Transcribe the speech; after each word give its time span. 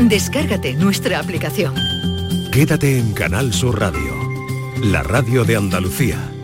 Descárgate 0.00 0.74
nuestra 0.74 1.18
aplicación. 1.18 1.74
Quédate 2.52 2.98
en 2.98 3.12
Canal 3.12 3.52
Sur 3.52 3.80
Radio, 3.80 4.14
la 4.82 5.02
radio 5.02 5.44
de 5.44 5.56
Andalucía. 5.56 6.35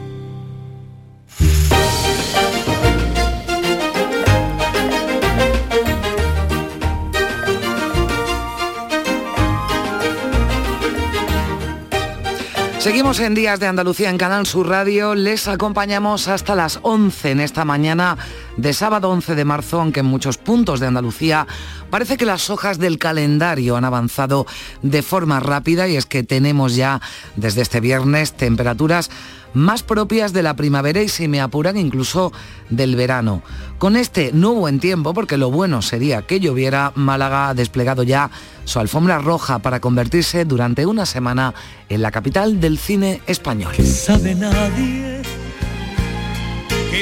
Seguimos 12.83 13.21
en 13.21 13.37
Días 13.37 13.61
de 13.61 13.69
Andalucía 13.69 14.11
en 14.11 14.19
Canal 14.19 14.45
Sur 14.45 14.69
Radio. 14.69 15.15
Les 15.15 15.47
acompañamos 15.47 16.27
hasta 16.27 16.57
las 16.57 16.81
11 16.83 17.31
en 17.31 17.39
esta 17.39 17.65
mañana 17.65 18.19
de 18.57 18.73
sábado 18.73 19.09
11 19.11 19.37
de 19.37 19.45
marzo, 19.45 19.81
aunque 19.81 20.01
en 20.01 20.07
muchos 20.07 20.37
puntos 20.37 20.81
de 20.81 20.89
Andalucía 20.89 21.47
parece 21.91 22.17
que 22.17 22.27
las 22.27 22.51
hojas 22.51 22.81
del 22.81 22.99
calendario 22.99 23.77
han 23.77 23.85
avanzado 23.85 24.47
de 24.83 25.03
forma 25.03 25.39
rápida 25.39 25.87
y 25.87 25.95
es 25.95 26.07
que 26.07 26.25
tenemos 26.25 26.75
ya 26.75 27.01
desde 27.37 27.63
este 27.63 27.79
viernes 27.79 28.33
temperaturas 28.33 29.11
más 29.55 29.83
propias 29.83 30.33
de 30.33 30.43
la 30.43 30.55
primavera 30.55 31.03
y 31.03 31.09
si 31.09 31.29
me 31.29 31.41
apuran 31.41 31.77
incluso 31.77 32.33
del 32.71 32.97
verano. 32.97 33.43
Con 33.79 33.97
este 33.97 34.31
no 34.33 34.55
buen 34.55 34.81
tiempo, 34.81 35.15
porque 35.15 35.37
lo 35.37 35.51
bueno 35.51 35.83
sería 35.83 36.23
que 36.23 36.41
lloviera, 36.41 36.93
Málaga 36.95 37.49
ha 37.49 37.55
desplegado 37.55 38.03
ya 38.03 38.31
su 38.65 38.79
alfombra 38.79 39.19
roja 39.19 39.59
para 39.59 39.81
convertirse 39.81 40.45
durante 40.45 40.87
una 40.87 41.07
semana 41.07 41.55
en 41.89 42.03
la 42.03 42.11
capital 42.11 42.61
del 42.61 42.79
cine 42.79 43.21
español. 43.27 43.75
sabe 43.75 44.35
nadie, 44.35 45.23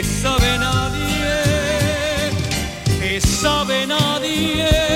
sabe 0.02 0.58
nadie, 0.58 0.90
sabe 3.20 3.86
nadie 3.86 4.90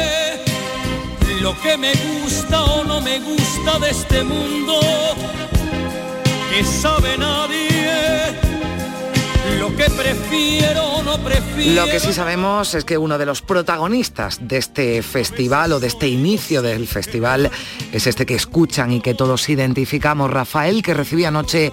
lo 1.45 1.55
que 1.61 1.77
me 1.77 1.93
gusta 1.93 2.65
o 2.65 2.85
no 2.85 3.03
me 3.03 3.21
gusta 3.21 3.79
de 3.79 3.91
este 3.91 4.25
mundo 4.25 4.81
que 6.55 6.65
sabe 6.65 7.19
nadie. 7.19 8.39
Lo 9.59 9.75
que 9.77 9.91
prefiero 9.91 10.85
o 10.85 11.03
no 11.03 11.19
prefiero. 11.19 11.85
Lo 11.85 11.91
que 11.91 11.99
sí 11.99 12.13
sabemos 12.13 12.75
es 12.75 12.85
que 12.85 12.97
uno 12.97 13.19
de 13.19 13.27
los 13.27 13.43
protagonistas 13.43 14.39
de 14.41 14.59
este 14.59 15.03
festival 15.03 15.73
o 15.73 15.81
de 15.81 15.89
este 15.89 16.07
inicio 16.07 16.63
del 16.63 16.87
festival 16.87 17.51
es 17.93 18.07
este 18.07 18.25
que 18.25 18.37
escuchan 18.37 18.93
y 18.93 19.01
que 19.01 19.15
todos 19.15 19.49
identificamos, 19.49 20.31
Rafael, 20.31 20.83
que 20.83 20.95
recibía 20.95 21.29
anoche 21.29 21.73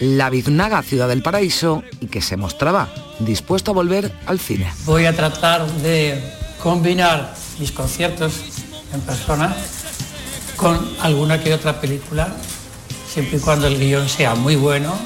la 0.00 0.28
Biznaga 0.28 0.82
Ciudad 0.82 1.08
del 1.08 1.22
Paraíso 1.22 1.82
y 2.00 2.06
que 2.06 2.20
se 2.20 2.36
mostraba 2.36 2.88
dispuesto 3.20 3.70
a 3.70 3.74
volver 3.74 4.12
al 4.26 4.38
cine. 4.38 4.70
Voy 4.84 5.06
a 5.06 5.16
tratar 5.16 5.66
de 5.66 6.22
combinar 6.62 7.34
mis 7.58 7.72
conciertos 7.72 8.34
en 8.92 9.00
persona 9.00 9.56
con 10.56 10.78
alguna 11.00 11.42
que 11.42 11.54
otra 11.54 11.80
película 11.80 12.36
siempre 13.18 13.38
y 13.38 13.40
cuando 13.40 13.66
el 13.66 13.80
guion 13.80 14.08
sea 14.08 14.36
muy 14.36 14.54
bueno 14.54 14.96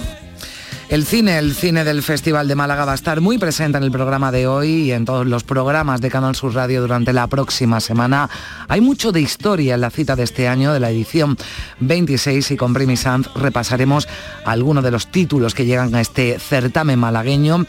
el 0.92 1.06
cine, 1.06 1.38
el 1.38 1.54
cine 1.54 1.84
del 1.84 2.02
Festival 2.02 2.46
de 2.46 2.54
Málaga 2.54 2.84
va 2.84 2.92
a 2.92 2.94
estar 2.94 3.22
muy 3.22 3.38
presente 3.38 3.78
en 3.78 3.84
el 3.84 3.90
programa 3.90 4.30
de 4.30 4.46
hoy 4.46 4.68
y 4.68 4.92
en 4.92 5.06
todos 5.06 5.26
los 5.26 5.42
programas 5.42 6.02
de 6.02 6.10
Canal 6.10 6.36
Sur 6.36 6.54
Radio 6.54 6.82
durante 6.82 7.14
la 7.14 7.28
próxima 7.28 7.80
semana. 7.80 8.28
Hay 8.68 8.82
mucho 8.82 9.10
de 9.10 9.22
historia 9.22 9.76
en 9.76 9.80
la 9.80 9.88
cita 9.88 10.16
de 10.16 10.24
este 10.24 10.48
año, 10.48 10.70
de 10.74 10.80
la 10.80 10.90
edición 10.90 11.38
26, 11.80 12.50
y 12.50 12.56
con 12.58 12.74
Primi 12.74 12.98
Sanz 12.98 13.30
repasaremos 13.34 14.06
algunos 14.44 14.84
de 14.84 14.90
los 14.90 15.06
títulos 15.06 15.54
que 15.54 15.64
llegan 15.64 15.94
a 15.94 16.02
este 16.02 16.38
certamen 16.38 16.98
malagueño. 16.98 17.64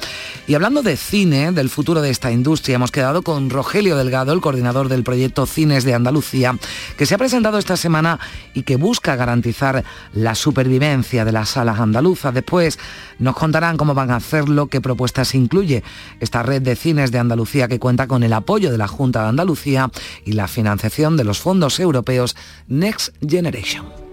Y 0.45 0.55
hablando 0.55 0.83
de 0.83 0.97
cine, 0.97 1.53
del 1.53 1.69
futuro 1.69 2.01
de 2.01 2.09
esta 2.09 2.29
industria, 2.29 2.75
hemos 2.75 2.91
quedado 2.91 3.21
con 3.21 3.49
Rogelio 3.49 3.95
Delgado, 3.95 4.33
el 4.33 4.41
coordinador 4.41 4.89
del 4.89 5.05
proyecto 5.05 5.45
Cines 5.45 5.85
de 5.85 5.93
Andalucía, 5.93 6.57
que 6.97 7.05
se 7.05 7.15
ha 7.15 7.19
presentado 7.19 7.57
esta 7.57 7.77
semana 7.77 8.19
y 8.53 8.63
que 8.63 8.75
busca 8.75 9.15
garantizar 9.15 9.85
la 10.11 10.35
supervivencia 10.35 11.23
de 11.23 11.31
las 11.31 11.51
salas 11.51 11.79
andaluzas. 11.79 12.33
Después 12.33 12.77
nos 13.19 13.35
contarán 13.35 13.77
cómo 13.77 13.93
van 13.93 14.11
a 14.11 14.17
hacerlo, 14.17 14.67
qué 14.67 14.81
propuestas 14.81 15.35
incluye 15.35 15.83
esta 16.19 16.43
red 16.43 16.61
de 16.61 16.75
cines 16.75 17.11
de 17.11 17.19
Andalucía 17.19 17.67
que 17.67 17.79
cuenta 17.79 18.07
con 18.07 18.23
el 18.23 18.33
apoyo 18.33 18.71
de 18.71 18.77
la 18.77 18.87
Junta 18.87 19.23
de 19.23 19.29
Andalucía 19.29 19.89
y 20.25 20.33
la 20.33 20.47
financiación 20.47 21.17
de 21.17 21.23
los 21.23 21.39
fondos 21.39 21.79
europeos 21.79 22.35
Next 22.67 23.15
Generation. 23.27 24.03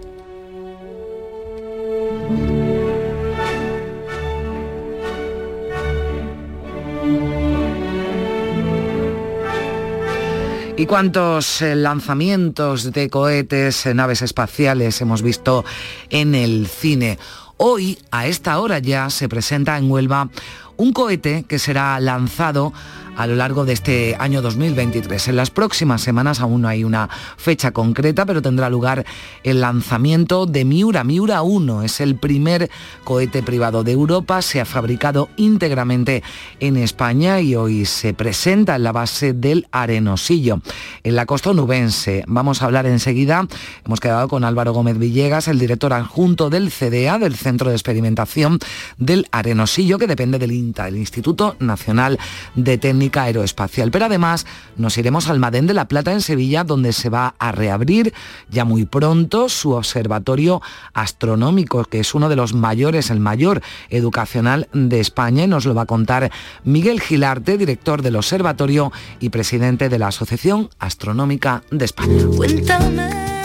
¿Y 10.81 10.87
cuántos 10.87 11.61
eh, 11.61 11.75
lanzamientos 11.75 12.91
de 12.91 13.07
cohetes, 13.07 13.85
eh, 13.85 13.93
naves 13.93 14.23
espaciales 14.23 14.99
hemos 14.99 15.21
visto 15.21 15.63
en 16.09 16.33
el 16.33 16.65
cine? 16.65 17.19
Hoy, 17.63 17.99
a 18.09 18.25
esta 18.25 18.59
hora 18.59 18.79
ya, 18.79 19.11
se 19.11 19.29
presenta 19.29 19.77
en 19.77 19.91
Huelva 19.91 20.29
un 20.77 20.93
cohete 20.93 21.45
que 21.47 21.59
será 21.59 21.99
lanzado 21.99 22.73
a 23.15 23.27
lo 23.27 23.35
largo 23.35 23.65
de 23.65 23.73
este 23.73 24.15
año 24.19 24.41
2023. 24.41 25.27
En 25.27 25.35
las 25.35 25.51
próximas 25.51 26.01
semanas 26.01 26.39
aún 26.39 26.61
no 26.61 26.67
hay 26.67 26.83
una 26.83 27.09
fecha 27.37 27.71
concreta, 27.71 28.25
pero 28.25 28.41
tendrá 28.41 28.69
lugar 28.69 29.05
el 29.43 29.61
lanzamiento 29.61 30.45
de 30.45 30.65
Miura. 30.65 31.03
Miura 31.03 31.41
1 31.41 31.83
es 31.83 32.01
el 32.01 32.15
primer 32.15 32.69
cohete 33.03 33.43
privado 33.43 33.83
de 33.83 33.91
Europa, 33.91 34.41
se 34.41 34.61
ha 34.61 34.65
fabricado 34.65 35.29
íntegramente 35.37 36.23
en 36.59 36.77
España 36.77 37.41
y 37.41 37.55
hoy 37.55 37.85
se 37.85 38.13
presenta 38.13 38.75
en 38.75 38.83
la 38.83 38.91
base 38.91 39.33
del 39.33 39.67
Arenosillo, 39.71 40.61
en 41.03 41.15
la 41.15 41.25
costa 41.25 41.51
onubense. 41.51 42.23
Vamos 42.27 42.61
a 42.61 42.65
hablar 42.65 42.85
enseguida, 42.85 43.47
hemos 43.85 43.99
quedado 43.99 44.27
con 44.27 44.43
Álvaro 44.43 44.73
Gómez 44.73 44.97
Villegas, 44.97 45.47
el 45.47 45.59
director 45.59 45.93
adjunto 45.93 46.49
del 46.49 46.71
CDA, 46.71 47.19
del 47.19 47.35
Centro 47.35 47.69
de 47.69 47.75
Experimentación 47.75 48.59
del 48.97 49.27
Arenosillo, 49.31 49.97
que 49.97 50.07
depende 50.07 50.39
del 50.39 50.51
INTA, 50.51 50.87
el 50.87 50.97
Instituto 50.97 51.55
Nacional 51.59 52.19
de 52.55 52.77
Aeroespacial. 53.09 53.91
Pero 53.91 54.05
además 54.05 54.45
nos 54.77 54.97
iremos 54.97 55.27
al 55.29 55.39
Madén 55.39 55.67
de 55.67 55.73
la 55.73 55.87
Plata 55.87 56.11
en 56.11 56.21
Sevilla, 56.21 56.63
donde 56.63 56.93
se 56.93 57.09
va 57.09 57.35
a 57.39 57.51
reabrir 57.51 58.13
ya 58.49 58.65
muy 58.65 58.85
pronto 58.85 59.49
su 59.49 59.71
observatorio 59.71 60.61
astronómico, 60.93 61.83
que 61.85 61.99
es 61.99 62.13
uno 62.13 62.29
de 62.29 62.35
los 62.35 62.53
mayores, 62.53 63.09
el 63.09 63.19
mayor 63.19 63.61
educacional 63.89 64.69
de 64.73 64.99
España, 64.99 65.47
nos 65.47 65.65
lo 65.65 65.73
va 65.73 65.83
a 65.83 65.85
contar 65.85 66.31
Miguel 66.63 67.01
Gilarte, 67.01 67.57
director 67.57 68.01
del 68.01 68.15
observatorio 68.15 68.91
y 69.19 69.29
presidente 69.29 69.89
de 69.89 69.99
la 69.99 70.07
Asociación 70.07 70.69
Astronómica 70.79 71.63
de 71.71 71.85
España. 71.85 73.40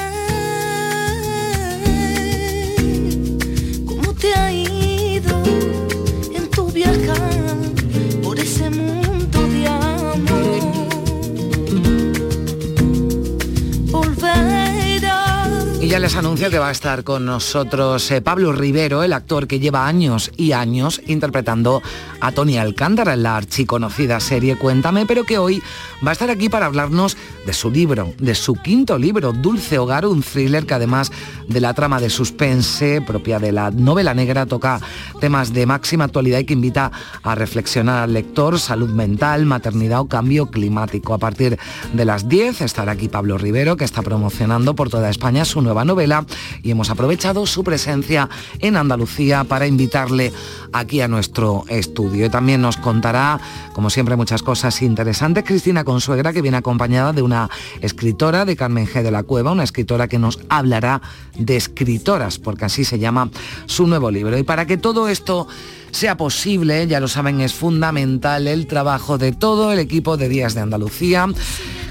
Y 15.87 15.91
ya 15.91 16.01
les 16.01 16.17
anuncio 16.17 16.51
que 16.51 16.59
va 16.59 16.71
a 16.71 16.73
estar 16.73 17.05
con 17.05 17.25
nosotros 17.27 18.11
eh, 18.11 18.21
Pablo 18.21 18.51
Rivero, 18.51 19.05
el 19.05 19.13
actor 19.13 19.47
que 19.47 19.61
lleva 19.61 19.87
años 19.87 20.33
y 20.37 20.51
años 20.51 21.01
interpretando 21.07 21.81
a 22.21 22.33
Tony 22.33 22.59
Alcántara 22.59 23.15
en 23.15 23.23
la 23.23 23.37
archiconocida 23.37 24.19
serie 24.19 24.57
Cuéntame, 24.57 25.07
pero 25.07 25.23
que 25.23 25.39
hoy 25.39 25.63
va 26.05 26.11
a 26.11 26.13
estar 26.13 26.29
aquí 26.29 26.49
para 26.49 26.67
hablarnos 26.67 27.17
de 27.47 27.53
su 27.53 27.71
libro, 27.71 28.13
de 28.19 28.35
su 28.35 28.55
quinto 28.57 28.99
libro, 28.99 29.33
Dulce 29.33 29.79
Hogar, 29.79 30.07
un 30.07 30.25
thriller 30.25 30.67
que 30.67 30.75
además 30.75 31.13
de 31.47 31.61
la 31.61 31.73
trama 31.73 32.01
de 32.01 32.11
suspense 32.11 33.01
propia 33.01 33.39
de 33.39 33.53
la 33.53 33.71
novela 33.71 34.13
negra 34.13 34.47
toca 34.47 34.81
temas 35.21 35.53
de 35.53 35.67
máxima 35.67 36.07
actualidad 36.07 36.41
y 36.41 36.47
que 36.47 36.55
invita 36.55 36.91
a 37.23 37.37
reflexionar 37.37 38.03
al 38.03 38.13
lector, 38.13 38.59
salud 38.59 38.91
mental, 38.91 39.47
maternidad 39.47 40.01
o 40.01 40.09
cambio 40.09 40.47
climático. 40.51 41.15
A 41.15 41.19
partir 41.19 41.61
de 41.93 42.05
las 42.05 42.29
10 42.29 42.63
estará 42.63 42.91
aquí 42.91 43.09
Pablo 43.09 43.39
Rivero, 43.39 43.77
que 43.77 43.85
está 43.85 44.03
promocionando 44.03 44.75
por 44.75 44.91
toda 44.91 45.11
España 45.11 45.45
su 45.45 45.63
nueva 45.63 45.76
novela 45.85 46.27
y 46.63 46.71
hemos 46.71 46.91
aprovechado 46.91 47.47
su 47.47 47.65
presencia 47.65 48.29
en 48.61 48.77
Andalucía 48.77 49.45
para 49.45 49.67
invitarle 49.67 50.33
aquí 50.73 51.01
a 51.01 51.09
nuestro 51.09 51.65
estudio. 51.69 52.27
Y 52.27 52.31
también 52.31 52.61
nos 52.61 52.77
contará, 52.77 53.41
como 53.73 53.91
siempre, 53.91 54.17
muchas 54.17 54.43
cosas 54.43 54.83
interesantes. 54.83 55.45
Cristina 55.45 55.85
Consuegra, 55.85 56.33
que 56.33 56.43
viene 56.43 56.57
acompañada 56.57 57.13
de 57.13 57.23
una 57.23 57.51
escritora, 57.81 58.45
de 58.45 58.57
Carmen 58.57 58.87
G. 58.87 59.03
de 59.03 59.11
la 59.11 59.23
Cueva, 59.23 59.53
una 59.53 59.65
escritora 59.65 60.09
que 60.09 60.19
nos 60.19 60.39
hablará 60.49 61.01
de 61.39 61.57
escritoras, 61.57 62.39
porque 62.39 62.65
así 62.65 62.85
se 62.85 62.99
llama 62.99 63.31
su 63.67 63.87
nuevo 63.87 64.11
libro. 64.11 64.39
Y 64.39 64.43
para 64.43 64.67
que 64.67 64.77
todo 64.77 65.09
esto 65.09 65.47
sea 65.91 66.17
posible, 66.17 66.87
ya 66.87 67.01
lo 67.01 67.09
saben, 67.09 67.41
es 67.41 67.55
fundamental 67.55 68.49
el 68.49 68.67
trabajo 68.67 69.19
de 69.19 69.33
todo 69.33 69.73
el 69.73 69.79
equipo 69.79 70.17
de 70.17 70.29
Días 70.29 70.55
de 70.55 70.61
Andalucía 70.61 71.27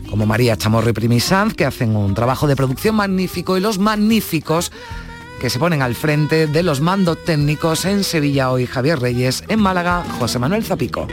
como 0.10 0.25
María 0.25 0.57
Chamorro 0.57 0.90
y 0.90 0.94
Primisanz 0.94 1.54
que 1.54 1.66
hacen 1.66 1.96
un 1.96 2.13
trabajo 2.13 2.48
de 2.48 2.56
producción 2.56 2.96
magnífico 2.96 3.57
y 3.57 3.62
los 3.62 3.80
magníficos 3.80 4.72
que 5.40 5.50
se 5.50 5.60
ponen 5.60 5.81
al 5.81 5.96
frente 5.96 6.48
de 6.48 6.63
los 6.63 6.81
mandos 6.81 7.24
técnicos 7.24 7.86
en 7.86 8.04
Sevilla 8.04 8.52
hoy 8.52 8.66
Javier 8.66 9.00
Reyes, 9.00 9.44
en 9.48 9.60
Málaga 9.60 10.04
José 10.19 10.40
Manuel 10.40 10.63
Zapico. 10.63 11.07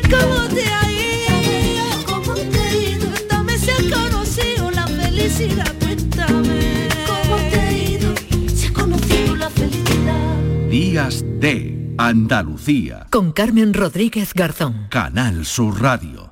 Días 10.68 11.24
de 11.40 11.94
Andalucía. 11.98 13.06
Con 13.10 13.32
Carmen 13.32 13.74
Rodríguez 13.74 14.32
Garzón. 14.34 14.86
Canal 14.88 15.44
Sur 15.44 15.82
Radio. 15.82 16.31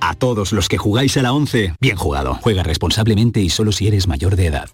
A 0.00 0.14
todos 0.14 0.52
los 0.52 0.68
que 0.68 0.78
jugáis 0.78 1.16
a 1.16 1.22
la 1.22 1.32
11, 1.32 1.74
bien 1.80 1.96
jugado. 1.96 2.38
Juega 2.42 2.62
responsablemente 2.62 3.40
y 3.40 3.50
solo 3.50 3.72
si 3.72 3.86
eres 3.86 4.06
mayor 4.08 4.36
de 4.36 4.46
edad. 4.46 4.70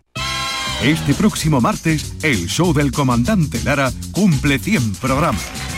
Este 0.82 1.14
próximo 1.14 1.60
martes, 1.60 2.14
el 2.22 2.48
show 2.48 2.72
del 2.72 2.92
comandante 2.92 3.62
Lara 3.64 3.90
cumple 4.12 4.58
100 4.58 4.96
programas 4.96 5.75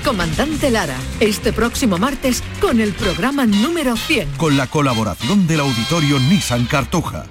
comandante 0.00 0.70
Lara, 0.70 0.96
este 1.20 1.52
próximo 1.52 1.98
martes 1.98 2.42
con 2.60 2.80
el 2.80 2.92
programa 2.92 3.46
número 3.46 3.96
100. 3.96 4.32
Con 4.36 4.56
la 4.56 4.66
colaboración 4.66 5.46
del 5.46 5.60
auditorio 5.60 6.18
Nissan 6.20 6.66
Cartuja. 6.66 7.26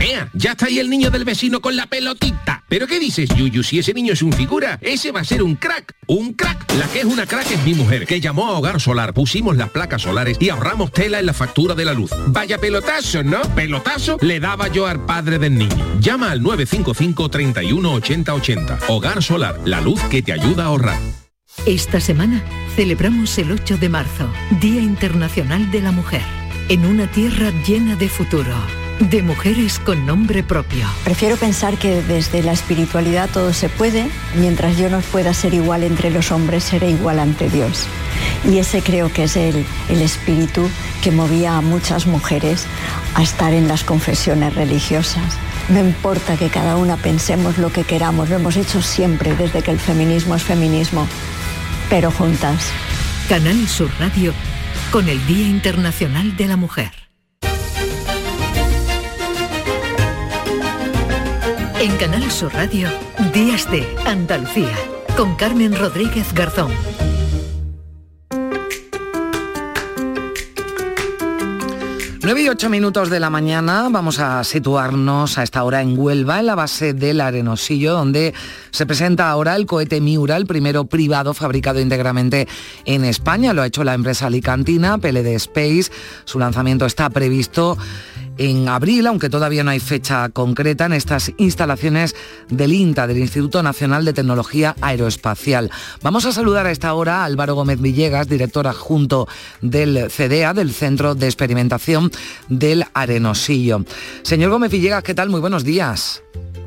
¡Ea! 0.00 0.28
Ya 0.32 0.52
está 0.52 0.66
ahí 0.66 0.80
el 0.80 0.90
niño 0.90 1.10
del 1.10 1.24
vecino 1.24 1.60
con 1.60 1.76
la 1.76 1.86
pelotita. 1.86 2.64
¿Pero 2.68 2.88
qué 2.88 2.98
dices, 2.98 3.28
Yuyu? 3.36 3.62
Si 3.62 3.78
ese 3.78 3.94
niño 3.94 4.14
es 4.14 4.22
un 4.22 4.32
figura, 4.32 4.78
ese 4.80 5.12
va 5.12 5.20
a 5.20 5.24
ser 5.24 5.42
un 5.44 5.54
crack. 5.54 5.94
¡Un 6.06 6.32
crack! 6.32 6.72
La 6.74 6.88
que 6.88 7.00
es 7.00 7.04
una 7.04 7.24
crack 7.24 7.50
es 7.52 7.62
mi 7.64 7.74
mujer, 7.74 8.04
que 8.06 8.20
llamó 8.20 8.48
a 8.48 8.58
Hogar 8.58 8.80
Solar, 8.80 9.14
pusimos 9.14 9.56
las 9.56 9.70
placas 9.70 10.02
solares 10.02 10.38
y 10.40 10.48
ahorramos 10.48 10.90
tela 10.90 11.20
en 11.20 11.26
la 11.26 11.34
factura 11.34 11.76
de 11.76 11.84
la 11.84 11.92
luz. 11.92 12.10
Vaya 12.26 12.58
pelotazo, 12.58 13.22
¿no? 13.22 13.42
Pelotazo 13.54 14.16
le 14.20 14.40
daba 14.40 14.68
yo 14.68 14.86
al 14.88 15.04
padre 15.04 15.38
del 15.38 15.56
niño. 15.56 16.00
Llama 16.00 16.32
al 16.32 16.42
955 16.42 17.28
31 17.28 17.92
80 17.92 18.34
80. 18.34 18.78
Hogar 18.88 19.22
Solar, 19.22 19.60
la 19.64 19.80
luz 19.80 20.00
que 20.10 20.22
te 20.22 20.32
ayuda 20.32 20.64
a 20.64 20.66
ahorrar. 20.66 21.21
Esta 21.66 22.00
semana 22.00 22.42
celebramos 22.74 23.38
el 23.38 23.52
8 23.52 23.76
de 23.76 23.88
marzo, 23.88 24.28
Día 24.60 24.80
Internacional 24.80 25.70
de 25.70 25.80
la 25.80 25.92
Mujer, 25.92 26.22
en 26.68 26.84
una 26.84 27.08
tierra 27.08 27.52
llena 27.64 27.94
de 27.94 28.08
futuro, 28.08 28.56
de 28.98 29.22
mujeres 29.22 29.78
con 29.78 30.04
nombre 30.04 30.42
propio. 30.42 30.88
Prefiero 31.04 31.36
pensar 31.36 31.78
que 31.78 32.02
desde 32.02 32.42
la 32.42 32.50
espiritualidad 32.50 33.30
todo 33.32 33.52
se 33.52 33.68
puede, 33.68 34.08
mientras 34.34 34.76
yo 34.76 34.90
no 34.90 35.02
pueda 35.02 35.34
ser 35.34 35.54
igual 35.54 35.84
entre 35.84 36.10
los 36.10 36.32
hombres, 36.32 36.64
seré 36.64 36.90
igual 36.90 37.20
ante 37.20 37.48
Dios. 37.48 37.86
Y 38.50 38.58
ese 38.58 38.82
creo 38.82 39.12
que 39.12 39.24
es 39.24 39.36
el, 39.36 39.64
el 39.88 40.02
espíritu 40.02 40.68
que 41.00 41.12
movía 41.12 41.56
a 41.56 41.60
muchas 41.60 42.08
mujeres 42.08 42.66
a 43.14 43.22
estar 43.22 43.54
en 43.54 43.68
las 43.68 43.84
confesiones 43.84 44.52
religiosas. 44.56 45.38
No 45.68 45.78
importa 45.78 46.36
que 46.36 46.48
cada 46.48 46.76
una 46.76 46.96
pensemos 46.96 47.56
lo 47.58 47.72
que 47.72 47.84
queramos, 47.84 48.30
lo 48.30 48.36
hemos 48.36 48.56
hecho 48.56 48.82
siempre 48.82 49.36
desde 49.36 49.62
que 49.62 49.70
el 49.70 49.78
feminismo 49.78 50.34
es 50.34 50.42
feminismo, 50.42 51.06
pero 51.92 52.10
juntas. 52.10 52.72
Canal 53.28 53.68
Sur 53.68 53.90
Radio 54.00 54.32
con 54.90 55.10
el 55.10 55.26
Día 55.26 55.46
Internacional 55.46 56.34
de 56.38 56.46
la 56.46 56.56
Mujer. 56.56 56.90
En 61.78 61.94
Canal 61.98 62.30
Sur 62.30 62.54
Radio, 62.54 62.88
Días 63.34 63.70
de 63.70 63.86
Andalucía, 64.06 64.74
con 65.18 65.36
Carmen 65.36 65.76
Rodríguez 65.76 66.32
Garzón. 66.32 66.72
9 72.24 72.40
y 72.40 72.48
8 72.48 72.70
minutos 72.70 73.10
de 73.10 73.18
la 73.18 73.30
mañana 73.30 73.88
vamos 73.90 74.20
a 74.20 74.44
situarnos 74.44 75.38
a 75.38 75.42
esta 75.42 75.64
hora 75.64 75.82
en 75.82 75.98
Huelva, 75.98 76.38
en 76.38 76.46
la 76.46 76.54
base 76.54 76.94
del 76.94 77.20
Arenosillo, 77.20 77.94
donde 77.94 78.32
se 78.70 78.86
presenta 78.86 79.28
ahora 79.28 79.56
el 79.56 79.66
cohete 79.66 80.00
Miura, 80.00 80.36
el 80.36 80.46
primero 80.46 80.84
privado 80.84 81.34
fabricado 81.34 81.80
íntegramente 81.80 82.46
en 82.84 83.04
España. 83.04 83.52
Lo 83.52 83.62
ha 83.62 83.66
hecho 83.66 83.82
la 83.82 83.94
empresa 83.94 84.28
alicantina 84.28 84.98
PLD 84.98 85.34
Space. 85.34 85.90
Su 86.24 86.38
lanzamiento 86.38 86.86
está 86.86 87.10
previsto 87.10 87.76
en 88.38 88.68
abril, 88.68 89.06
aunque 89.06 89.28
todavía 89.28 89.64
no 89.64 89.70
hay 89.70 89.80
fecha 89.80 90.28
concreta, 90.30 90.86
en 90.86 90.92
estas 90.92 91.32
instalaciones 91.36 92.14
del 92.48 92.72
INTA, 92.72 93.06
del 93.06 93.18
Instituto 93.18 93.62
Nacional 93.62 94.04
de 94.04 94.12
Tecnología 94.12 94.74
Aeroespacial. 94.80 95.70
Vamos 96.02 96.24
a 96.24 96.32
saludar 96.32 96.66
a 96.66 96.70
esta 96.70 96.94
hora 96.94 97.22
a 97.22 97.24
Álvaro 97.24 97.54
Gómez 97.54 97.80
Villegas, 97.80 98.28
director 98.28 98.66
adjunto 98.66 99.28
del 99.60 100.10
CDA, 100.10 100.54
del 100.54 100.72
Centro 100.72 101.14
de 101.14 101.26
Experimentación 101.26 102.10
del 102.48 102.84
Arenosillo. 102.94 103.84
Señor 104.22 104.50
Gómez 104.50 104.70
Villegas, 104.70 105.02
¿qué 105.02 105.14
tal? 105.14 105.30
Muy 105.30 105.40
buenos 105.40 105.64
días. 105.64 106.22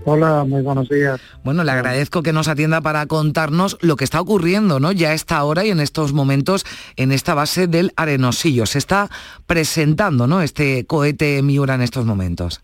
Hola, 0.08 0.44
muy 0.44 0.62
buenos 0.62 0.88
días. 0.88 1.20
Bueno, 1.44 1.64
le 1.64 1.72
agradezco 1.72 2.22
que 2.22 2.32
nos 2.32 2.48
atienda 2.48 2.80
para 2.82 3.08
contarnos 3.08 3.76
lo 3.82 3.96
que 3.96 4.04
está 4.04 4.22
ocurriendo, 4.22 4.80
¿no? 4.80 4.92
Ya 4.92 5.10
a 5.10 5.14
esta 5.14 5.44
hora 5.44 5.66
y 5.66 5.72
en 5.72 5.80
estos 5.80 6.14
momentos 6.14 6.64
en 6.96 7.12
esta 7.12 7.34
base 7.34 7.66
del 7.66 7.92
Arenosillo. 7.96 8.68
Se 8.68 8.78
está 8.78 9.10
presentando, 9.48 10.28
¿no? 10.28 10.44
Este 10.44 10.86
cohete 10.86 11.42
Miura 11.42 11.74
en 11.74 11.82
estos 11.82 12.06
momentos. 12.06 12.62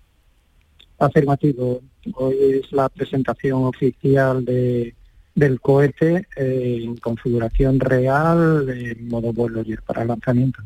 Afirmativo. 0.99 1.81
Hoy 2.13 2.61
es 2.61 2.71
la 2.71 2.89
presentación 2.89 3.63
oficial 3.63 4.45
de, 4.45 4.93
del 5.33 5.59
cohete 5.59 6.27
eh, 6.35 6.81
en 6.83 6.97
configuración 6.97 7.79
real, 7.79 8.69
en 8.69 9.07
modo 9.07 9.33
vuelo 9.33 9.63
y 9.65 9.75
para 9.77 10.05
lanzamiento. 10.05 10.61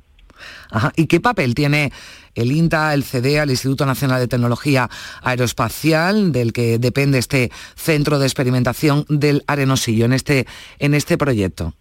¿Y 0.95 1.07
qué 1.07 1.19
papel 1.19 1.55
tiene 1.55 1.91
el 2.35 2.51
INTA, 2.51 2.93
el 2.93 3.03
CDEA, 3.03 3.43
el 3.43 3.51
Instituto 3.51 3.85
Nacional 3.85 4.19
de 4.19 4.27
Tecnología 4.27 4.89
Aeroespacial, 5.23 6.31
del 6.31 6.53
que 6.53 6.77
depende 6.77 7.17
este 7.17 7.51
centro 7.75 8.19
de 8.19 8.25
experimentación 8.25 9.05
del 9.09 9.43
Arenosillo 9.47 10.05
en 10.05 10.13
este, 10.13 10.45
en 10.79 10.93
este 10.93 11.17
proyecto? 11.17 11.73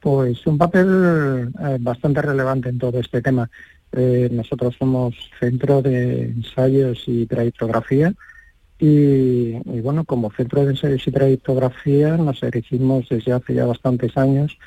Pues 0.00 0.46
un 0.46 0.58
papel 0.58 1.52
eh, 1.58 1.76
bastante 1.80 2.22
relevante 2.22 2.68
en 2.68 2.78
todo 2.78 3.00
este 3.00 3.22
tema. 3.22 3.48
Eh, 3.92 4.28
nosotros 4.30 4.74
somos 4.78 5.14
centro 5.40 5.80
de 5.80 6.24
ensayos 6.24 7.04
y 7.06 7.26
trayectografía 7.26 8.12
y, 8.78 9.56
y, 9.56 9.80
bueno, 9.80 10.04
como 10.04 10.30
centro 10.32 10.64
de 10.64 10.72
ensayos 10.72 11.06
y 11.06 11.10
trayectografía 11.10 12.16
nos 12.16 12.42
erigimos 12.42 13.08
desde 13.08 13.32
hace 13.32 13.54
ya 13.54 13.64
bastantes 13.64 14.16
años 14.16 14.58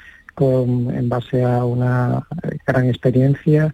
en 0.41 1.09
base 1.09 1.43
a 1.43 1.65
una 1.65 2.25
gran 2.65 2.87
experiencia 2.87 3.73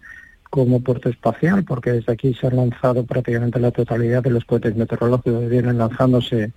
como 0.50 0.80
puerto 0.82 1.10
espacial, 1.10 1.64
porque 1.64 1.92
desde 1.92 2.14
aquí 2.14 2.34
se 2.34 2.48
han 2.48 2.56
lanzado 2.56 3.06
prácticamente 3.06 3.60
la 3.60 3.72
totalidad 3.72 4.24
de 4.24 4.30
los 4.30 4.46
cohetes 4.46 4.76
meteorológicos 4.76 5.42
que 5.42 5.50
vienen 5.50 5.78
lanzándose 5.78 6.52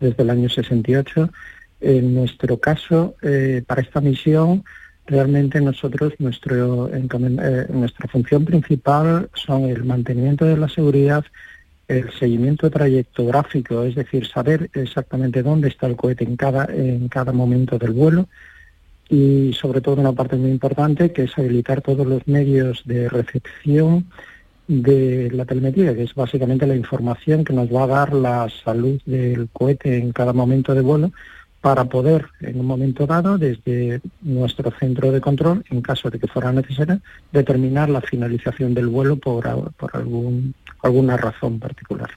desde 0.00 0.22
el 0.22 0.30
año 0.30 0.48
68. 0.48 1.30
En 1.80 2.14
nuestro 2.14 2.58
caso, 2.58 3.14
eh, 3.22 3.62
para 3.66 3.82
esta 3.82 4.00
misión, 4.00 4.64
realmente 5.06 5.60
nosotros, 5.60 6.14
nuestro, 6.18 6.88
eh, 6.92 7.66
nuestra 7.70 8.08
función 8.08 8.44
principal 8.44 9.28
son 9.34 9.64
el 9.64 9.84
mantenimiento 9.84 10.44
de 10.46 10.56
la 10.56 10.68
seguridad, 10.68 11.24
el 11.86 12.10
seguimiento 12.18 12.70
trayectográfico, 12.70 13.84
es 13.84 13.94
decir, 13.94 14.26
saber 14.26 14.70
exactamente 14.72 15.42
dónde 15.42 15.68
está 15.68 15.86
el 15.86 15.96
cohete 15.96 16.24
en 16.24 16.36
cada, 16.36 16.64
en 16.64 17.08
cada 17.08 17.32
momento 17.32 17.78
del 17.78 17.92
vuelo, 17.92 18.28
y 19.08 19.52
sobre 19.52 19.80
todo 19.80 20.00
una 20.00 20.12
parte 20.12 20.36
muy 20.36 20.50
importante 20.50 21.12
que 21.12 21.24
es 21.24 21.38
habilitar 21.38 21.82
todos 21.82 22.06
los 22.06 22.26
medios 22.26 22.82
de 22.84 23.08
recepción 23.08 24.06
de 24.66 25.30
la 25.32 25.44
telemetría, 25.44 25.94
que 25.94 26.04
es 26.04 26.14
básicamente 26.14 26.66
la 26.66 26.76
información 26.76 27.44
que 27.44 27.52
nos 27.52 27.72
va 27.72 27.84
a 27.84 27.88
dar 27.88 28.12
la 28.14 28.48
salud 28.64 29.00
del 29.04 29.48
cohete 29.52 29.98
en 29.98 30.12
cada 30.12 30.32
momento 30.32 30.74
de 30.74 30.80
vuelo 30.80 31.12
para 31.60 31.86
poder, 31.86 32.26
en 32.40 32.60
un 32.60 32.66
momento 32.66 33.06
dado, 33.06 33.38
desde 33.38 34.00
nuestro 34.20 34.70
centro 34.78 35.10
de 35.10 35.22
control, 35.22 35.64
en 35.70 35.80
caso 35.80 36.10
de 36.10 36.18
que 36.18 36.26
fuera 36.26 36.52
necesario, 36.52 37.00
determinar 37.32 37.88
la 37.88 38.02
finalización 38.02 38.74
del 38.74 38.88
vuelo 38.88 39.16
por, 39.16 39.72
por 39.72 39.96
algún, 39.96 40.54
alguna 40.82 41.16
razón 41.16 41.58
particular. 41.58 42.10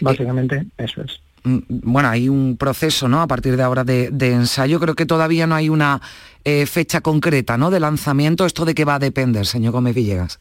Básicamente 0.00 0.66
eso 0.78 1.02
es. 1.02 1.20
Mm, 1.42 1.58
bueno, 1.68 2.08
hay 2.08 2.28
un 2.28 2.56
proceso, 2.56 3.08
¿no? 3.08 3.22
A 3.22 3.26
partir 3.26 3.56
de 3.56 3.62
ahora 3.62 3.84
de, 3.84 4.08
ensayo, 4.32 4.80
creo 4.80 4.94
que 4.94 5.06
todavía 5.06 5.46
no 5.46 5.54
hay 5.54 5.68
una 5.68 6.00
eh, 6.44 6.66
fecha 6.66 7.00
concreta, 7.00 7.56
¿no? 7.56 7.70
De 7.70 7.80
lanzamiento. 7.80 8.46
¿Esto 8.46 8.64
de 8.64 8.74
qué 8.74 8.84
va 8.84 8.96
a 8.96 8.98
depender, 8.98 9.46
señor 9.46 9.72
Gómez 9.72 9.94
Villegas? 9.94 10.40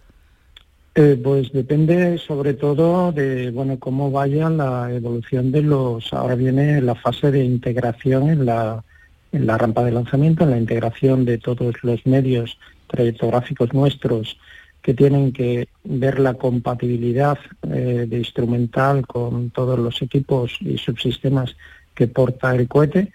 Eh, 0.95 1.19
pues 1.23 1.51
depende 1.53 2.17
sobre 2.17 2.55
todo 2.55 3.11
de 3.11 3.51
bueno 3.51 3.77
cómo 3.79 4.11
vaya 4.11 4.49
la 4.49 4.91
evolución 4.91 5.51
de 5.51 5.61
los. 5.61 6.11
Ahora 6.13 6.35
viene 6.35 6.81
la 6.81 6.95
fase 6.95 7.31
de 7.31 7.43
integración 7.43 8.29
en 8.29 8.45
la, 8.45 8.83
en 9.31 9.45
la 9.45 9.57
rampa 9.57 9.83
de 9.83 9.91
lanzamiento, 9.91 10.43
en 10.43 10.51
la 10.51 10.57
integración 10.57 11.25
de 11.25 11.37
todos 11.37 11.75
los 11.83 12.05
medios 12.05 12.57
trayectográficos 12.87 13.73
nuestros 13.73 14.37
que 14.81 14.93
tienen 14.93 15.31
que 15.31 15.67
ver 15.83 16.19
la 16.19 16.35
compatibilidad 16.35 17.37
eh, 17.63 18.05
de 18.07 18.17
instrumental 18.17 19.05
con 19.05 19.49
todos 19.49 19.77
los 19.77 20.01
equipos 20.01 20.57
y 20.61 20.77
subsistemas 20.77 21.55
que 21.93 22.07
porta 22.07 22.55
el 22.55 22.67
cohete. 22.67 23.11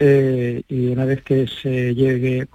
Eh, 0.00 0.62
y 0.68 0.88
una 0.88 1.04
vez 1.04 1.22
que 1.22 1.48
se 1.48 1.92
llegue, 1.94 2.46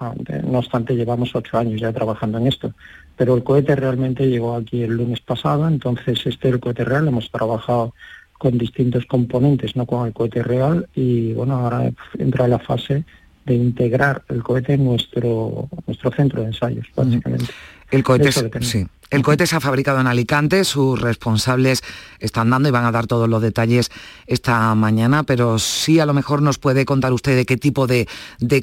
no 0.49 0.59
obstante, 0.59 0.95
llevamos 0.95 1.35
ocho 1.35 1.57
años 1.57 1.81
ya 1.81 1.91
trabajando 1.91 2.37
en 2.37 2.47
esto, 2.47 2.73
pero 3.17 3.35
el 3.35 3.43
cohete 3.43 3.75
realmente 3.75 4.29
llegó 4.29 4.55
aquí 4.55 4.81
el 4.83 4.95
lunes 4.95 5.19
pasado, 5.19 5.67
entonces 5.67 6.25
este 6.25 6.47
es 6.47 6.53
el 6.53 6.59
cohete 6.61 6.85
real, 6.85 7.07
hemos 7.07 7.29
trabajado 7.29 7.93
con 8.37 8.57
distintos 8.57 9.05
componentes, 9.05 9.75
no 9.75 9.85
con 9.85 10.07
el 10.07 10.13
cohete 10.13 10.41
real, 10.41 10.87
y 10.95 11.33
bueno, 11.33 11.55
ahora 11.55 11.91
entra 12.17 12.47
la 12.47 12.59
fase 12.59 13.03
de 13.45 13.55
integrar 13.55 14.23
el 14.29 14.41
cohete 14.41 14.73
en 14.73 14.85
nuestro, 14.85 15.67
nuestro 15.85 16.11
centro 16.11 16.41
de 16.41 16.47
ensayos, 16.47 16.87
básicamente. 16.95 17.51
El 17.93 18.03
cohete, 18.03 18.31
sí. 18.61 18.87
el 19.11 19.21
cohete 19.21 19.45
se 19.45 19.55
ha 19.55 19.59
fabricado 19.59 20.01
en 20.01 20.07
Alicante, 20.07 20.63
sus 20.63 20.99
responsables 20.99 21.83
están 22.19 22.49
dando 22.49 22.67
y 22.67 22.71
van 22.71 22.85
a 22.85 22.91
dar 22.91 23.05
todos 23.05 23.29
los 23.29 23.39
detalles 23.39 23.91
esta 24.25 24.73
mañana, 24.73 25.21
pero 25.21 25.59
sí 25.59 25.99
a 25.99 26.07
lo 26.07 26.15
mejor 26.15 26.41
nos 26.41 26.57
puede 26.57 26.85
contar 26.85 27.13
usted 27.13 27.35
de 27.35 27.45
qué 27.45 27.55
tipo 27.55 27.85
de, 27.85 28.07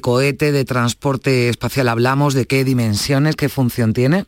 cohete, 0.01 0.51
de 0.51 0.65
transporte 0.65 1.47
espacial 1.47 1.87
hablamos, 1.87 2.33
de 2.33 2.45
qué 2.45 2.65
dimensiones, 2.65 3.37
qué 3.37 3.47
función 3.47 3.93
tiene. 3.93 4.25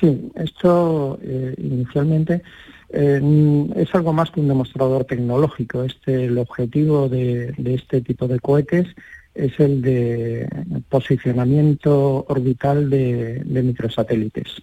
Sí, 0.00 0.32
esto 0.36 1.18
eh, 1.22 1.54
inicialmente 1.58 2.42
eh, 2.88 3.66
es 3.76 3.94
algo 3.94 4.14
más 4.14 4.30
que 4.30 4.40
un 4.40 4.48
demostrador 4.48 5.04
tecnológico. 5.04 5.84
Este, 5.84 6.24
el 6.24 6.38
objetivo 6.38 7.10
de, 7.10 7.52
de 7.58 7.74
este 7.74 8.00
tipo 8.00 8.28
de 8.28 8.40
cohetes 8.40 8.86
es 9.34 9.58
el 9.58 9.82
de 9.82 10.48
posicionamiento 10.88 12.24
orbital 12.28 12.88
de, 12.88 13.42
microsatélites. 13.44 14.62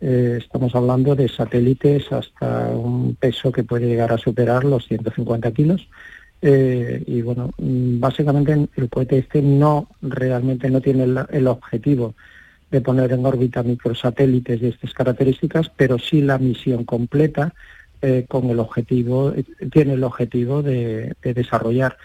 Eh, 0.00 0.38
estamos 0.40 0.74
hablando 0.74 1.14
de 1.14 1.28
satélites 1.28 2.10
hasta 2.12 2.68
un 2.68 3.16
peso 3.16 3.52
que 3.52 3.64
puede 3.64 3.86
llegar 3.86 4.12
a 4.12 4.18
superar 4.18 4.64
los 4.64 4.86
150 4.86 5.50
kilos. 5.52 5.88
Eh, 6.40 7.02
y 7.06 7.22
bueno, 7.22 7.50
mm, 7.58 8.00
básicamente 8.00 8.68
el 8.76 8.88
cohete 8.88 9.18
este 9.18 9.42
no 9.42 9.88
realmente 10.00 10.70
no 10.70 10.80
tiene 10.80 11.04
el, 11.04 11.46
objetivo 11.46 12.14
de 12.70 12.80
poner 12.80 13.12
en 13.12 13.24
órbita 13.26 13.62
microsatélites 13.62 14.60
de 14.60 14.68
estas 14.68 14.92
características, 14.92 15.70
pero 15.76 15.98
sí 15.98 16.20
la 16.20 16.38
misión 16.38 16.84
completa 16.84 17.54
eh, 18.00 18.24
con 18.28 18.50
el 18.50 18.58
objetivo, 18.58 19.32
tiene 19.70 19.92
el 19.92 20.02
objetivo 20.02 20.62
de 20.62 21.14
desarrollar 21.22 21.96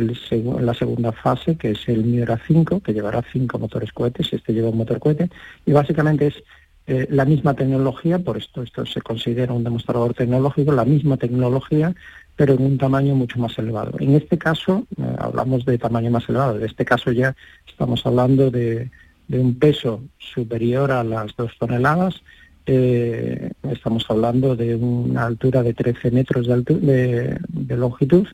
la 0.00 0.74
segunda 0.74 1.12
fase, 1.12 1.56
que 1.56 1.72
es 1.72 1.88
el 1.88 2.04
Miura 2.04 2.40
5, 2.46 2.80
que 2.80 2.92
llevará 2.92 3.22
cinco 3.32 3.58
motores 3.58 3.92
cohetes, 3.92 4.32
este 4.32 4.52
lleva 4.52 4.70
un 4.70 4.78
motor 4.78 4.98
cohete, 4.98 5.28
y 5.66 5.72
básicamente 5.72 6.28
es 6.28 6.42
eh, 6.86 7.06
la 7.10 7.24
misma 7.24 7.54
tecnología, 7.54 8.18
por 8.18 8.36
esto 8.36 8.62
esto 8.62 8.84
se 8.86 9.00
considera 9.00 9.52
un 9.52 9.62
demostrador 9.62 10.14
tecnológico, 10.14 10.72
la 10.72 10.84
misma 10.84 11.16
tecnología, 11.16 11.94
pero 12.34 12.54
en 12.54 12.62
un 12.64 12.78
tamaño 12.78 13.14
mucho 13.14 13.38
más 13.38 13.56
elevado. 13.58 13.92
En 14.00 14.14
este 14.14 14.36
caso, 14.36 14.86
eh, 14.96 15.16
hablamos 15.18 15.64
de 15.64 15.78
tamaño 15.78 16.10
más 16.10 16.28
elevado, 16.28 16.56
en 16.56 16.64
este 16.64 16.84
caso 16.84 17.12
ya 17.12 17.36
estamos 17.68 18.04
hablando 18.04 18.50
de, 18.50 18.90
un 19.28 19.54
peso 19.58 20.02
superior 20.18 20.90
a 20.90 21.04
las 21.04 21.34
dos 21.36 21.52
toneladas, 21.58 22.22
eh, 22.66 23.50
estamos 23.70 24.04
hablando 24.10 24.56
de 24.56 24.74
una 24.74 25.24
altura 25.24 25.62
de 25.62 25.72
13 25.72 26.10
metros 26.10 26.46
de 26.46 27.76
longitud, 27.76 28.26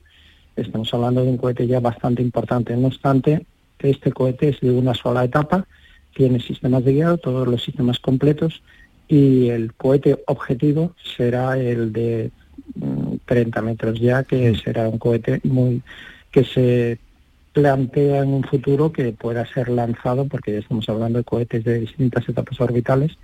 Estamos 0.61 0.93
hablando 0.93 1.23
de 1.23 1.31
un 1.31 1.37
cohete 1.37 1.67
ya 1.67 1.81
bastante 1.81 2.23
importante. 2.23 2.77
No 2.77 2.89
obstante, 2.89 3.47
este 3.79 4.13
cohete 4.13 4.49
es 4.49 4.61
de 4.61 4.71
una 4.71 4.95
sola 4.95 5.25
etapa, 5.25 5.67
tiene 6.15 6.41
sistemas 6.41 6.85
de 6.85 6.95
guiado, 6.95 7.19
todos 7.19 7.47
los 7.47 7.63
sistemas 7.63 7.99
completos, 7.99 8.63
y 9.07 9.49
el 9.49 9.73
cohete 9.75 10.19
objetivo 10.27 10.95
será 11.17 11.59
el 11.59 11.93
de 11.93 12.31
30 13.27 13.63
mm, 13.63 13.65
metros 13.65 14.01
ya, 14.01 14.25
que 14.25 14.55
será 14.57 14.89
un 14.89 14.99
cohete 14.99 15.41
muy 15.45 15.83
que 16.31 16.45
se 16.45 16.99
plantea 17.53 18.23
en 18.23 18.29
un 18.29 18.45
futuro 18.45 18.93
que 18.93 19.13
pueda 19.13 19.47
ser 19.47 19.69
lanzado, 19.71 20.27
porque 20.27 20.53
ya 20.53 20.59
estamos 20.59 20.89
hablando 20.89 21.19
de 21.19 21.25
cohetes 21.25 21.65
de 21.65 21.81
distintas 21.81 22.29
etapas 22.29 22.61
orbitales, 22.61 23.17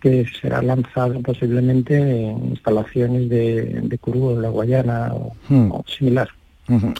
que 0.00 0.26
será 0.40 0.60
lanzado 0.60 1.20
posiblemente 1.22 1.96
en 1.96 2.50
instalaciones 2.50 3.28
de, 3.28 3.80
de 3.82 4.00
en 4.04 4.42
la 4.42 4.48
Guayana 4.48 5.14
o 5.14 5.32
mm. 5.48 5.72
similar. 5.86 6.28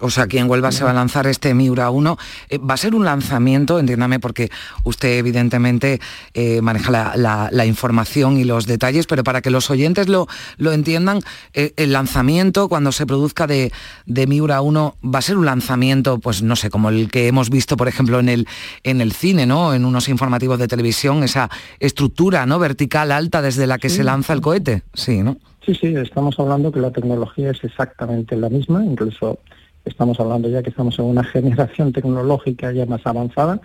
O 0.00 0.10
sea, 0.10 0.24
aquí 0.24 0.38
en 0.38 0.48
Huelva 0.48 0.72
se 0.72 0.84
va 0.84 0.90
a 0.90 0.94
lanzar 0.94 1.26
este 1.26 1.54
Miura 1.54 1.90
1. 1.90 2.18
Eh, 2.48 2.58
va 2.58 2.74
a 2.74 2.76
ser 2.76 2.94
un 2.94 3.04
lanzamiento, 3.04 3.78
entiéndame, 3.78 4.20
porque 4.20 4.50
usted 4.84 5.18
evidentemente 5.18 6.00
eh, 6.34 6.60
maneja 6.62 6.90
la, 7.16 7.66
información 7.66 8.38
y 8.38 8.44
los 8.44 8.66
detalles, 8.66 9.06
pero 9.06 9.22
para 9.22 9.40
que 9.40 9.50
los 9.50 9.70
oyentes 9.70 10.08
lo, 10.08 10.26
lo 10.56 10.72
entiendan, 10.72 11.20
eh, 11.54 11.72
el 11.76 11.92
lanzamiento 11.92 12.68
cuando 12.68 12.90
se 12.90 13.06
produzca 13.06 13.46
de, 13.46 13.72
de, 14.06 14.26
Miura 14.26 14.60
1 14.60 14.96
va 15.02 15.18
a 15.20 15.22
ser 15.22 15.38
un 15.38 15.46
lanzamiento, 15.46 16.18
pues 16.18 16.42
no 16.42 16.56
sé, 16.56 16.70
como 16.70 16.88
el 16.88 17.08
que 17.10 17.28
hemos 17.28 17.50
visto, 17.50 17.76
por 17.76 17.88
ejemplo, 17.88 18.18
en 18.18 18.28
el, 18.28 18.48
en 18.82 19.00
el 19.00 19.12
cine, 19.12 19.46
¿no? 19.46 19.74
En 19.74 19.84
unos 19.84 20.08
informativos 20.08 20.58
de 20.58 20.68
televisión, 20.68 21.22
esa 21.22 21.50
estructura 21.78 22.46
¿no? 22.46 22.58
vertical 22.58 23.12
alta 23.12 23.42
desde 23.42 23.66
la 23.66 23.78
que 23.78 23.88
se 23.88 24.04
lanza 24.04 24.32
el 24.32 24.40
cohete. 24.40 24.82
Sí, 24.94 25.22
¿no? 25.22 25.36
Sí, 25.64 25.74
sí, 25.74 25.94
estamos 25.96 26.38
hablando 26.40 26.72
que 26.72 26.80
la 26.80 26.90
tecnología 26.90 27.50
es 27.50 27.62
exactamente 27.62 28.36
la 28.36 28.48
misma, 28.48 28.84
incluso 28.84 29.38
estamos 29.84 30.18
hablando 30.20 30.48
ya 30.48 30.62
que 30.62 30.70
estamos 30.70 30.98
en 30.98 31.06
una 31.06 31.24
generación 31.36 31.92
tecnológica 31.92 32.72
ya 32.72 32.86
más 32.86 33.06
avanzada 33.06 33.60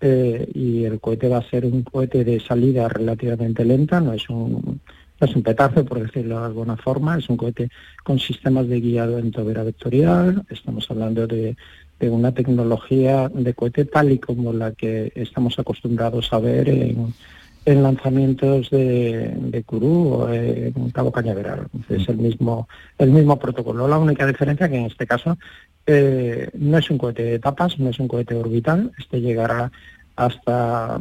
eh, 0.00 0.50
y 0.54 0.84
el 0.84 1.00
cohete 1.00 1.28
va 1.28 1.38
a 1.38 1.50
ser 1.50 1.64
un 1.64 1.82
cohete 1.82 2.24
de 2.24 2.40
salida 2.40 2.88
relativamente 2.88 3.64
lenta, 3.64 4.00
no 4.00 4.12
es 4.12 4.28
un 4.28 4.80
no 5.20 5.28
es 5.28 5.36
un 5.36 5.42
petazo, 5.44 5.84
por 5.84 6.02
decirlo 6.02 6.40
de 6.40 6.46
alguna 6.46 6.76
forma, 6.76 7.16
es 7.16 7.28
un 7.28 7.36
cohete 7.36 7.70
con 8.02 8.18
sistemas 8.18 8.66
de 8.66 8.80
guiado 8.80 9.20
en 9.20 9.30
tobera 9.30 9.62
vectorial, 9.62 10.42
estamos 10.50 10.90
hablando 10.90 11.28
de, 11.28 11.56
de 12.00 12.10
una 12.10 12.34
tecnología 12.34 13.28
de 13.28 13.54
cohete 13.54 13.84
tal 13.84 14.10
y 14.10 14.18
como 14.18 14.52
la 14.52 14.72
que 14.72 15.12
estamos 15.14 15.56
acostumbrados 15.60 16.32
a 16.32 16.40
ver 16.40 16.68
en, 16.68 17.14
en 17.64 17.82
lanzamientos 17.82 18.70
de, 18.70 19.34
de 19.36 19.62
Curú 19.62 20.14
o 20.14 20.32
en 20.32 20.90
Cabo 20.90 21.12
Cañaveral. 21.12 21.68
Es 21.88 22.08
el 22.08 22.18
mismo, 22.18 22.68
el 22.98 23.10
mismo 23.10 23.38
protocolo. 23.38 23.86
La 23.86 23.98
única 23.98 24.26
diferencia 24.26 24.68
que 24.68 24.76
en 24.76 24.86
este 24.86 25.06
caso 25.06 25.38
eh, 25.86 26.48
no 26.54 26.78
es 26.78 26.90
un 26.90 26.98
cohete 26.98 27.22
de 27.22 27.34
etapas, 27.34 27.78
no 27.78 27.90
es 27.90 27.98
un 28.00 28.08
cohete 28.08 28.34
orbital. 28.34 28.92
Este 28.98 29.20
llegará 29.20 29.70
hasta 30.16 31.00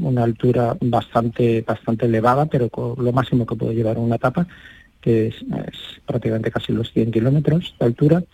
una 0.00 0.24
altura 0.24 0.76
bastante, 0.80 1.62
bastante 1.62 2.06
elevada, 2.06 2.46
pero 2.46 2.68
con 2.68 3.02
lo 3.02 3.12
máximo 3.12 3.46
que 3.46 3.56
puede 3.56 3.74
llevar 3.74 3.98
una 3.98 4.16
etapa, 4.16 4.46
que 5.00 5.28
es, 5.28 5.36
prácticamente 6.06 6.50
casi 6.50 6.72
los 6.72 6.92
100 6.92 7.12
kilómetros 7.12 7.74
de 7.78 7.86
altura. 7.86 8.24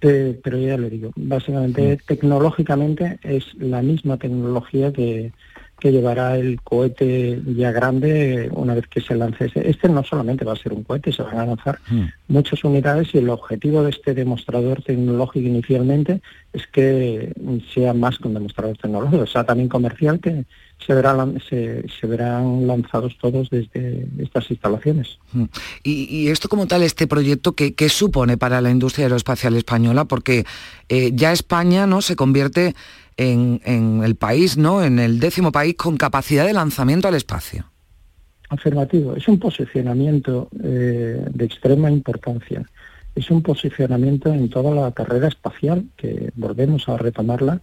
Eh, 0.00 0.38
pero 0.42 0.58
ya 0.58 0.76
le 0.76 0.90
digo, 0.90 1.12
básicamente 1.16 1.98
tecnológicamente 2.06 3.18
es 3.22 3.54
la 3.54 3.80
misma 3.80 4.18
tecnología 4.18 4.92
que 4.92 5.32
que 5.84 5.92
llevará 5.92 6.38
el 6.38 6.62
cohete 6.62 7.42
ya 7.44 7.70
grande 7.70 8.48
una 8.54 8.74
vez 8.74 8.86
que 8.86 9.02
se 9.02 9.14
lance. 9.14 9.52
Este 9.54 9.86
no 9.90 10.02
solamente 10.02 10.42
va 10.42 10.54
a 10.54 10.56
ser 10.56 10.72
un 10.72 10.82
cohete, 10.82 11.12
se 11.12 11.22
van 11.22 11.36
a 11.36 11.44
lanzar 11.44 11.78
hmm. 11.90 12.04
muchas 12.28 12.64
unidades 12.64 13.14
y 13.14 13.18
el 13.18 13.28
objetivo 13.28 13.82
de 13.82 13.90
este 13.90 14.14
demostrador 14.14 14.80
tecnológico 14.80 15.46
inicialmente 15.46 16.22
es 16.54 16.66
que 16.68 17.34
sea 17.74 17.92
más 17.92 18.16
que 18.16 18.28
un 18.28 18.32
demostrador 18.32 18.78
tecnológico, 18.78 19.26
sea 19.26 19.44
también 19.44 19.68
comercial, 19.68 20.20
que 20.20 20.46
se, 20.86 20.94
verán, 20.94 21.38
se, 21.50 21.84
verán 22.06 22.66
lanzados 22.66 23.18
todos 23.20 23.50
desde 23.50 24.06
estas 24.18 24.50
instalaciones. 24.50 25.18
Hmm. 25.34 25.44
Y, 25.82 26.28
esto 26.28 26.48
como 26.48 26.66
tal, 26.66 26.82
este 26.82 27.06
proyecto, 27.06 27.52
¿qué, 27.54 27.88
supone 27.90 28.38
para 28.38 28.62
la 28.62 28.70
industria 28.70 29.04
aeroespacial 29.04 29.54
española? 29.54 30.06
Porque 30.06 30.46
eh, 30.88 31.10
ya 31.12 31.30
España 31.30 31.86
no 31.86 32.00
se 32.00 32.16
convierte 32.16 32.74
en, 33.16 34.02
el 34.04 34.16
país, 34.16 34.56
¿no? 34.56 34.82
En 34.82 34.98
el 34.98 35.20
décimo 35.20 35.52
país 35.52 35.74
con 35.76 35.96
capacidad 35.96 36.46
de 36.46 36.52
lanzamiento 36.52 37.08
al 37.08 37.14
espacio. 37.14 37.66
Afirmativo. 38.48 39.16
Es 39.16 39.28
un 39.28 39.38
posicionamiento 39.38 40.48
eh, 40.62 41.24
de 41.30 41.44
extrema 41.44 41.90
importancia. 41.90 42.64
Es 43.14 43.30
un 43.30 43.42
posicionamiento 43.42 44.32
en 44.32 44.48
toda 44.48 44.74
la 44.74 44.92
carrera 44.92 45.28
espacial, 45.28 45.84
que 45.96 46.30
volvemos 46.34 46.88
a 46.88 46.96
retomarla, 46.96 47.60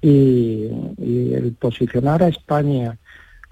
y, 0.00 0.68
el 0.98 1.54
posicionar 1.58 2.22
a 2.22 2.28
España 2.28 2.98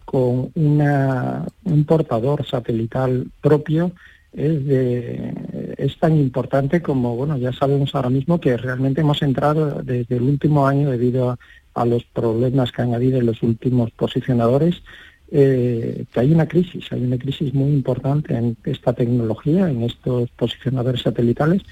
con 0.04 0.50
una, 0.54 1.46
un 1.64 1.84
portador 1.84 2.44
satelital 2.44 3.28
propio 3.40 3.92
es 4.32 4.64
de, 4.66 5.74
es 5.76 5.98
tan 5.98 6.16
importante 6.16 6.80
como, 6.80 7.16
bueno, 7.16 7.36
ya 7.36 7.52
sabemos 7.52 7.94
ahora 7.94 8.10
mismo 8.10 8.40
que 8.40 8.56
realmente 8.56 9.00
hemos 9.00 9.22
entrado 9.22 9.82
desde 9.82 10.16
el 10.16 10.22
último 10.22 10.66
año 10.66 10.90
debido 10.90 11.30
a, 11.74 11.84
los 11.84 12.04
problemas 12.04 12.72
que 12.72 12.82
han 12.82 12.94
habido 12.94 13.18
en 13.18 13.26
los 13.26 13.42
últimos 13.42 13.90
posicionadores, 13.92 14.82
eh, 15.30 16.04
que 16.12 16.20
hay 16.20 16.30
una 16.30 16.46
crisis, 16.46 16.92
hay 16.92 17.02
una 17.02 17.16
crisis 17.16 17.54
muy 17.54 17.72
importante 17.72 18.34
en 18.34 18.54
esta 18.64 18.92
tecnología, 18.92 19.70
en 19.70 19.84
estos 19.84 20.28
posicionadores 20.30 21.00
satelitales, 21.00 21.62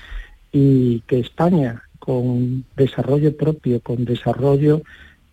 y 0.50 1.00
que 1.00 1.18
España, 1.18 1.82
con 1.98 2.64
desarrollo 2.74 3.36
propio, 3.36 3.80
con 3.80 4.06
desarrollo 4.06 4.80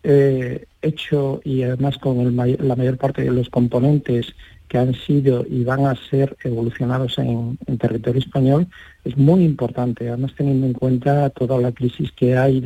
eh, 0.03 0.65
hecho 0.81 1.41
y 1.43 1.63
además 1.63 1.97
con 1.97 2.35
la 2.35 2.75
mayor 2.75 2.97
parte 2.97 3.23
de 3.23 3.31
los 3.31 3.49
componentes 3.49 4.35
que 4.75 4.79
han 4.81 4.93
sido 4.93 5.45
y 5.49 5.63
van 5.63 5.85
a 5.85 5.95
ser 5.95 6.35
evolucionados 6.43 7.17
en, 7.17 7.57
territorio 7.79 8.19
español 8.19 8.67
es 9.05 9.15
muy 9.15 9.45
importante, 9.45 10.09
además 10.09 10.33
teniendo 10.35 10.67
en 10.67 10.73
cuenta 10.73 11.29
toda 11.29 11.57
la 11.59 11.71
crisis 11.71 12.11
que 12.11 12.35
hay 12.35 12.59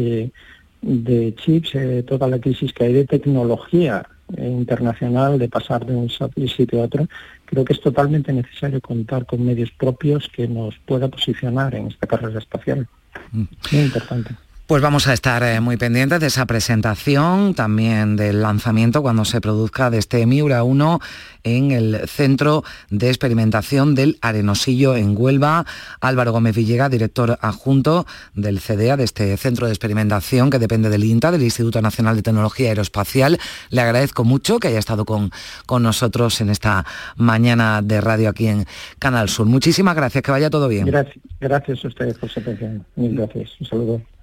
de, 0.82 1.36
chips, 1.36 1.76
eh, 1.76 2.04
toda 2.08 2.28
la 2.28 2.40
crisis 2.40 2.74
que 2.74 2.86
hay 2.86 2.94
de 2.94 3.06
tecnología 3.06 4.08
internacional, 4.36 5.38
de 5.38 5.50
pasar 5.50 5.86
de 5.86 5.96
un 5.96 6.10
sitio 6.10 6.82
a 6.82 6.86
otro, 6.86 7.08
creo 7.46 7.64
que 7.64 7.74
es 7.74 7.82
totalmente 7.82 8.34
necesario 8.34 8.82
contar 8.82 9.28
con 9.28 9.46
medios 9.46 9.70
propios 9.70 10.30
que 10.30 10.48
nos 10.48 10.80
pueda 10.80 11.10
posicionar 11.10 11.76
en 11.76 11.88
esta 11.90 12.08
carrera 12.08 12.40
espacial. 12.40 12.88
Mm. 13.32 13.44
Muy 13.72 13.82
importante. 13.84 14.32
Pues 14.70 14.84
vamos 14.84 15.08
a 15.08 15.14
estar 15.14 15.42
eh, 15.42 15.62
muy 15.62 15.78
pendientes 15.78 16.20
de 16.20 16.28
esa 16.28 16.46
presentación, 16.46 17.56
también 17.56 18.16
del 18.16 18.44
lanzamiento 18.44 19.02
cuando 19.02 19.26
se 19.26 19.42
produzca 19.42 19.90
de 19.90 19.98
este 19.98 20.28
Miura 20.28 20.62
1 20.62 21.00
en 21.44 21.72
el 21.72 22.08
Centro 22.08 22.64
de 22.92 23.08
Experimentación 23.08 23.96
del 23.96 24.20
Arenosillo 24.22 24.96
en 24.96 25.16
Huelva. 25.18 25.66
Álvaro 26.02 26.34
Gómez 26.34 26.56
Villega, 26.56 26.88
director 26.88 27.40
adjunto 27.42 28.06
del 28.36 28.60
CDA, 28.60 28.96
de 28.96 29.06
este 29.06 29.36
Centro 29.38 29.66
de 29.66 29.74
Experimentación 29.74 30.52
que 30.52 30.60
depende 30.60 30.90
del 30.90 31.04
INTA, 31.04 31.32
del 31.32 31.42
Instituto 31.42 31.82
Nacional 31.82 32.18
de 32.18 32.22
Tecnología 32.22 32.70
Aeroespacial. 32.70 33.40
Le 33.72 33.82
agradezco 33.82 34.24
mucho 34.24 34.60
que 34.60 34.68
haya 34.68 34.78
estado 34.78 35.04
con, 35.04 35.32
con 35.66 35.82
nosotros 35.82 36.42
en 36.42 36.52
esta 36.52 36.86
mañana 37.16 37.82
de 37.82 38.02
radio 38.02 38.30
aquí 38.30 38.46
en 38.46 38.66
Canal 39.00 39.30
Sur. 39.30 39.48
Muchísimas 39.48 39.96
gracias, 39.96 40.24
que 40.24 40.30
vaya 40.30 40.52
todo 40.52 40.68
bien. 40.68 40.86
Gracias, 40.86 41.18
gracias 41.40 41.84
a 41.84 41.88
ustedes 41.88 42.20
por 42.20 42.30
su 42.30 42.40
atención. 42.40 42.86
Gracias. 42.96 43.50
Un 43.62 43.66
saludo. 43.66 44.19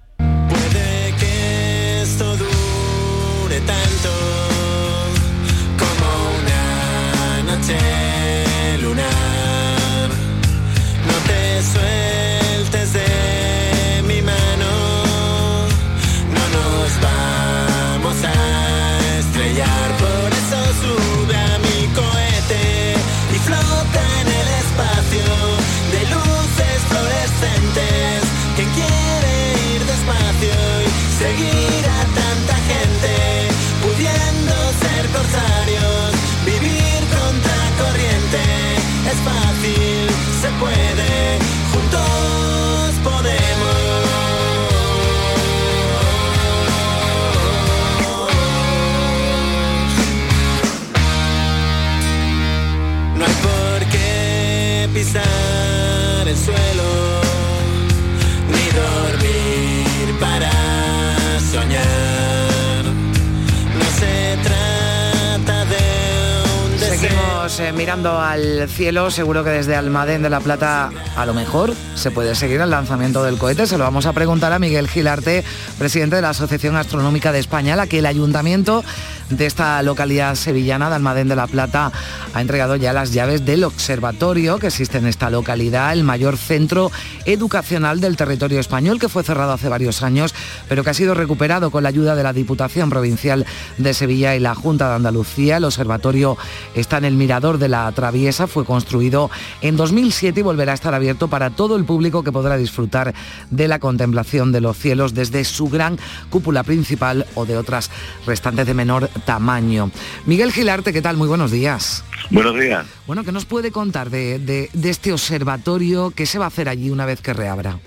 Al 68.05 68.69
cielo, 68.69 69.09
seguro 69.09 69.43
que 69.43 69.49
desde 69.49 69.75
Almadén 69.75 70.21
de 70.21 70.29
la 70.29 70.39
Plata 70.39 70.91
a 71.15 71.25
lo 71.25 71.33
mejor 71.33 71.73
se 71.95 72.11
puede 72.11 72.35
seguir 72.35 72.61
el 72.61 72.69
lanzamiento 72.69 73.23
del 73.23 73.39
cohete. 73.39 73.65
Se 73.65 73.77
lo 73.77 73.85
vamos 73.85 74.05
a 74.05 74.13
preguntar 74.13 74.53
a 74.53 74.59
Miguel 74.59 74.87
Gilarte, 74.87 75.43
presidente 75.79 76.17
de 76.17 76.21
la 76.21 76.29
Asociación 76.29 76.75
Astronómica 76.75 77.31
de 77.31 77.39
España, 77.39 77.75
la 77.75 77.87
que 77.87 77.99
el 77.99 78.05
ayuntamiento 78.05 78.83
de 79.29 79.47
esta 79.47 79.81
localidad 79.81 80.35
sevillana 80.35 80.89
de 80.89 80.95
Almadén 80.95 81.27
de 81.27 81.35
la 81.35 81.47
Plata 81.47 81.91
ha 82.37 82.41
entregado 82.41 82.75
ya 82.75 82.93
las 82.93 83.13
llaves 83.13 83.45
del 83.45 83.63
observatorio 83.63 84.59
que 84.59 84.67
existe 84.67 84.99
en 84.99 85.07
esta 85.07 85.31
localidad, 85.31 85.91
el 85.91 86.03
mayor 86.03 86.37
centro 86.37 86.91
educacional 87.25 87.99
del 87.99 88.15
territorio 88.15 88.59
español 88.59 88.99
que 88.99 89.09
fue 89.09 89.23
cerrado 89.23 89.53
hace 89.53 89.69
varios 89.69 90.03
años, 90.03 90.35
pero 90.69 90.83
que 90.83 90.91
ha 90.91 90.93
sido 90.93 91.15
recuperado 91.15 91.71
con 91.71 91.81
la 91.81 91.89
ayuda 91.89 92.15
de 92.15 92.21
la 92.21 92.33
Diputación 92.33 92.91
Provincial 92.91 93.43
de 93.79 93.93
Sevilla 93.95 94.35
y 94.35 94.39
la 94.39 94.53
Junta 94.53 94.87
de 94.87 94.95
Andalucía. 94.97 95.57
El 95.57 95.63
observatorio 95.63 96.37
está 96.75 96.99
en 96.99 97.05
el 97.05 97.15
mirador 97.15 97.57
de 97.57 97.69
la 97.69 97.91
Traviesa, 97.91 98.45
fue 98.45 98.65
construido 98.65 99.31
en 99.61 99.75
2007 99.75 100.39
y 100.39 100.43
volverá 100.43 100.73
a 100.73 100.75
estar 100.75 100.93
abierto 100.93 101.29
para 101.29 101.49
todo 101.49 101.75
el 101.75 101.85
público 101.85 102.23
que 102.23 102.31
podrá 102.31 102.55
disfrutar 102.55 103.15
de 103.49 103.67
la 103.67 103.79
contemplación 103.79 104.51
de 104.51 104.61
los 104.61 104.77
cielos 104.77 105.15
desde 105.15 105.43
su 105.43 105.69
gran 105.69 105.97
cúpula 106.29 106.61
principal 106.61 107.25
o 107.33 107.47
de 107.47 107.57
otras 107.57 107.89
restantes 108.27 108.67
de 108.67 108.75
menor 108.75 109.09
tamaño. 109.25 109.89
Miguel 110.27 110.51
Gilarte, 110.51 110.93
¿qué 110.93 111.01
tal? 111.01 111.17
Muy 111.17 111.27
buenos 111.27 111.49
días. 111.49 112.03
Buenos 112.29 112.59
días. 112.59 112.85
Bueno, 113.05 113.23
¿qué 113.23 113.31
nos 113.31 113.45
puede 113.45 113.71
contar 113.71 114.09
de, 114.09 114.69
este 114.83 115.13
observatorio? 115.13 116.11
¿Qué 116.11 116.25
se 116.25 116.39
va 116.39 116.45
a 116.45 116.49
hacer 116.49 116.67
allí 116.67 116.89
una 116.89 117.05
vez 117.05 117.21
que 117.21 117.33
reabra? 117.33 117.79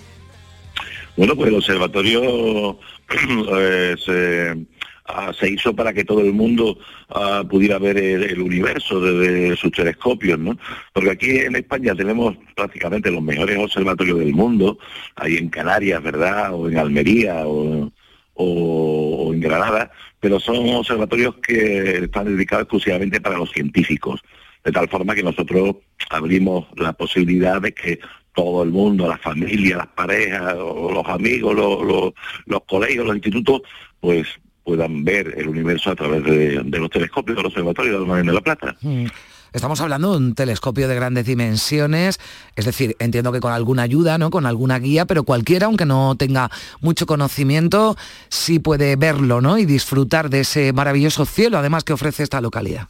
Bueno, 1.16 1.37
pues 1.37 1.48
el 1.48 1.57
observatorio 1.57 2.79
eh, 3.59 4.64
ah, 5.07 5.33
se, 5.38 5.50
hizo 5.50 5.74
para 5.74 5.92
que 5.92 6.05
todo 6.05 6.20
el 6.20 6.33
mundo 6.33 6.79
ah, 7.11 7.44
pudiera 7.48 7.79
ver 7.79 7.98
el, 7.98 8.40
universo 8.40 9.00
desde 9.00 9.57
sus 9.57 9.72
telescopios, 9.72 10.38
¿no? 10.38 10.57
Porque 10.94 11.11
aquí 11.11 11.31
en 11.38 11.57
España 11.57 11.94
tenemos 11.94 12.35
prácticamente 12.57 13.11
los 13.11 13.22
mejores 13.22 13.59
observatorios 13.59 14.20
del 14.20 14.33
mundo, 14.33 14.79
ahí 15.16 15.37
en 15.37 15.50
Canarias, 15.50 16.03
¿verdad? 16.03 16.55
O 16.55 16.70
en 16.70 16.79
Almería, 16.79 17.46
o, 17.46 17.92
o, 18.40 19.33
en 19.35 19.40
Granada, 19.40 19.90
pero 20.18 20.40
son 20.40 20.68
observatorios 20.70 21.37
que 21.37 21.98
están 22.05 22.26
dedicados 22.26 22.64
exclusivamente 22.64 23.20
para 23.20 23.38
los 23.38 23.50
científicos, 23.50 24.20
de 24.64 24.72
tal 24.72 24.88
forma 24.88 25.14
que 25.14 25.22
nosotros 25.22 25.76
abrimos 26.11 26.66
la 26.76 26.92
posibilidad 26.92 27.61
de 27.61 27.72
que 27.72 28.00
todo 28.35 28.62
el 28.62 28.70
mundo, 28.70 29.09
la 29.09 29.18
familia, 29.18 29.79
las 29.79 29.88
parejas, 29.88 30.55
los 30.57 31.07
amigos, 31.07 31.55
los, 31.55 32.62
colegios, 32.66 33.07
los 33.07 33.16
institutos, 33.16 33.62
pues 34.00 34.26
puedan 34.64 35.05
ver 35.05 35.35
el 35.37 35.48
universo 35.48 35.90
a 35.90 35.96
través 35.96 36.22
de, 36.24 36.62
los 36.79 36.90
telescopios 36.90 37.37
del 37.37 37.46
observatorio 37.46 38.05
de 38.05 38.22
de 38.22 38.33
la 38.33 38.40
Plata. 38.40 38.76
Estamos 39.52 39.80
hablando 39.80 40.12
de 40.12 40.18
un 40.18 40.34
telescopio 40.34 40.86
de 40.86 40.94
grandes 40.94 41.26
dimensiones, 41.26 42.20
es 42.54 42.64
decir, 42.64 42.94
entiendo 43.00 43.32
que 43.32 43.40
con 43.40 43.52
alguna 43.52 43.82
ayuda, 43.82 44.16
¿no? 44.16 44.30
Con 44.30 44.46
alguna 44.46 44.78
guía, 44.78 45.06
pero 45.06 45.24
cualquiera, 45.24 45.66
aunque 45.66 45.86
no 45.86 46.14
tenga 46.16 46.50
mucho 46.80 47.06
conocimiento, 47.06 47.96
sí 48.28 48.60
puede 48.60 48.94
verlo, 48.96 49.40
¿no? 49.40 49.58
Y 49.58 49.64
disfrutar 49.64 50.30
de 50.30 50.40
ese 50.40 50.72
maravilloso 50.72 51.24
cielo, 51.26 51.58
además 51.58 51.82
que 51.82 51.92
ofrece 51.92 52.22
esta 52.22 52.40
localidad. 52.40 52.88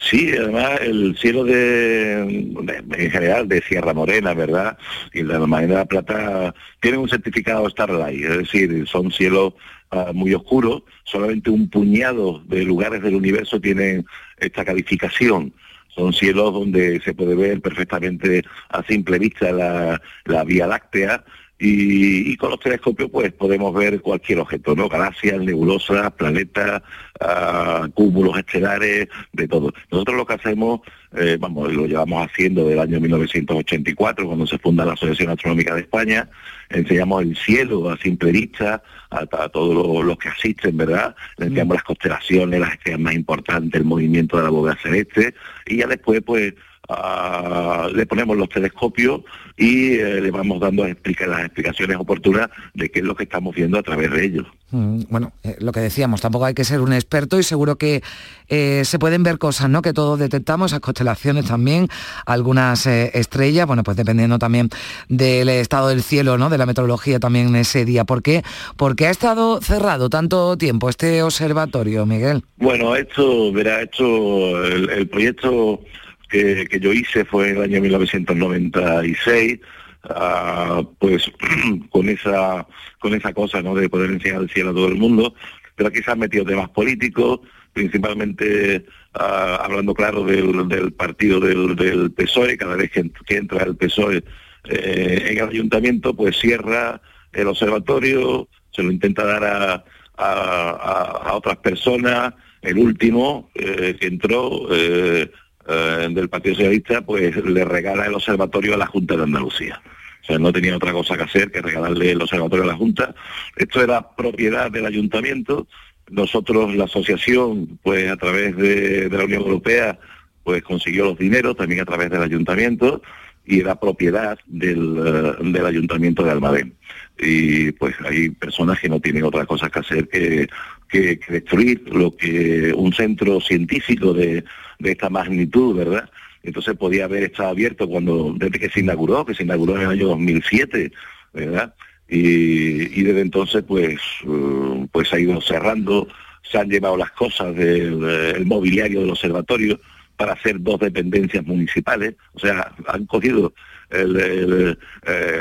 Sí, 0.00 0.30
además 0.38 0.78
el 0.80 1.16
cielo 1.18 1.42
de, 1.42 2.20
en 2.20 3.10
general 3.10 3.48
de 3.48 3.60
Sierra 3.62 3.92
Morena, 3.92 4.32
¿verdad? 4.32 4.78
Y 5.12 5.22
la 5.24 5.40
Marina 5.40 5.72
de 5.72 5.78
la 5.80 5.84
Plata 5.86 6.54
tiene 6.80 6.98
un 6.98 7.08
certificado 7.08 7.68
Starlight, 7.68 8.24
es 8.24 8.38
decir, 8.38 8.86
son 8.86 9.10
cielos 9.10 9.54
ah, 9.90 10.12
muy 10.14 10.34
oscuros, 10.34 10.82
solamente 11.04 11.50
un 11.50 11.68
puñado 11.68 12.42
de 12.46 12.64
lugares 12.64 13.02
del 13.02 13.14
universo 13.14 13.60
tienen 13.60 14.06
esta 14.38 14.64
calificación. 14.64 15.52
Son 15.88 16.12
cielos 16.12 16.52
donde 16.52 17.00
se 17.00 17.14
puede 17.14 17.34
ver 17.34 17.60
perfectamente 17.60 18.44
a 18.68 18.82
simple 18.84 19.18
vista 19.18 19.50
la, 19.50 20.00
la 20.24 20.44
Vía 20.44 20.66
Láctea, 20.66 21.24
y, 21.58 22.36
con 22.36 22.50
los 22.50 22.60
telescopios 22.60 23.10
pues 23.10 23.32
podemos 23.32 23.74
ver 23.74 24.00
cualquier 24.00 24.38
objeto, 24.38 24.76
¿no? 24.76 24.88
Galaxias, 24.88 25.40
nebulosas, 25.40 26.12
planetas, 26.12 26.82
uh, 27.20 27.90
cúmulos 27.92 28.38
estelares, 28.38 29.08
de 29.32 29.48
todo. 29.48 29.72
Nosotros 29.90 30.16
lo 30.16 30.26
que 30.26 30.34
hacemos, 30.34 30.80
eh, 31.16 31.36
vamos, 31.38 31.72
lo 31.72 31.86
llevamos 31.86 32.26
haciendo 32.26 32.66
del 32.66 32.78
año 32.78 33.00
1984, 33.00 34.26
cuando 34.26 34.46
se 34.46 34.58
funda 34.58 34.84
la 34.84 34.92
Asociación 34.92 35.30
Astronómica 35.30 35.74
de 35.74 35.82
España, 35.82 36.28
enseñamos 36.70 37.22
el 37.22 37.36
cielo 37.36 37.90
a 37.90 37.96
simple 37.98 38.32
vista, 38.32 38.82
a, 39.10 39.26
todos 39.48 40.04
los, 40.04 40.18
que 40.18 40.28
asisten, 40.28 40.76
¿verdad? 40.76 41.14
Le 41.38 41.46
enseñamos 41.46 41.76
las 41.76 41.84
constelaciones, 41.84 42.60
las 42.60 42.72
estrellas 42.72 43.00
más 43.00 43.14
importantes, 43.14 43.80
el 43.80 43.86
movimiento 43.86 44.36
de 44.36 44.42
la 44.42 44.50
bóveda 44.50 44.76
celeste, 44.82 45.34
y 45.66 45.78
ya 45.78 45.86
después 45.86 46.20
pues 46.24 46.54
ah, 46.88 47.88
le 47.92 48.06
ponemos 48.06 48.36
los 48.36 48.48
telescopios 48.48 49.22
y 49.58 49.94
eh, 49.94 50.20
le 50.20 50.30
vamos 50.30 50.60
dando 50.60 50.86
explica, 50.86 51.26
las 51.26 51.40
explicaciones 51.40 51.96
oportunas 51.96 52.48
de 52.74 52.90
qué 52.90 53.00
es 53.00 53.04
lo 53.04 53.16
que 53.16 53.24
estamos 53.24 53.54
viendo 53.54 53.76
a 53.76 53.82
través 53.82 54.10
de 54.10 54.24
ellos. 54.24 54.46
Mm, 54.70 55.00
bueno, 55.08 55.32
eh, 55.42 55.56
lo 55.58 55.72
que 55.72 55.80
decíamos, 55.80 56.20
tampoco 56.20 56.44
hay 56.44 56.54
que 56.54 56.62
ser 56.62 56.80
un 56.80 56.92
experto 56.92 57.38
y 57.40 57.42
seguro 57.42 57.76
que 57.76 58.02
eh, 58.48 58.82
se 58.84 58.98
pueden 59.00 59.24
ver 59.24 59.38
cosas, 59.38 59.68
¿no? 59.68 59.82
Que 59.82 59.92
todos 59.92 60.18
detectamos, 60.18 60.70
esas 60.70 60.80
constelaciones 60.80 61.46
también, 61.46 61.88
algunas 62.24 62.86
estrellas, 62.86 63.66
bueno, 63.66 63.82
pues 63.82 63.96
dependiendo 63.96 64.38
también 64.38 64.70
del 65.08 65.48
estado 65.48 65.88
del 65.88 66.02
cielo, 66.02 66.38
¿no? 66.38 66.50
De 66.50 66.58
la 66.58 66.66
meteorología 66.66 67.18
también 67.18 67.48
en 67.48 67.56
ese 67.56 67.84
día. 67.84 68.04
¿Por 68.04 68.22
qué? 68.22 68.44
Porque 68.76 69.06
ha 69.06 69.10
estado 69.10 69.60
cerrado 69.60 70.08
tanto 70.08 70.56
tiempo 70.56 70.88
este 70.88 71.22
observatorio, 71.22 72.06
Miguel. 72.06 72.44
Bueno, 72.58 72.94
esto, 72.94 73.52
verá, 73.52 73.82
esto, 73.82 74.64
el 74.64 75.08
proyecto 75.08 75.80
que, 76.28 76.66
yo 76.80 76.92
hice 76.92 77.24
fue 77.24 77.50
en 77.50 77.56
el 77.56 77.62
año 77.62 77.80
1996, 77.80 79.58
ah, 80.04 80.82
pues 80.98 81.30
con 81.90 82.08
esa 82.08 82.66
con 82.98 83.14
esa 83.14 83.32
cosa 83.32 83.62
¿no? 83.62 83.74
de 83.74 83.88
poder 83.88 84.10
enseñar 84.10 84.42
el 84.42 84.50
cielo 84.50 84.70
a 84.70 84.74
todo 84.74 84.88
el 84.88 84.96
mundo, 84.96 85.34
pero 85.76 85.88
aquí 85.88 86.02
se 86.02 86.10
han 86.10 86.18
metido 86.18 86.44
temas 86.44 86.68
políticos, 86.70 87.40
principalmente 87.72 88.84
ah, 89.14 89.60
hablando 89.62 89.94
claro 89.94 90.24
del, 90.24 90.92
partido 90.92 91.40
del, 91.40 92.10
PSOE, 92.12 92.56
cada 92.56 92.76
vez 92.76 92.90
que, 92.90 93.10
entra 93.28 93.64
el 93.64 93.76
PSOE 93.76 94.24
eh, 94.68 95.26
en 95.30 95.38
el 95.38 95.48
ayuntamiento, 95.48 96.14
pues 96.14 96.36
cierra 96.38 97.00
el 97.32 97.46
observatorio, 97.46 98.48
se 98.70 98.82
lo 98.82 98.90
intenta 98.90 99.24
dar 99.24 99.44
a, 99.44 99.84
a, 100.16 101.32
otras 101.34 101.58
personas, 101.58 102.34
el 102.62 102.78
último 102.78 103.50
eh, 103.54 103.96
que 103.98 104.06
entró 104.06 104.66
eh, 104.70 105.30
eh, 105.68 106.08
del 106.10 106.30
Partido 106.30 106.54
Socialista, 106.54 107.02
pues 107.02 107.36
le 107.44 107.64
regala 107.64 108.06
el 108.06 108.14
observatorio 108.14 108.72
a 108.72 108.78
la 108.78 108.86
Junta 108.86 109.16
de 109.16 109.24
Andalucía. 109.24 109.82
O 110.22 110.24
sea, 110.24 110.38
no 110.38 110.50
tenía 110.50 110.76
otra 110.76 110.92
cosa 110.92 111.16
que 111.16 111.24
hacer 111.24 111.50
que 111.50 111.60
regalarle 111.60 112.12
el 112.12 112.22
observatorio 112.22 112.64
a 112.64 112.68
la 112.68 112.76
Junta. 112.76 113.14
Esto 113.54 113.82
era 113.82 114.16
propiedad 114.16 114.70
del 114.70 114.86
ayuntamiento. 114.86 115.66
Nosotros, 116.10 116.74
la 116.74 116.84
asociación, 116.84 117.78
pues 117.82 118.10
a 118.10 118.16
través 118.16 118.56
de, 118.56 119.10
la 119.10 119.24
Unión 119.24 119.42
Europea, 119.42 119.98
pues 120.42 120.62
consiguió 120.62 121.04
los 121.04 121.18
dineros 121.18 121.56
también 121.56 121.82
a 121.82 121.84
través 121.84 122.10
del 122.10 122.22
ayuntamiento 122.22 123.02
y 123.44 123.60
era 123.60 123.78
propiedad 123.78 124.38
del, 124.46 124.96
eh, 124.98 125.50
del 125.50 125.66
ayuntamiento 125.66 126.24
de 126.24 126.30
Almadén. 126.30 126.74
Y 127.18 127.72
pues 127.72 127.94
hay 128.06 128.30
personas 128.30 128.80
que 128.80 128.88
no 128.88 129.00
tienen 129.00 129.24
otra 129.24 129.44
cosa 129.44 129.68
que 129.68 129.80
hacer 129.80 130.08
que, 130.08 130.48
que 130.88 131.20
destruir 131.28 131.82
lo 131.88 132.16
que 132.16 132.72
un 132.74 132.92
centro 132.92 133.40
científico 133.40 134.12
de, 134.12 134.44
de 134.78 134.90
esta 134.90 135.10
magnitud, 135.10 135.76
¿verdad? 135.76 136.10
Entonces 136.42 136.76
podía 136.76 137.04
haber 137.04 137.24
estado 137.24 137.50
abierto 137.50 137.88
cuando, 137.88 138.34
desde 138.36 138.58
que 138.58 138.70
se 138.70 138.80
inauguró, 138.80 139.24
que 139.24 139.34
se 139.34 139.42
inauguró 139.42 139.76
en 139.76 139.82
el 139.82 139.90
año 139.90 140.08
2007, 140.08 140.92
¿verdad? 141.32 141.74
Y, 142.08 143.02
desde 143.02 143.20
entonces 143.20 143.62
pues, 143.66 143.98
uh, 144.24 144.86
pues 144.90 145.12
ha 145.12 145.18
ido 145.18 145.40
cerrando, 145.42 146.08
se 146.42 146.58
han 146.58 146.70
llevado 146.70 146.96
las 146.96 147.10
cosas 147.12 147.54
del 147.54 148.46
mobiliario 148.46 149.00
del 149.00 149.10
observatorio 149.10 149.78
para 150.16 150.32
hacer 150.32 150.60
dos 150.60 150.80
dependencias 150.80 151.44
municipales, 151.46 152.14
o 152.32 152.40
sea, 152.40 152.72
han 152.88 153.06
cogido 153.06 153.52
eh, 153.90 154.74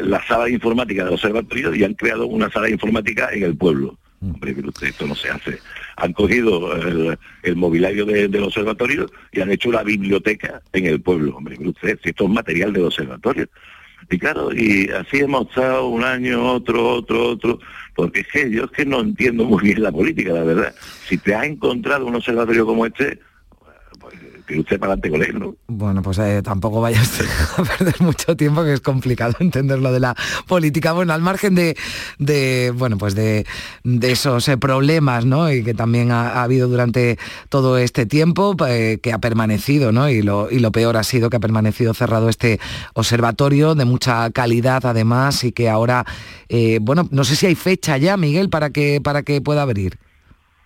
la 0.03 0.23
sala 0.27 0.45
de 0.45 0.51
informática 0.51 1.03
del 1.03 1.13
observatorio 1.13 1.73
y 1.73 1.83
han 1.83 1.93
creado 1.93 2.27
una 2.27 2.49
sala 2.51 2.67
de 2.67 2.73
informática 2.73 3.29
en 3.31 3.43
el 3.43 3.57
pueblo. 3.57 3.97
Hombre, 4.19 4.55
usted, 4.65 4.87
esto 4.87 5.05
no 5.05 5.15
se 5.15 5.29
hace. 5.29 5.59
Han 5.97 6.13
cogido 6.13 6.75
el, 7.43 7.55
mobiliario 7.55 8.05
del 8.05 8.43
observatorio 8.43 9.07
y 9.31 9.41
han 9.41 9.51
hecho 9.51 9.69
una 9.69 9.83
biblioteca 9.83 10.61
en 10.73 10.87
el 10.87 11.01
pueblo. 11.01 11.37
Hombre, 11.37 11.57
usted, 11.59 11.99
esto 12.03 12.23
es 12.23 12.29
material 12.29 12.73
del 12.73 12.85
observatorio. 12.85 13.47
Y 14.09 14.17
claro, 14.17 14.53
y 14.53 14.89
así 14.89 15.17
hemos 15.17 15.49
estado 15.49 15.87
un 15.87 16.03
año, 16.03 16.53
otro, 16.53 16.87
otro, 16.87 17.29
otro, 17.31 17.59
porque 17.95 18.21
es 18.21 18.27
que 18.27 18.49
yo 18.49 18.65
es 18.65 18.71
que 18.71 18.85
no 18.85 19.01
entiendo 19.01 19.43
muy 19.43 19.63
bien 19.63 19.83
la 19.83 19.91
política, 19.91 20.33
la 20.33 20.43
verdad. 20.43 20.75
Si 21.07 21.17
te 21.17 21.35
has 21.35 21.45
encontrado 21.45 22.05
un 22.05 22.15
observatorio 22.15 22.65
como 22.65 22.85
este, 22.85 23.19
que 24.47 24.59
usted 24.59 24.79
para 24.79 24.93
adelante 24.93 25.09
con 25.09 25.23
él, 25.23 25.39
¿no? 25.39 25.55
Bueno, 25.67 26.01
pues 26.01 26.17
eh, 26.19 26.41
tampoco 26.41 26.81
vayas 26.81 27.21
a 27.57 27.63
perder 27.63 27.95
mucho 27.99 28.35
tiempo, 28.35 28.63
que 28.63 28.73
es 28.73 28.81
complicado 28.81 29.35
entender 29.39 29.79
lo 29.79 29.91
de 29.91 29.99
la 29.99 30.15
política. 30.47 30.93
Bueno, 30.93 31.13
al 31.13 31.21
margen 31.21 31.53
de, 31.53 31.77
de 32.17 32.73
bueno, 32.75 32.97
pues 32.97 33.13
de, 33.13 33.45
esos 34.01 34.47
eh, 34.47 34.57
problemas, 34.57 35.25
¿no? 35.25 35.51
Y 35.51 35.63
que 35.63 35.73
también 35.73 36.11
ha, 36.11 36.41
habido 36.41 36.67
durante 36.67 37.19
todo 37.49 37.77
este 37.77 38.05
tiempo, 38.05 38.55
eh, 38.67 38.99
que 39.03 39.11
ha 39.11 39.19
permanecido, 39.19 39.91
¿no? 39.91 40.09
Y 40.09 40.21
lo, 40.21 40.49
y 40.49 40.59
lo 40.59 40.71
peor 40.71 40.97
ha 40.97 41.03
sido 41.03 41.29
que 41.29 41.37
ha 41.37 41.41
permanecido 41.41 41.93
cerrado 41.93 42.29
este 42.29 42.59
observatorio 42.93 43.75
de 43.75 43.85
mucha 43.85 44.31
calidad, 44.31 44.85
además, 44.85 45.43
y 45.43 45.51
que 45.51 45.69
ahora, 45.69 46.05
bueno, 46.81 47.07
no 47.11 47.23
sé 47.25 47.35
si 47.35 47.45
hay 47.45 47.55
fecha 47.55 47.97
ya, 47.97 48.15
Miguel, 48.15 48.49
para 48.49 48.69
que, 48.69 49.01
para 49.01 49.23
que 49.23 49.41
pueda 49.41 49.61
abrir. 49.61 49.99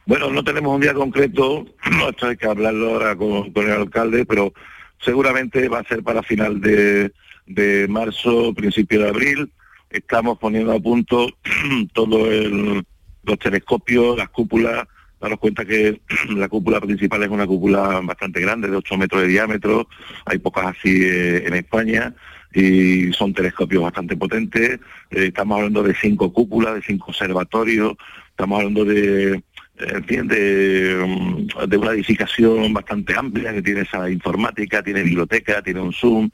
Bueno, 0.05 0.31
no 0.31 0.43
tenemos 0.43 0.73
un 0.73 0.81
día 0.81 0.93
concreto, 0.93 1.65
esto 2.09 2.27
hay 2.27 2.35
que 2.35 2.47
hablarlo 2.47 2.93
ahora 2.93 3.15
con, 3.15 3.51
el 3.55 3.71
alcalde, 3.71 4.25
pero 4.25 4.51
seguramente 4.99 5.69
va 5.69 5.79
a 5.79 5.83
ser 5.83 6.03
para 6.03 6.23
final 6.23 6.59
de, 6.59 7.11
marzo, 7.87 8.53
principio 8.53 9.01
de 9.01 9.09
abril. 9.09 9.51
Estamos 9.89 10.39
poniendo 10.39 10.71
a 10.71 10.79
punto 10.79 11.27
todos 11.93 12.29
los 13.23 13.39
telescopios, 13.39 14.17
las 14.17 14.29
cúpulas. 14.29 14.87
Daros 15.19 15.37
cuenta 15.37 15.65
que 15.65 16.01
la 16.29 16.49
cúpula 16.49 16.81
principal 16.81 17.21
es 17.21 17.29
una 17.29 17.45
cúpula 17.45 18.01
bastante 18.03 18.41
grande, 18.41 18.69
de 18.69 18.77
8 18.77 18.97
metros 18.97 19.21
de 19.21 19.27
diámetro. 19.27 19.87
Hay 20.25 20.39
pocas 20.39 20.65
así 20.65 21.03
eh, 21.03 21.45
en 21.45 21.53
España 21.53 22.15
y 22.53 23.13
son 23.13 23.33
telescopios 23.33 23.83
bastante 23.83 24.17
potentes. 24.17 24.79
Eh, 25.11 25.27
estamos 25.27 25.57
hablando 25.57 25.83
de 25.83 25.93
cinco 25.93 26.33
cúpulas, 26.33 26.73
de 26.73 26.81
cinco 26.81 27.11
observatorios. 27.11 27.93
Estamos 28.31 28.57
hablando 28.57 28.83
de 28.83 29.43
en 29.81 30.03
fin, 30.05 30.25
mm, 30.25 31.67
de, 31.67 31.77
una 31.77 31.91
edificación 31.91 32.73
bastante 32.73 33.15
amplia 33.17 33.53
que 33.53 33.61
tiene 33.61 33.81
esa 33.81 34.09
informática, 34.09 34.83
tiene 34.83 35.03
biblioteca, 35.03 35.61
tiene 35.61 35.81
un 35.81 35.93
Zoom 35.93 36.29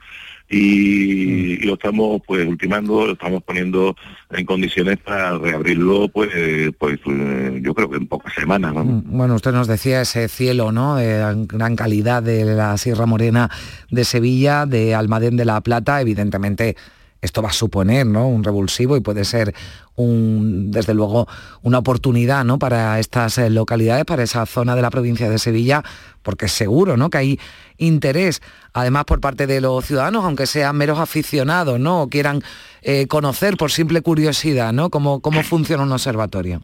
y, 0.50 1.56
lo 1.66 1.74
estamos 1.74 2.22
pues 2.26 2.46
ultimando, 2.46 3.06
lo 3.06 3.12
estamos 3.12 3.42
poniendo 3.42 3.94
en 4.30 4.46
condiciones 4.46 4.98
para 4.98 5.36
reabrirlo 5.36 6.08
pues, 6.08 6.30
pues 6.78 6.98
eh, 7.06 7.60
yo 7.62 7.74
creo 7.74 7.90
que 7.90 7.96
en 7.96 8.06
pocas 8.06 8.32
semanas. 8.34 8.74
Mm, 8.74 9.16
bueno, 9.16 9.34
usted 9.34 9.52
nos 9.52 9.66
decía 9.66 10.00
ese 10.00 10.28
cielo, 10.28 10.72
¿no? 10.72 10.96
De 10.96 11.46
gran 11.46 11.76
calidad 11.76 12.22
de 12.22 12.44
la 12.44 12.76
Sierra 12.78 13.06
Morena 13.06 13.50
de 13.90 14.04
Sevilla, 14.04 14.66
de 14.66 14.94
Almadén 14.94 15.36
de 15.36 15.44
la 15.44 15.60
Plata, 15.60 16.00
evidentemente 16.00 16.76
esto 17.20 17.42
va 17.42 17.48
a 17.48 17.52
suponer 17.52 18.06
¿no? 18.06 18.28
un 18.28 18.44
revulsivo 18.44 18.96
y 18.96 19.00
puede 19.00 19.24
ser 19.24 19.54
un, 19.96 20.70
desde 20.70 20.94
luego 20.94 21.26
una 21.62 21.78
oportunidad 21.78 22.44
¿no? 22.44 22.58
para 22.58 23.00
estas 23.00 23.38
eh, 23.38 23.50
localidades, 23.50 24.04
para 24.04 24.22
esa 24.22 24.46
zona 24.46 24.76
de 24.76 24.82
la 24.82 24.90
provincia 24.90 25.28
de 25.28 25.38
Sevilla, 25.38 25.82
porque 26.22 26.48
seguro 26.48 26.96
¿no? 26.96 27.10
que 27.10 27.18
hay 27.18 27.40
interés, 27.76 28.40
además 28.72 29.04
por 29.04 29.20
parte 29.20 29.46
de 29.46 29.60
los 29.60 29.84
ciudadanos, 29.84 30.24
aunque 30.24 30.46
sean 30.46 30.76
meros 30.76 30.98
aficionados 30.98 31.80
¿no? 31.80 32.02
o 32.02 32.08
quieran 32.08 32.42
eh, 32.82 33.06
conocer 33.08 33.56
por 33.56 33.70
simple 33.70 34.00
curiosidad 34.02 34.72
¿no? 34.72 34.90
cómo, 34.90 35.20
cómo 35.20 35.42
funciona 35.42 35.82
un 35.82 35.92
observatorio. 35.92 36.62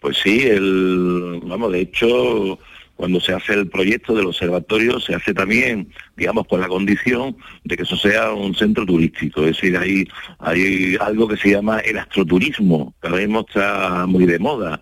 Pues 0.00 0.18
sí, 0.18 0.42
el, 0.42 1.40
vamos, 1.44 1.72
de 1.72 1.80
hecho 1.80 2.58
cuando 3.02 3.18
se 3.18 3.34
hace 3.34 3.54
el 3.54 3.68
proyecto 3.68 4.14
del 4.14 4.26
observatorio, 4.26 5.00
se 5.00 5.16
hace 5.16 5.34
también, 5.34 5.88
digamos, 6.16 6.46
con 6.46 6.60
la 6.60 6.68
condición 6.68 7.36
de 7.64 7.76
que 7.76 7.82
eso 7.82 7.96
sea 7.96 8.32
un 8.32 8.54
centro 8.54 8.86
turístico. 8.86 9.40
Es 9.40 9.56
decir, 9.56 9.76
hay, 9.76 10.06
hay 10.38 10.96
algo 11.00 11.26
que 11.26 11.36
se 11.36 11.50
llama 11.50 11.80
el 11.80 11.98
astroturismo, 11.98 12.94
que 13.02 13.08
ahora 13.08 13.22
mismo 13.22 13.40
está 13.40 14.06
muy 14.06 14.24
de 14.24 14.38
moda. 14.38 14.80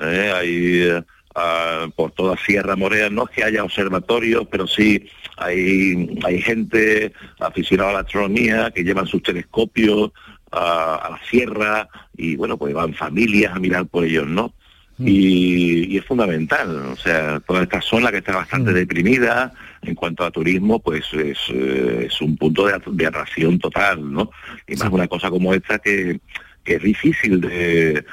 ¿eh? 0.00 0.32
Hay 0.34 1.04
ah, 1.34 1.88
por 1.94 2.12
toda 2.12 2.38
Sierra 2.38 2.74
Morena, 2.74 3.10
no 3.10 3.24
es 3.24 3.36
que 3.36 3.44
haya 3.44 3.62
observatorios, 3.62 4.48
pero 4.50 4.66
sí 4.66 5.06
hay, 5.36 6.40
gente 6.40 7.12
aficionada 7.38 7.90
a 7.90 7.92
la 7.92 8.00
astronomía 8.00 8.70
que 8.70 8.82
llevan 8.82 9.06
sus 9.06 9.22
telescopios 9.22 10.10
a, 10.52 10.94
a 10.94 11.10
la 11.10 11.20
sierra 11.28 11.86
y 12.16 12.34
bueno, 12.36 12.56
pues 12.56 12.72
van 12.72 12.94
familias 12.94 13.54
a 13.54 13.58
mirar 13.58 13.84
por 13.88 14.06
ellos, 14.06 14.26
¿no? 14.26 14.54
Mm. 14.98 15.06
Y, 15.06 15.96
es 15.96 16.04
fundamental, 16.04 16.76
o 16.92 16.96
sea, 16.96 17.40
toda 17.40 17.62
esta 17.62 17.80
zona 17.80 18.10
que 18.10 18.18
está 18.18 18.34
bastante 18.34 18.72
mm. 18.72 18.74
deprimida 18.74 19.52
en 19.82 19.94
cuanto 19.94 20.24
a 20.24 20.30
turismo, 20.30 20.80
pues 20.80 21.04
es, 21.14 21.38
eh, 21.50 22.08
un 22.20 22.36
punto 22.36 22.66
de, 22.66 23.06
atracción 23.06 23.58
total, 23.58 24.12
¿no? 24.12 24.30
Y 24.66 24.74
más 24.76 24.90
una 24.90 25.06
cosa 25.06 25.30
como 25.30 25.54
esta 25.54 25.78
que, 25.78 26.20
es 26.64 26.82
difícil 26.82 27.40
de, 27.40 28.04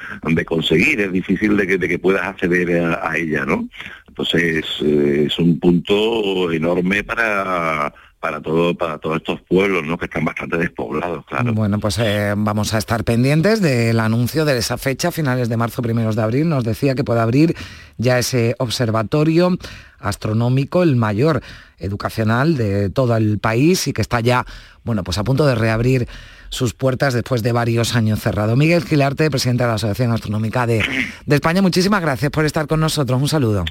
conseguir, 0.46 0.98
es 1.00 1.12
difícil 1.12 1.58
de 1.58 1.66
que, 1.66 1.76
de 1.76 1.88
que 1.88 1.98
puedas 1.98 2.22
acceder 2.22 2.84
a, 2.84 3.14
ella, 3.14 3.44
¿no? 3.44 3.68
Entonces 4.08 4.64
eh, 4.82 5.24
es 5.26 5.38
un 5.38 5.60
punto 5.60 6.50
enorme 6.50 7.04
para, 7.04 7.92
para 8.26 8.40
todo 8.40 8.74
para 8.74 8.98
todos 8.98 9.18
estos 9.18 9.40
pueblos 9.42 9.84
¿no? 9.84 9.96
que 9.96 10.06
están 10.06 10.24
bastante 10.24 10.58
despoblados 10.58 11.24
claro 11.26 11.54
bueno 11.54 11.78
pues 11.78 11.96
eh, 12.00 12.34
vamos 12.36 12.74
a 12.74 12.78
estar 12.78 13.04
pendientes 13.04 13.62
del 13.62 14.00
anuncio 14.00 14.44
de 14.44 14.58
esa 14.58 14.78
fecha 14.78 15.12
finales 15.12 15.48
de 15.48 15.56
marzo 15.56 15.80
primeros 15.80 16.16
de 16.16 16.22
abril 16.22 16.48
nos 16.48 16.64
decía 16.64 16.96
que 16.96 17.04
puede 17.04 17.20
abrir 17.20 17.54
ya 17.98 18.18
ese 18.18 18.56
observatorio 18.58 19.56
astronómico 20.00 20.82
el 20.82 20.96
mayor 20.96 21.40
educacional 21.78 22.56
de 22.56 22.90
todo 22.90 23.16
el 23.16 23.38
país 23.38 23.86
y 23.86 23.92
que 23.92 24.02
está 24.02 24.18
ya 24.18 24.44
bueno 24.82 25.04
pues 25.04 25.18
a 25.18 25.22
punto 25.22 25.46
de 25.46 25.54
reabrir 25.54 26.08
sus 26.48 26.74
puertas 26.74 27.14
después 27.14 27.42
de 27.42 27.50
varios 27.50 27.96
años 27.96 28.20
cerrado. 28.20 28.54
Miguel 28.54 28.84
Gilarte, 28.84 29.28
presidente 29.30 29.64
de 29.64 29.68
la 29.68 29.74
Asociación 29.74 30.12
Astronómica 30.12 30.64
de, 30.64 30.80
de 31.26 31.34
España, 31.34 31.60
muchísimas 31.60 32.00
gracias 32.00 32.30
por 32.30 32.44
estar 32.44 32.68
con 32.68 32.78
nosotros. 32.78 33.20
Un 33.20 33.28
saludo. 33.28 33.64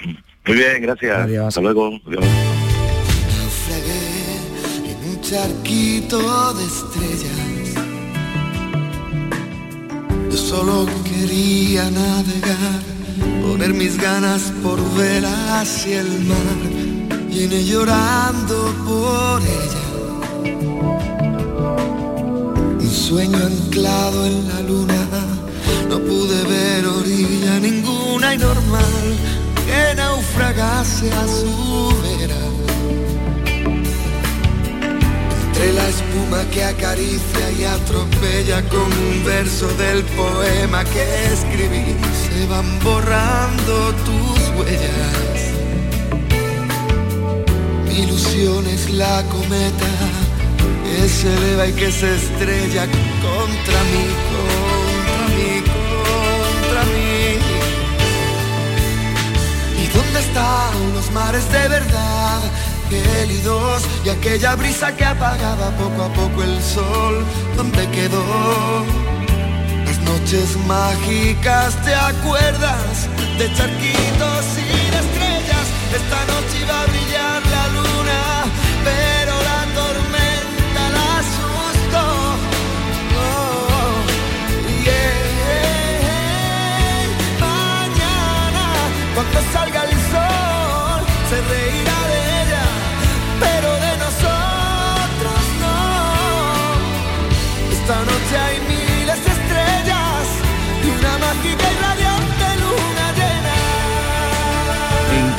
Muy 0.46 0.58
bien, 0.58 0.82
gracias. 0.82 1.18
Adiós. 1.18 1.48
Hasta 1.48 1.62
luego. 1.62 2.00
Adiós. 2.06 2.85
Charquito 5.30 6.54
de 6.54 6.66
estrellas. 6.66 7.74
Yo 10.30 10.38
solo 10.38 10.86
quería 11.04 11.90
navegar, 11.90 12.82
poner 13.42 13.74
mis 13.74 13.98
ganas 13.98 14.54
por 14.62 14.80
ver 14.96 15.26
hacia 15.26 16.02
el 16.02 16.26
mar. 16.26 16.60
Vine 17.28 17.64
llorando 17.64 18.56
por 18.86 19.42
ella. 19.42 19.86
Un 22.80 22.92
sueño 22.92 23.38
anclado 23.38 24.26
en 24.28 24.48
la 24.48 24.60
luna, 24.62 25.08
no 25.90 26.00
pude 26.00 26.44
ver 26.44 26.86
orilla 26.86 27.60
ninguna 27.60 28.36
y 28.36 28.38
normal 28.38 28.96
que 29.66 29.96
naufragase 29.96 31.12
a 31.12 31.28
su 31.28 31.94
vera. 32.04 32.75
Entre 35.56 35.72
la 35.72 35.88
espuma 35.88 36.44
que 36.52 36.66
acaricia 36.66 37.52
y 37.58 37.64
atropella 37.64 38.62
con 38.68 38.92
un 38.92 39.24
verso 39.24 39.68
del 39.76 40.04
poema 40.04 40.84
que 40.84 41.26
escribí, 41.32 41.96
se 42.28 42.46
van 42.48 42.78
borrando 42.84 43.94
tus 44.04 44.50
huellas. 44.58 45.40
Mi 47.86 48.00
ilusión 48.00 48.68
es 48.68 48.90
la 48.90 49.24
cometa 49.30 49.88
que 50.84 51.08
se 51.08 51.34
eleva 51.34 51.68
y 51.68 51.72
que 51.72 51.90
se 51.90 52.16
estrella 52.16 52.86
contra 53.24 53.80
mí, 53.92 54.08
contra 54.36 55.28
mí, 55.38 55.64
contra 55.72 56.84
mí. 56.92 57.40
¿Y 59.82 59.88
dónde 59.88 60.20
están 60.20 60.94
los 60.94 61.10
mares 61.12 61.50
de 61.50 61.68
verdad? 61.70 62.42
Gélidos 62.90 63.84
y 64.06 64.10
aquella 64.10 64.56
brisa 64.56 64.96
que 64.96 65.06
apagaba 65.06 65.72
poco 65.72 66.04
a 66.04 66.14
poco 66.14 66.44
el 66.44 66.62
sol, 66.62 67.24
¿dónde 67.58 67.88
quedó? 67.90 68.24
Las 69.86 70.00
noches 70.02 70.56
mágicas, 70.68 71.76
¿te 71.84 71.96
acuerdas? 71.96 73.10
De 73.40 73.52
charquitos 73.54 74.46
y 74.58 74.92
de 74.92 75.00
estrellas, 75.00 75.68
esta 75.94 76.26
noche 76.26 76.35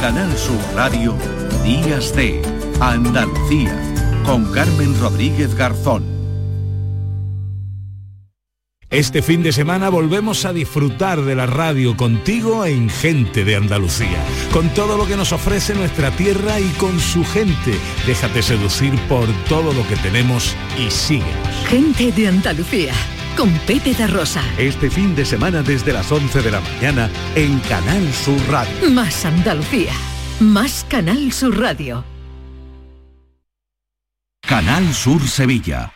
Canal 0.00 0.37
Sur 0.37 0.59
Radio, 0.74 1.16
Días 1.64 2.14
de 2.14 2.42
Andalucía, 2.80 3.74
con 4.24 4.44
Carmen 4.52 4.98
Rodríguez 5.00 5.54
Garzón. 5.54 6.04
Este 8.90 9.22
fin 9.22 9.42
de 9.42 9.52
semana 9.52 9.88
volvemos 9.88 10.44
a 10.44 10.52
disfrutar 10.52 11.22
de 11.22 11.35
la 11.35 11.46
radio 11.46 11.96
contigo 11.96 12.64
en 12.64 12.88
Gente 12.88 13.44
de 13.44 13.56
Andalucía, 13.56 14.22
con 14.52 14.68
todo 14.74 14.96
lo 14.96 15.06
que 15.06 15.16
nos 15.16 15.32
ofrece 15.32 15.74
nuestra 15.74 16.11
tierra 16.11 16.61
y 16.61 16.68
con 16.78 17.00
su 17.00 17.24
gente. 17.24 17.78
Déjate 18.06 18.42
seducir 18.42 18.94
por 19.09 19.26
todo 19.48 19.72
lo 19.72 19.87
que 19.88 19.96
tenemos 19.96 20.54
y 20.78 20.90
síguenos. 20.90 21.66
Gente 21.68 22.12
de 22.12 22.28
Andalucía, 22.28 22.92
con 23.37 23.53
Pepe 23.66 23.94
da 23.94 24.07
Rosa. 24.07 24.42
Este 24.59 24.90
fin 24.90 25.14
de 25.14 25.25
semana 25.25 25.62
desde 25.62 25.92
las 25.92 26.11
11 26.11 26.42
de 26.42 26.51
la 26.51 26.61
mañana 26.61 27.11
en 27.35 27.59
Canal 27.61 28.12
Sur 28.12 28.40
Radio. 28.49 28.90
Más 28.90 29.25
Andalucía, 29.25 29.92
más 30.40 30.87
Canal 30.88 31.33
Sur 31.33 31.59
Radio. 31.59 32.05
Canal 34.40 34.92
Sur 34.94 35.20
Sevilla. 35.29 35.95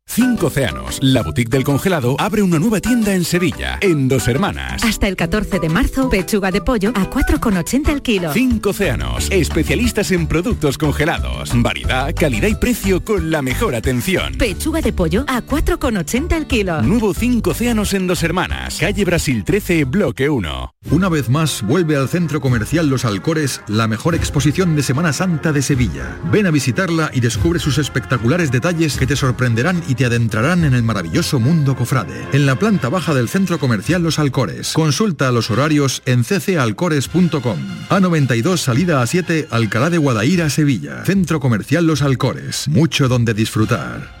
Cinco 0.07 0.47
Océanos, 0.47 0.99
la 1.01 1.21
boutique 1.21 1.49
del 1.49 1.63
congelado, 1.63 2.17
abre 2.19 2.41
una 2.41 2.59
nueva 2.59 2.81
tienda 2.81 3.13
en 3.13 3.23
Sevilla, 3.23 3.77
en 3.79 4.09
Dos 4.09 4.27
Hermanas. 4.27 4.83
Hasta 4.83 5.07
el 5.07 5.15
14 5.15 5.59
de 5.59 5.69
marzo, 5.69 6.09
pechuga 6.09 6.51
de 6.51 6.59
pollo 6.59 6.89
a 6.95 7.09
4,80 7.09 7.89
el 7.89 8.01
kilo. 8.01 8.33
Cinco 8.33 8.71
Océanos, 8.71 9.29
especialistas 9.31 10.11
en 10.11 10.27
productos 10.27 10.77
congelados. 10.77 11.51
Variedad, 11.55 12.13
calidad 12.13 12.49
y 12.49 12.55
precio 12.55 13.05
con 13.05 13.31
la 13.31 13.41
mejor 13.41 13.73
atención. 13.73 14.33
Pechuga 14.37 14.81
de 14.81 14.91
pollo 14.91 15.23
a 15.29 15.43
4,80 15.43 16.35
el 16.35 16.45
kilo. 16.45 16.81
Nuevo 16.81 17.13
Cinco 17.13 17.51
Océanos 17.51 17.93
en 17.93 18.07
Dos 18.07 18.21
Hermanas, 18.23 18.79
calle 18.81 19.05
Brasil 19.05 19.45
13, 19.45 19.85
bloque 19.85 20.29
1. 20.29 20.75
Una 20.89 21.07
vez 21.07 21.29
más 21.29 21.61
vuelve 21.61 21.95
al 21.95 22.09
Centro 22.09 22.41
Comercial 22.41 22.89
Los 22.89 23.05
Alcores 23.05 23.61
la 23.67 23.87
mejor 23.87 24.15
exposición 24.15 24.75
de 24.75 24.83
Semana 24.83 25.13
Santa 25.13 25.53
de 25.53 25.61
Sevilla. 25.61 26.17
Ven 26.31 26.47
a 26.47 26.51
visitarla 26.51 27.11
y 27.13 27.21
descubre 27.21 27.59
sus 27.59 27.77
espectaculares 27.77 28.51
detalles 28.51 28.97
que 28.97 29.07
te 29.07 29.15
sorprenderán 29.15 29.81
y 29.87 29.90
te 29.95 30.05
adentrarán 30.05 30.63
en 30.63 30.73
el 30.73 30.83
maravilloso 30.83 31.39
mundo 31.39 31.75
cofrade. 31.75 32.27
En 32.33 32.45
la 32.45 32.55
planta 32.57 32.89
baja 32.89 33.13
del 33.13 33.29
Centro 33.29 33.59
Comercial 33.59 34.03
Los 34.03 34.19
Alcores. 34.19 34.73
Consulta 34.73 35.31
los 35.31 35.51
horarios 35.51 36.01
en 36.05 36.23
ccalcores.com. 36.23 37.57
A92 37.89 38.57
salida 38.57 39.01
a 39.01 39.07
7 39.07 39.47
Alcalá 39.49 39.89
de 39.89 39.97
Guadaira, 39.97 40.49
Sevilla. 40.49 41.03
Centro 41.05 41.39
Comercial 41.39 41.85
Los 41.85 42.01
Alcores. 42.01 42.67
Mucho 42.67 43.07
donde 43.07 43.33
disfrutar. 43.33 44.20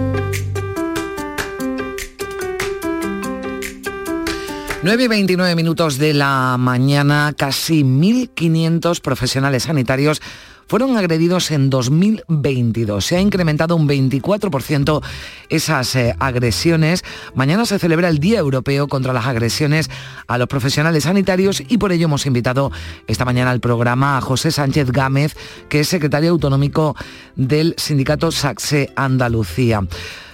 Nueve 4.83 5.03
y 5.03 5.07
29 5.07 5.55
minutos 5.55 5.99
de 5.99 6.15
la 6.15 6.55
mañana, 6.57 7.35
casi 7.37 7.83
1.500 7.83 8.99
profesionales 8.99 9.63
sanitarios 9.63 10.23
fueron 10.65 10.97
agredidos 10.97 11.51
en 11.51 11.69
2022. 11.69 13.05
Se 13.05 13.15
ha 13.15 13.21
incrementado 13.21 13.75
un 13.75 13.87
24% 13.87 15.03
esas 15.49 15.95
eh, 15.95 16.15
agresiones. 16.17 17.03
Mañana 17.35 17.67
se 17.67 17.77
celebra 17.77 18.09
el 18.09 18.17
Día 18.17 18.39
Europeo 18.39 18.87
contra 18.87 19.13
las 19.13 19.27
agresiones 19.27 19.87
a 20.25 20.39
los 20.39 20.47
profesionales 20.47 21.03
sanitarios 21.03 21.61
y 21.67 21.77
por 21.77 21.91
ello 21.91 22.05
hemos 22.05 22.25
invitado 22.25 22.71
esta 23.05 23.23
mañana 23.23 23.51
al 23.51 23.59
programa 23.59 24.17
a 24.17 24.21
José 24.21 24.49
Sánchez 24.49 24.91
Gámez, 24.91 25.35
que 25.69 25.81
es 25.81 25.89
secretario 25.89 26.31
autonómico 26.31 26.95
del 27.35 27.75
sindicato 27.77 28.31
Saxe 28.31 28.91
Andalucía. 28.95 29.85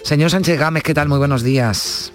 Señor 0.04 0.32
Sánchez 0.32 0.58
Gámez, 0.58 0.84
¿qué 0.84 0.94
tal? 0.94 1.10
Muy 1.10 1.18
buenos 1.18 1.44
días. 1.44 2.14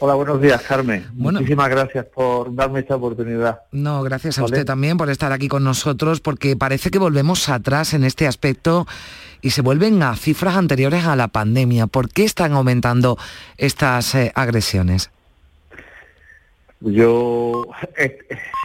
Hola, 0.00 0.14
buenos 0.14 0.40
días, 0.40 0.62
Carmen. 0.62 1.06
Muchísimas 1.14 1.68
gracias 1.68 2.06
por 2.06 2.54
darme 2.54 2.78
esta 2.80 2.94
oportunidad. 2.94 3.62
No, 3.72 4.04
gracias 4.04 4.38
a 4.38 4.44
usted 4.44 4.64
también 4.64 4.96
por 4.96 5.10
estar 5.10 5.32
aquí 5.32 5.48
con 5.48 5.64
nosotros, 5.64 6.20
porque 6.20 6.54
parece 6.56 6.92
que 6.92 7.00
volvemos 7.00 7.48
atrás 7.48 7.94
en 7.94 8.04
este 8.04 8.28
aspecto 8.28 8.86
y 9.42 9.50
se 9.50 9.60
vuelven 9.60 10.00
a 10.04 10.14
cifras 10.14 10.54
anteriores 10.54 11.04
a 11.04 11.16
la 11.16 11.26
pandemia. 11.26 11.88
¿Por 11.88 12.10
qué 12.10 12.22
están 12.22 12.52
aumentando 12.52 13.18
estas 13.56 14.14
eh, 14.14 14.30
agresiones? 14.36 15.10
Yo, 16.80 17.66
eh, 17.96 18.18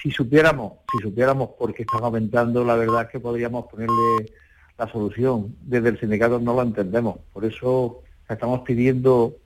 si 0.03 0.11
supiéramos, 0.11 0.73
si 0.91 1.01
supiéramos 1.01 1.49
por 1.57 1.73
qué 1.73 1.81
están 1.81 2.03
aumentando, 2.03 2.63
la 2.63 2.75
verdad 2.75 3.05
es 3.05 3.09
que 3.09 3.19
podríamos 3.19 3.65
ponerle 3.71 4.31
la 4.77 4.87
solución. 4.91 5.55
Desde 5.63 5.89
el 5.89 5.99
sindicato 5.99 6.37
no 6.37 6.53
lo 6.53 6.61
entendemos. 6.61 7.17
Por 7.33 7.43
eso 7.43 8.03
estamos 8.29 8.61
pidiendo 8.61 9.37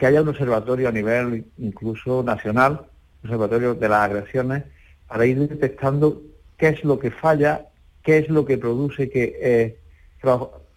que 0.00 0.06
haya 0.06 0.22
un 0.22 0.28
observatorio 0.30 0.88
a 0.88 0.92
nivel 0.92 1.44
incluso 1.58 2.22
nacional, 2.22 2.86
observatorio 3.22 3.74
de 3.74 3.86
las 3.86 4.00
agresiones, 4.00 4.64
para 5.06 5.26
ir 5.26 5.46
detectando 5.46 6.22
qué 6.56 6.68
es 6.68 6.82
lo 6.84 6.98
que 6.98 7.10
falla, 7.10 7.66
qué 8.02 8.16
es 8.16 8.30
lo 8.30 8.46
que 8.46 8.56
produce 8.56 9.10
que, 9.10 9.36
eh, 9.42 9.76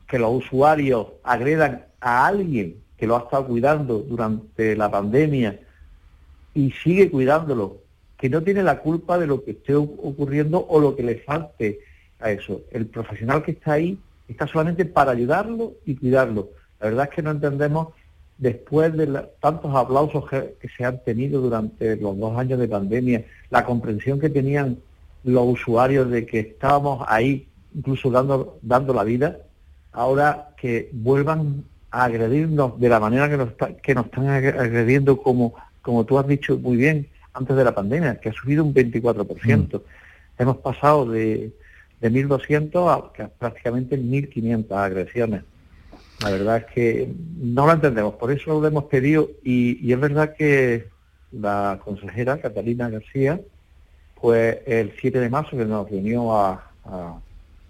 que, 0.09 0.19
los, 0.19 0.43
usuarios 0.43 1.07
agredan 1.23 1.85
a 2.01 2.27
alguien 2.27 2.83
que 2.97 3.07
lo 3.07 3.15
ha 3.15 3.19
estado 3.19 3.47
cuidando 3.47 3.99
durante 3.99 4.75
la 4.75 4.91
pandemia 4.91 5.57
y 6.53 6.71
sigue 6.71 7.09
cuidándolo, 7.09 7.77
que 8.17 8.29
no 8.29 8.43
tiene 8.43 8.61
la 8.61 8.79
culpa 8.79 9.17
de 9.17 9.27
lo 9.27 9.41
que 9.45 9.51
esté 9.51 9.73
ocurriendo 9.73 10.65
o 10.67 10.81
lo 10.81 10.97
que 10.97 11.03
le 11.03 11.15
falte 11.19 11.79
a 12.19 12.29
eso. 12.29 12.63
El 12.71 12.87
profesional 12.87 13.41
que 13.41 13.51
está 13.51 13.71
ahí 13.71 13.97
está 14.27 14.47
solamente 14.47 14.83
para 14.83 15.11
ayudarlo 15.11 15.75
y 15.85 15.95
cuidarlo. 15.95 16.49
La 16.81 16.87
verdad 16.87 17.07
es 17.09 17.15
que 17.15 17.21
no 17.21 17.31
entendemos 17.31 17.93
después 18.37 18.95
de 18.95 19.07
tantos 19.39 19.75
aplausos 19.75 20.29
que, 20.29 20.69
se 20.75 20.85
han 20.85 21.03
tenido 21.03 21.41
durante 21.41 21.95
los 21.95 22.17
dos 22.17 22.37
años 22.37 22.59
de 22.59 22.67
pandemia, 22.67 23.25
la 23.49 23.65
comprensión 23.65 24.19
que 24.19 24.29
tenían 24.29 24.77
los 25.23 25.47
usuarios 25.47 26.09
de 26.09 26.25
que 26.25 26.39
estábamos 26.39 27.05
ahí, 27.07 27.47
incluso 27.73 28.09
dando, 28.09 28.59
dando 28.61 28.93
la 28.93 29.03
vida, 29.03 29.39
ahora 29.91 30.49
que 30.57 30.89
vuelvan 30.91 31.63
a 31.91 32.05
agredirnos 32.05 32.79
de 32.79 32.89
la 32.89 32.99
manera 32.99 33.29
que 33.29 33.37
nos, 33.37 33.49
que 33.81 33.95
nos 33.95 34.05
están 34.05 34.27
agrediendo, 34.27 35.17
como, 35.21 35.53
como 35.81 36.05
tú 36.05 36.17
has 36.17 36.27
dicho 36.27 36.57
muy 36.57 36.75
bien, 36.75 37.07
antes 37.33 37.55
de 37.55 37.63
la 37.63 37.73
pandemia, 37.73 38.19
que 38.19 38.29
ha 38.29 38.33
subido 38.33 38.63
un 38.63 38.73
24%. 38.73 39.79
Mm. 39.79 39.81
Hemos 40.39 40.57
pasado 40.57 41.05
de, 41.05 41.53
de 42.01 42.11
1.200 42.11 42.89
a, 42.89 43.23
a 43.23 43.27
prácticamente 43.29 43.97
1.500 43.97 44.71
agresiones. 44.71 45.43
La 46.23 46.29
verdad 46.29 46.57
es 46.57 46.65
que 46.73 47.13
no 47.35 47.65
lo 47.65 47.73
entendemos, 47.73 48.13
por 48.13 48.31
eso 48.31 48.61
lo 48.61 48.65
hemos 48.65 48.85
pedido 48.85 49.29
y, 49.43 49.91
es 49.91 49.99
verdad 49.99 50.33
que 50.37 50.87
la 51.33 51.81
consejera 51.83 52.39
Catalina 52.39 52.89
García, 52.89 53.41
pues 54.21 54.59
el 54.65 54.93
7 55.01 55.19
de 55.19 55.29
marzo 55.29 55.57
que 55.57 55.65
nos 55.65 55.89
reunió 55.89 56.33
a, 56.33 56.71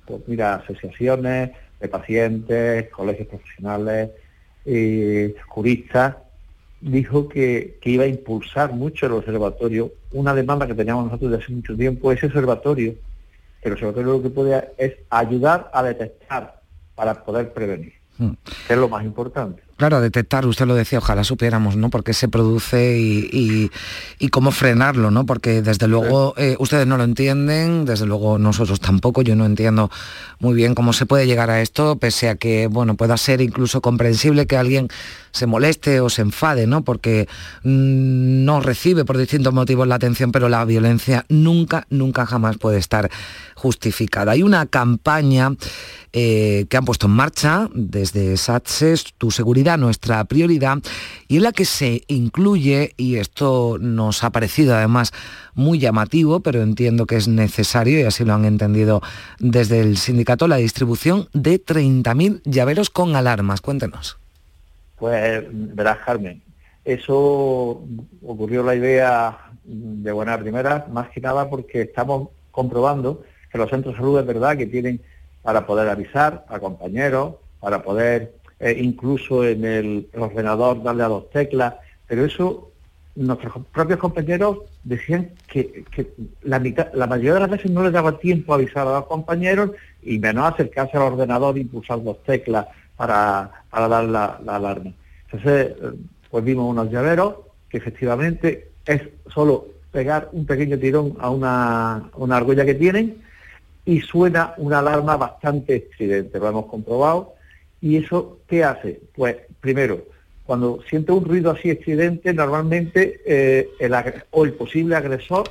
pues 0.06 0.22
mira, 0.28 0.56
asociaciones 0.56 1.50
de 1.80 1.88
pacientes, 1.88 2.90
colegios 2.90 3.28
profesionales, 3.28 4.12
juristas, 5.48 6.18
dijo 6.80 7.28
que, 7.28 7.80
que, 7.82 7.90
iba 7.90 8.04
a 8.04 8.08
impulsar 8.08 8.72
mucho 8.72 9.08
el 9.08 9.14
observatorio. 9.14 9.94
Una 10.12 10.36
demanda 10.36 10.68
que 10.68 10.76
teníamos 10.76 11.06
nosotros 11.06 11.32
desde 11.32 11.44
hace 11.46 11.54
mucho 11.54 11.76
tiempo, 11.76 12.12
ese 12.12 12.28
observatorio, 12.28 12.94
el 13.64 13.72
observatorio 13.72 14.12
lo 14.12 14.22
que 14.22 14.30
puede 14.30 14.70
es 14.78 14.94
ayudar 15.10 15.72
a 15.74 15.82
detectar 15.82 16.62
para 16.94 17.24
poder 17.24 17.52
prevenir. 17.52 18.03
Mm. 18.18 18.32
es 18.70 18.78
lo 18.78 18.90
más 18.90 19.04
importante. 19.04 19.64
Claro, 19.84 20.00
detectar, 20.00 20.46
usted 20.46 20.66
lo 20.66 20.76
decía, 20.76 21.00
ojalá 21.00 21.26
supiéramos, 21.26 21.76
¿no? 21.76 21.90
Por 21.90 22.06
qué 22.06 22.14
se 22.14 22.30
produce 22.30 22.98
y, 22.98 23.70
cómo 24.32 24.52
frenarlo, 24.52 25.12
¿no? 25.12 25.26
Porque 25.26 25.62
desde 25.62 25.90
luego 25.90 26.34
eh, 26.38 26.56
ustedes 26.58 26.88
no 26.88 26.96
lo 26.96 27.04
entienden, 27.04 27.84
desde 27.84 28.06
luego 28.06 28.38
nosotros 28.40 28.80
tampoco, 28.80 29.24
yo 29.24 29.36
no 29.36 29.46
entiendo 29.46 29.92
muy 30.40 30.56
bien 30.56 30.74
cómo 30.74 30.94
se 30.94 31.06
puede 31.06 31.28
llegar 31.28 31.50
a 31.50 31.60
esto, 31.60 31.98
pese 31.98 32.30
a 32.30 32.36
que, 32.36 32.68
bueno, 32.68 32.96
pueda 32.96 33.18
ser 33.18 33.42
incluso 33.42 33.82
comprensible 33.82 34.48
que 34.48 34.56
alguien 34.56 34.88
se 35.34 35.48
moleste 35.48 36.00
o 36.00 36.10
se 36.10 36.22
enfade, 36.22 36.66
¿no? 36.66 36.84
Porque 36.84 37.28
mm, 37.64 38.46
no 38.46 38.62
recibe 38.62 39.04
por 39.04 39.18
distintos 39.18 39.54
motivos 39.54 39.86
la 39.86 39.96
atención, 39.96 40.32
pero 40.32 40.48
la 40.48 40.64
violencia 40.64 41.26
nunca, 41.28 41.86
nunca 41.90 42.26
jamás 42.26 42.58
puede 42.58 42.78
estar 42.78 43.10
justificada. 43.56 44.32
Hay 44.32 44.44
una 44.44 44.66
campaña 44.68 45.52
eh, 46.14 46.68
que 46.70 46.78
han 46.78 46.86
puesto 46.86 47.08
en 47.08 47.14
marcha 47.14 47.68
desde 47.74 48.38
SATSES, 48.38 49.16
Tu 49.18 49.32
Seguridad, 49.32 49.73
Nuestra 49.78 50.24
Prioridad, 50.26 50.80
y 51.28 51.38
en 51.38 51.44
la 51.44 51.52
que 51.52 51.66
se 51.66 52.04
incluye, 52.08 52.94
y 52.98 53.16
esto 53.16 53.78
nos 53.80 54.24
ha 54.24 54.30
parecido 54.32 54.76
además 54.76 55.12
muy 55.56 55.80
llamativo, 55.80 56.40
pero 56.40 56.62
entiendo 56.62 57.06
que 57.06 57.16
es 57.16 57.28
necesario, 57.28 58.00
y 58.00 58.04
así 58.04 58.26
lo 58.26 58.34
han 58.34 58.46
entendido 58.46 59.02
desde 59.40 59.82
el 59.82 59.98
sindicato, 59.98 60.48
la 60.48 60.58
distribución 60.58 61.28
de 61.34 61.64
30.000 61.64 62.42
llaveros 62.46 62.90
con 62.90 63.16
alarmas. 63.16 63.62
Cuéntenos. 63.62 64.18
Pues 64.98 65.44
verás, 65.52 65.98
Carmen, 66.06 66.42
eso 66.86 67.84
ocurrió 68.22 68.64
la 68.64 68.76
idea 68.76 69.38
de 69.64 70.12
buena 70.12 70.38
primera, 70.38 70.88
más 70.92 71.10
que 71.10 71.22
nada 71.22 71.50
porque 71.50 71.82
estamos 71.82 72.30
comprobando 72.52 73.24
que 73.52 73.58
los 73.58 73.70
centros 73.70 73.94
de 73.94 74.00
salud 74.00 74.20
es 74.20 74.26
verdad 74.26 74.58
que 74.58 74.66
tienen 74.66 75.02
para 75.42 75.66
poder 75.66 75.90
avisar 75.90 76.46
a 76.50 76.60
compañeros, 76.60 77.36
para 77.60 77.84
poder 77.84 78.34
eh, 78.64 78.78
incluso 78.80 79.44
en 79.44 79.66
el 79.66 80.08
ordenador 80.16 80.82
darle 80.82 81.04
a 81.04 81.10
dos 81.10 81.30
teclas, 81.32 81.74
pero 82.08 82.24
eso 82.24 82.72
nuestros 83.14 83.66
propios 83.74 84.00
compañeros 84.00 84.60
decían 84.86 85.32
que, 85.48 85.84
la, 86.44 86.60
mayoría 86.60 87.34
de 87.34 87.40
las 87.42 87.50
veces 87.50 87.72
no 87.72 87.84
les 87.84 87.92
daba 87.92 88.18
tiempo 88.20 88.54
a 88.54 88.56
avisar 88.56 88.88
a 88.88 89.00
los 89.00 89.08
compañeros 89.08 89.72
y 90.02 90.18
menos 90.18 90.50
acercarse 90.50 90.96
al 90.96 91.04
ordenador 91.04 91.58
y 91.58 91.66
pulsar 91.66 92.02
dos 92.02 92.24
teclas 92.24 92.68
para, 92.96 93.52
dar 93.70 94.06
la, 94.06 94.40
alarma. 94.48 94.94
Entonces, 95.26 95.76
eh, 95.82 95.92
pues 96.32 96.46
vimos 96.46 96.72
unos 96.72 96.90
llaveros 96.90 97.36
que 97.68 97.80
efectivamente 97.80 98.72
es 98.86 99.02
solo 99.28 99.68
pegar 99.92 100.30
un 100.32 100.46
pequeño 100.46 100.80
tirón 100.80 101.18
a 101.20 101.30
una, 101.30 102.10
una 102.16 102.38
argolla 102.38 102.64
que 102.64 102.76
tienen 102.76 103.18
y 103.84 104.00
suena 104.00 104.54
una 104.56 104.80
alarma 104.80 105.18
bastante 105.18 105.76
estridente, 105.76 106.40
lo 106.40 106.48
hemos 106.48 106.68
comprobado. 106.68 107.34
¿Y 107.84 107.98
eso 107.98 108.40
qué 108.48 108.64
hace? 108.64 109.02
Pues 109.14 109.36
primero, 109.60 110.06
cuando 110.46 110.80
siente 110.90 111.12
un 111.12 111.26
ruido 111.26 111.52
así 111.52 111.70
estridente, 111.70 112.34
normalmente 112.34 113.20
eh, 113.26 113.68
el 113.78 113.94
o 114.32 114.46
el 114.46 114.54
posible 114.54 114.96
agresor 114.96 115.44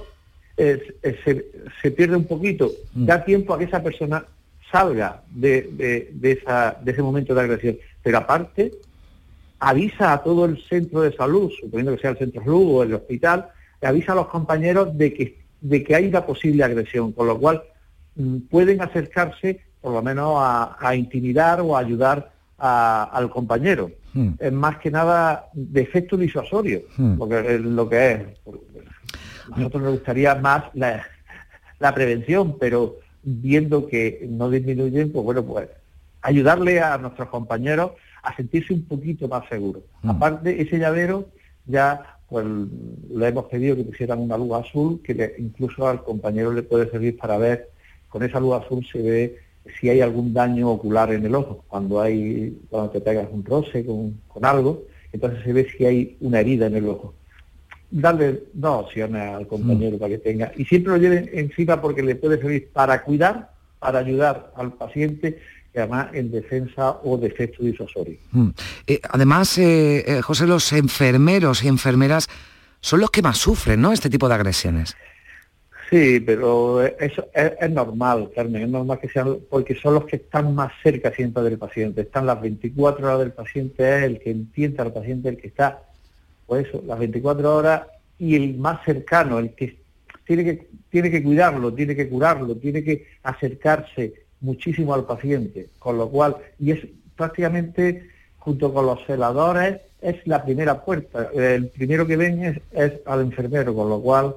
se, 0.56 1.90
pierde 1.90 2.16
un 2.16 2.24
poquito, 2.24 2.72
mm. 2.94 3.04
da 3.04 3.22
tiempo 3.22 3.52
a 3.52 3.58
que 3.58 3.64
esa 3.64 3.82
persona 3.82 4.24
salga 4.70 5.22
de, 5.30 6.10
esa, 6.22 6.78
de 6.82 6.92
ese 6.92 7.02
momento 7.02 7.34
de 7.34 7.42
agresión. 7.42 7.76
Pero 8.02 8.16
aparte, 8.16 8.72
avisa 9.58 10.14
a 10.14 10.22
todo 10.22 10.46
el 10.46 10.56
centro 10.70 11.02
de 11.02 11.12
salud, 11.12 11.52
suponiendo 11.60 11.94
que 11.94 12.00
sea 12.00 12.12
el 12.12 12.18
centro 12.18 12.40
de 12.40 12.46
salud 12.46 12.76
o 12.76 12.82
el 12.82 12.94
hospital, 12.94 13.48
avisa 13.82 14.12
a 14.12 14.16
los 14.16 14.28
compañeros 14.28 14.96
de 14.96 15.12
que, 15.12 15.38
de 15.60 15.84
que 15.84 15.94
hay 15.94 16.06
una 16.06 16.24
posible 16.24 16.64
agresión, 16.64 17.12
con 17.12 17.26
lo 17.26 17.38
cual 17.38 17.62
Mm, 18.14 18.40
pueden 18.50 18.82
acercarse 18.82 19.60
por 19.82 19.92
lo 19.92 20.02
menos 20.02 20.36
a, 20.38 20.94
intimidar 20.94 21.60
o 21.60 21.76
a 21.76 21.80
ayudar 21.80 22.32
al 22.56 23.28
compañero. 23.28 23.90
Hmm. 24.14 24.30
Es 24.38 24.52
más 24.52 24.78
que 24.78 24.90
nada 24.90 25.48
de 25.52 25.82
efecto 25.82 26.16
disuasorio, 26.16 26.82
hmm. 26.96 27.18
porque 27.18 27.56
es 27.56 27.60
lo 27.60 27.88
que 27.88 28.12
es. 28.12 28.20
A 29.52 29.56
nosotros 29.58 29.82
nos 29.82 29.92
gustaría 29.94 30.34
más 30.36 30.64
la, 30.74 31.04
prevención, 31.94 32.56
pero 32.60 32.96
viendo 33.24 33.88
que 33.88 34.24
no 34.30 34.48
disminuyen, 34.48 35.10
pues 35.10 35.24
bueno, 35.24 35.44
pues 35.44 35.68
ayudarle 36.22 36.80
a 36.80 36.96
nuestros 36.98 37.28
compañeros 37.28 37.92
a 38.22 38.36
sentirse 38.36 38.72
un 38.72 38.84
poquito 38.84 39.26
más 39.26 39.48
seguros. 39.48 39.82
Hmm. 40.02 40.10
Aparte, 40.10 40.62
ese 40.62 40.78
llavero 40.78 41.26
ya 41.66 42.18
pues 42.28 42.46
le 42.46 43.28
hemos 43.28 43.46
pedido 43.46 43.76
que 43.76 43.84
pusieran 43.84 44.20
una 44.20 44.38
luz 44.38 44.52
azul 44.52 45.02
que 45.02 45.34
incluso 45.38 45.86
al 45.86 46.02
compañero 46.02 46.52
le 46.52 46.62
puede 46.62 46.90
servir 46.90 47.18
para 47.18 47.36
ver 47.36 47.68
con 48.08 48.22
esa 48.22 48.40
luz 48.40 48.62
azul 48.62 48.86
se 48.90 49.02
ve 49.02 49.38
si 49.78 49.88
hay 49.88 50.00
algún 50.00 50.32
daño 50.32 50.70
ocular 50.70 51.12
en 51.12 51.24
el 51.24 51.34
ojo, 51.34 51.64
cuando 51.68 52.00
hay, 52.00 52.58
cuando 52.68 52.90
te 52.90 53.00
pegas 53.00 53.28
un 53.30 53.44
roce 53.44 53.84
con, 53.84 54.18
algo, 54.44 54.84
entonces 55.12 55.42
se 55.44 55.52
ve 55.52 55.68
si 55.76 55.84
hay 55.84 56.16
una 56.20 56.40
herida 56.40 56.66
en 56.66 56.76
el 56.76 56.88
ojo. 56.88 57.14
Darle 57.90 58.44
dos 58.54 58.86
opciones 58.86 59.22
al 59.22 59.46
compañero 59.46 59.96
mm. 59.96 60.00
para 60.00 60.10
que 60.10 60.18
tenga, 60.18 60.52
y 60.56 60.64
siempre 60.64 60.92
lo 60.92 60.98
lleven 60.98 61.30
encima 61.32 61.80
porque 61.80 62.02
le 62.02 62.16
puede 62.16 62.38
servir 62.38 62.70
para 62.72 63.02
cuidar, 63.02 63.50
para 63.78 63.98
ayudar 63.98 64.52
al 64.56 64.72
paciente 64.72 65.38
y 65.74 65.78
además 65.78 66.08
en 66.12 66.30
defensa 66.30 66.98
o 67.02 67.16
defecto 67.16 67.62
disuasorio. 67.62 68.16
Mm. 68.30 68.48
Eh, 68.86 69.00
además, 69.10 69.56
eh, 69.58 70.04
eh, 70.06 70.22
José, 70.22 70.46
los 70.46 70.72
enfermeros 70.72 71.64
y 71.64 71.68
enfermeras 71.68 72.28
son 72.80 73.00
los 73.00 73.10
que 73.10 73.22
más 73.22 73.38
sufren, 73.38 73.80
¿no? 73.80 73.92
Este 73.92 74.10
tipo 74.10 74.28
de 74.28 74.34
agresiones. 74.34 74.96
Sí, 75.92 76.20
pero 76.20 76.82
eso 76.86 77.28
es, 77.34 77.70
normal, 77.70 78.30
Carmen, 78.34 78.62
es 78.62 78.68
normal 78.70 78.98
que 78.98 79.10
sean, 79.10 79.40
porque 79.50 79.74
son 79.74 79.92
los 79.92 80.06
que 80.06 80.16
están 80.16 80.54
más 80.54 80.72
cerca 80.82 81.12
siempre 81.12 81.42
del 81.42 81.58
paciente. 81.58 82.00
Están 82.00 82.24
las 82.24 82.40
24 82.40 83.04
horas 83.04 83.18
del 83.18 83.32
paciente, 83.32 83.98
es 83.98 84.04
el 84.04 84.18
que 84.18 84.30
entiende 84.30 84.80
al 84.80 84.94
paciente, 84.94 85.28
el 85.28 85.36
que 85.36 85.48
está 85.48 85.82
pues 86.46 86.66
eso, 86.66 86.82
las 86.86 86.98
24 86.98 87.56
horas 87.56 87.82
y 88.18 88.36
el 88.36 88.54
más 88.56 88.82
cercano, 88.86 89.38
el 89.38 89.54
que 89.54 89.76
tiene 90.24 90.44
que, 90.44 90.68
tiene 90.88 91.10
que 91.10 91.22
cuidarlo, 91.22 91.74
tiene 91.74 91.94
que 91.94 92.08
curarlo, 92.08 92.56
tiene 92.56 92.82
que 92.82 93.08
acercarse 93.22 94.14
muchísimo 94.40 94.94
al 94.94 95.04
paciente, 95.04 95.68
con 95.78 95.98
lo 95.98 96.08
cual, 96.08 96.38
y 96.58 96.70
es 96.70 96.86
prácticamente 97.16 98.08
junto 98.38 98.72
con 98.72 98.86
los 98.86 99.04
celadores, 99.04 99.82
es 100.00 100.26
la 100.26 100.42
primera 100.42 100.82
puerta. 100.82 101.28
El 101.34 101.68
primero 101.68 102.06
que 102.06 102.16
ven 102.16 102.42
es, 102.42 102.60
es 102.72 102.92
al 103.04 103.20
enfermero, 103.20 103.74
con 103.74 103.90
lo 103.90 104.00
cual 104.00 104.36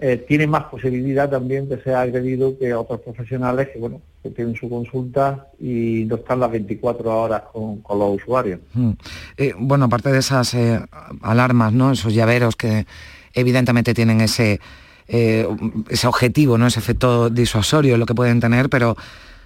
eh, 0.00 0.24
tiene 0.28 0.46
más 0.46 0.64
posibilidad 0.64 1.28
también 1.28 1.68
de 1.68 1.82
ser 1.82 1.94
agredido 1.94 2.56
que 2.56 2.72
otros 2.72 3.00
profesionales 3.00 3.68
que, 3.72 3.78
bueno, 3.80 4.00
que 4.22 4.30
tienen 4.30 4.54
su 4.54 4.68
consulta 4.68 5.48
y 5.58 6.04
no 6.06 6.16
están 6.16 6.40
las 6.40 6.52
24 6.52 7.20
horas 7.20 7.42
con, 7.52 7.82
los 7.98 8.16
usuarios. 8.16 8.60
Mm. 8.74 8.90
Eh, 9.36 9.54
bueno, 9.58 9.86
aparte 9.86 10.12
de 10.12 10.18
esas 10.18 10.54
eh, 10.54 10.80
alarmas, 11.22 11.72
¿no? 11.72 11.90
Esos 11.90 12.14
llaveros 12.14 12.54
que 12.54 12.86
evidentemente 13.34 13.92
tienen 13.92 14.20
ese, 14.20 14.60
ese 15.08 16.06
objetivo, 16.06 16.58
¿no? 16.58 16.68
Ese 16.68 16.78
efecto 16.78 17.28
disuasorio, 17.28 17.98
lo 17.98 18.06
que 18.06 18.14
pueden 18.14 18.40
tener, 18.40 18.68
pero 18.68 18.96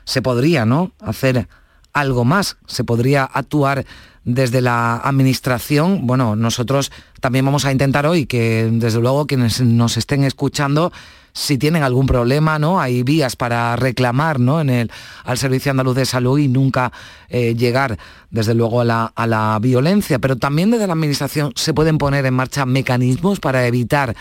se 0.05 0.21
podría, 0.21 0.67
¿no? 0.67 0.93
Hacer 1.01 1.49
algo 1.93 2.25
más, 2.25 2.57
se 2.67 2.85
podría 2.85 3.25
actuar 3.25 3.85
desde 4.25 4.61
la 4.61 4.97
administración. 4.97 6.07
Bueno, 6.07 6.37
nosotros 6.37 6.93
también 7.21 7.45
vamos 7.45 7.65
a 7.65 7.73
intentar 7.73 8.07
hoy 8.07 8.27
que 8.27 8.69
desde 8.73 9.01
luego 9.01 9.27
quienes 9.27 9.61
nos 9.61 9.97
estén 9.97 10.25
escuchando 10.25 10.93
si 11.33 11.57
tienen 11.57 11.83
algún 11.83 12.07
problema, 12.07 12.59
¿no? 12.59 12.81
Hay 12.81 13.03
vías 13.03 13.37
para 13.37 13.75
reclamar, 13.77 14.39
¿no? 14.39 14.61
En 14.61 14.71
el, 14.71 14.91
al 15.25 15.39
Servicio 15.39 15.71
Andaluz 15.71 15.97
de 15.97 16.05
Salud 16.05 16.39
y 16.39 16.49
nunca 16.49 16.93
eh, 17.29 17.55
llegar, 17.55 17.99
desde 18.31 18.55
luego, 18.55 18.83
a 18.83 18.85
la, 18.85 19.59
violencia. 19.61 20.19
Pero 20.19 20.37
también 20.37 20.71
desde 20.71 20.87
la 20.87 20.93
Administración 20.93 21.53
se 21.57 21.73
pueden 21.73 21.99
poner 21.99 22.27
en 22.27 22.35
marcha 22.35 22.67
mecanismos 22.67 23.41
para 23.41 23.67
evitar 23.67 24.15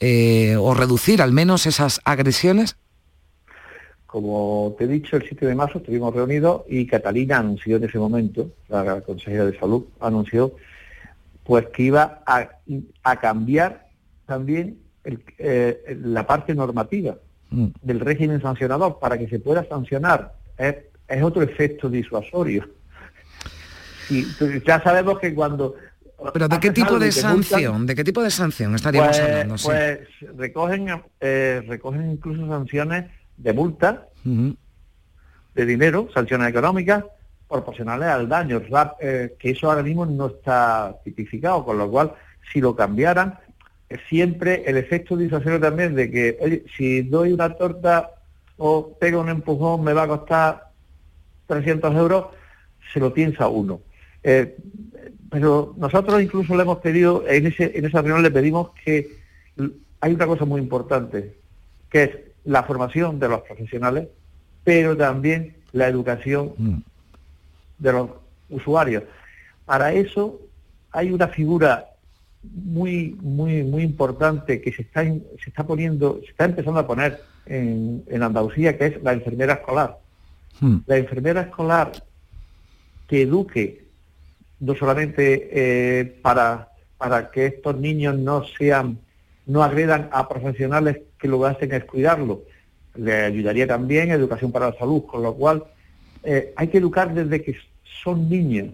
eh, 0.00 0.56
o 0.58 0.74
reducir 0.74 1.20
al 1.20 1.32
menos 1.32 1.66
esas 1.66 2.00
agresiones. 2.04 2.76
Como 4.14 4.76
te 4.78 4.84
he 4.84 4.86
dicho, 4.86 5.16
el 5.16 5.24
7 5.24 5.44
de 5.44 5.56
marzo 5.56 5.78
estuvimos 5.78 6.14
reunidos 6.14 6.62
y 6.68 6.86
Catalina 6.86 7.38
anunció 7.38 7.78
en 7.78 7.82
ese 7.82 7.98
momento, 7.98 8.48
la 8.68 9.00
consejera 9.00 9.44
de 9.44 9.58
salud 9.58 9.86
anunció, 9.98 10.54
pues 11.42 11.66
que 11.74 11.82
iba 11.82 12.22
a, 12.24 13.16
cambiar 13.16 13.88
también 14.24 14.78
eh, 15.38 15.98
la 16.00 16.24
parte 16.28 16.54
normativa 16.54 17.16
mm. 17.50 17.66
del 17.82 17.98
régimen 17.98 18.40
sancionador 18.40 19.00
para 19.00 19.18
que 19.18 19.26
se 19.26 19.40
pueda 19.40 19.64
sancionar. 19.64 20.34
Es, 20.58 20.76
otro 21.20 21.42
efecto 21.42 21.90
disuasorio. 21.90 22.68
Y 24.10 24.26
ya 24.64 24.80
sabemos 24.80 25.18
que 25.18 25.34
cuando 25.34 25.74
pero 26.32 26.46
¿de 26.46 26.60
qué 26.60 26.70
tipo 26.70 27.00
de 27.00 27.10
sanción? 27.10 27.84
¿De 27.84 27.96
qué 27.96 28.04
tipo 28.04 28.22
de 28.22 28.30
sanción 28.30 28.76
estaríamos 28.76 29.18
pues, 29.18 29.28
hablando? 29.28 29.56
Pues 29.64 29.98
recogen, 30.36 31.02
eh, 31.20 31.64
recogen 31.66 32.12
incluso 32.12 32.46
sanciones 32.46 33.06
de 33.36 33.52
multa, 33.52 34.08
de 34.24 35.66
dinero, 35.66 36.08
sanciones 36.14 36.48
económicas, 36.48 37.04
proporcionales 37.48 38.08
al 38.08 38.28
daño, 38.28 38.62
eh, 39.00 39.34
que 39.38 39.50
eso 39.50 39.70
ahora 39.70 39.82
mismo 39.82 40.06
no 40.06 40.26
está 40.26 40.96
tipificado, 41.04 41.64
con 41.64 41.78
lo 41.78 41.90
cual, 41.90 42.12
si 42.52 42.60
lo 42.60 42.74
cambiaran, 42.74 43.38
siempre 44.08 44.64
el 44.66 44.76
efecto 44.76 45.16
disuasorio 45.16 45.60
también 45.60 45.94
de 45.94 46.10
que, 46.10 46.38
oye, 46.40 46.64
si 46.76 47.02
doy 47.02 47.32
una 47.32 47.50
torta 47.54 48.10
o 48.56 48.96
pego 48.98 49.20
un 49.20 49.28
empujón 49.28 49.84
me 49.84 49.92
va 49.92 50.04
a 50.04 50.08
costar 50.08 50.70
300 51.46 51.94
euros, 51.94 52.26
se 52.92 53.00
lo 53.00 53.12
piensa 53.12 53.48
uno. 53.48 53.80
Eh, 54.22 54.56
pero 55.30 55.74
nosotros 55.76 56.22
incluso 56.22 56.56
le 56.56 56.62
hemos 56.62 56.78
pedido, 56.78 57.24
en, 57.28 57.46
ese, 57.46 57.76
en 57.76 57.84
esa 57.84 58.00
reunión 58.00 58.22
le 58.22 58.30
pedimos 58.30 58.70
que 58.84 59.18
hay 60.00 60.14
una 60.14 60.26
cosa 60.26 60.44
muy 60.44 60.60
importante, 60.60 61.34
que 61.90 62.02
es 62.02 62.10
la 62.44 62.62
formación 62.62 63.18
de 63.18 63.28
los 63.28 63.42
profesionales, 63.42 64.08
pero 64.62 64.96
también 64.96 65.56
la 65.72 65.88
educación 65.88 66.52
mm. 66.56 66.78
de 67.78 67.92
los 67.92 68.10
usuarios. 68.50 69.04
Para 69.64 69.92
eso 69.92 70.40
hay 70.92 71.10
una 71.10 71.28
figura 71.28 71.86
muy, 72.42 73.16
muy, 73.22 73.62
muy 73.62 73.82
importante 73.82 74.60
que 74.60 74.72
se 74.72 74.82
está, 74.82 75.02
se 75.02 75.48
está 75.48 75.66
poniendo, 75.66 76.20
se 76.24 76.30
está 76.30 76.44
empezando 76.44 76.80
a 76.80 76.86
poner 76.86 77.20
en, 77.46 78.04
Andalucía, 78.22 78.76
que 78.78 78.86
es 78.86 79.02
la 79.02 79.12
enfermera 79.12 79.54
escolar. 79.54 79.98
Mm. 80.60 80.76
La 80.86 80.96
enfermera 80.98 81.42
escolar 81.42 81.92
que 83.08 83.22
eduque 83.22 83.84
no 84.60 84.74
solamente 84.74 85.48
eh, 85.52 86.04
para, 86.22 86.70
para 86.96 87.30
que 87.30 87.46
estos 87.46 87.76
niños 87.76 88.16
no 88.16 88.44
sean, 88.44 88.98
no 89.46 89.62
agredan 89.62 90.08
a 90.12 90.28
profesionales 90.28 90.98
que 91.18 91.28
lo 91.28 91.40
que 91.40 91.48
hacen 91.48 91.72
es 91.72 91.84
cuidarlo. 91.84 92.42
Le 92.94 93.24
ayudaría 93.24 93.66
también 93.66 94.10
educación 94.10 94.52
para 94.52 94.70
la 94.70 94.78
salud, 94.78 95.04
con 95.04 95.22
lo 95.22 95.34
cual 95.34 95.64
eh, 96.22 96.52
hay 96.56 96.68
que 96.68 96.78
educar 96.78 97.12
desde 97.12 97.42
que 97.42 97.56
son 98.02 98.28
niños. 98.28 98.68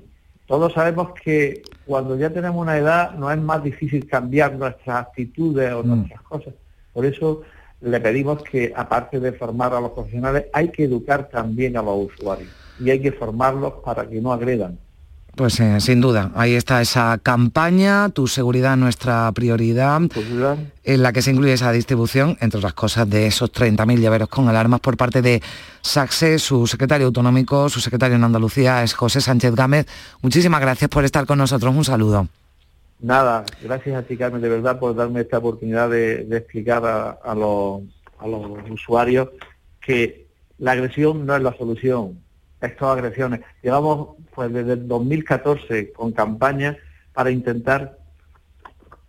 Todos 0.46 0.72
sabemos 0.72 1.12
que 1.22 1.62
cuando 1.86 2.16
ya 2.16 2.30
tenemos 2.30 2.60
una 2.60 2.76
edad 2.76 3.14
no 3.14 3.30
es 3.30 3.38
más 3.38 3.62
difícil 3.62 4.06
cambiar 4.06 4.54
nuestras 4.56 5.06
actitudes 5.06 5.72
o 5.72 5.82
mm. 5.82 5.86
nuestras 5.86 6.22
cosas. 6.22 6.54
Por 6.92 7.06
eso 7.06 7.42
le 7.80 8.00
pedimos 8.00 8.42
que, 8.42 8.72
aparte 8.74 9.20
de 9.20 9.32
formar 9.32 9.72
a 9.74 9.80
los 9.80 9.92
profesionales, 9.92 10.46
hay 10.52 10.68
que 10.68 10.84
educar 10.84 11.28
también 11.28 11.76
a 11.76 11.82
los 11.82 12.12
usuarios 12.12 12.50
y 12.78 12.90
hay 12.90 13.00
que 13.00 13.12
formarlos 13.12 13.74
para 13.84 14.08
que 14.08 14.20
no 14.20 14.32
agredan. 14.32 14.78
Pues 15.40 15.58
eh, 15.58 15.80
sin 15.80 16.02
duda, 16.02 16.32
ahí 16.34 16.52
está 16.52 16.82
esa 16.82 17.16
campaña, 17.16 18.10
tu 18.10 18.26
seguridad 18.26 18.76
nuestra 18.76 19.32
prioridad, 19.32 20.02
en 20.84 21.02
la 21.02 21.14
que 21.14 21.22
se 21.22 21.30
incluye 21.30 21.54
esa 21.54 21.72
distribución, 21.72 22.36
entre 22.42 22.58
otras 22.58 22.74
cosas, 22.74 23.08
de 23.08 23.26
esos 23.26 23.50
30.000 23.50 24.00
llaveros 24.00 24.28
con 24.28 24.50
alarmas 24.50 24.80
por 24.80 24.98
parte 24.98 25.22
de 25.22 25.40
SACSE, 25.80 26.38
su 26.38 26.66
secretario 26.66 27.06
autonómico, 27.06 27.70
su 27.70 27.80
secretario 27.80 28.16
en 28.16 28.24
Andalucía 28.24 28.82
es 28.82 28.92
José 28.92 29.22
Sánchez 29.22 29.54
Gámez. 29.54 29.86
Muchísimas 30.20 30.60
gracias 30.60 30.90
por 30.90 31.06
estar 31.06 31.24
con 31.24 31.38
nosotros, 31.38 31.74
un 31.74 31.86
saludo. 31.86 32.28
Nada, 33.00 33.46
gracias 33.62 33.96
a 33.96 34.02
ti 34.02 34.18
Carmen, 34.18 34.42
de 34.42 34.48
verdad, 34.50 34.78
por 34.78 34.94
darme 34.94 35.22
esta 35.22 35.38
oportunidad 35.38 35.88
de, 35.88 36.20
explicar 36.36 36.84
a 36.84 37.34
los 37.34 37.80
usuarios 38.70 39.30
que 39.80 40.26
la 40.58 40.72
agresión 40.72 41.24
no 41.24 41.34
es 41.34 41.42
la 41.42 41.56
solución, 41.56 42.18
estas 42.60 42.88
agresiones. 42.88 43.40
Llevamos 43.62 44.16
pues 44.34 44.52
desde 44.52 44.74
el 44.74 44.88
2014 44.88 45.92
con 45.92 46.12
campañas 46.12 46.76
para 47.12 47.30
intentar 47.30 47.98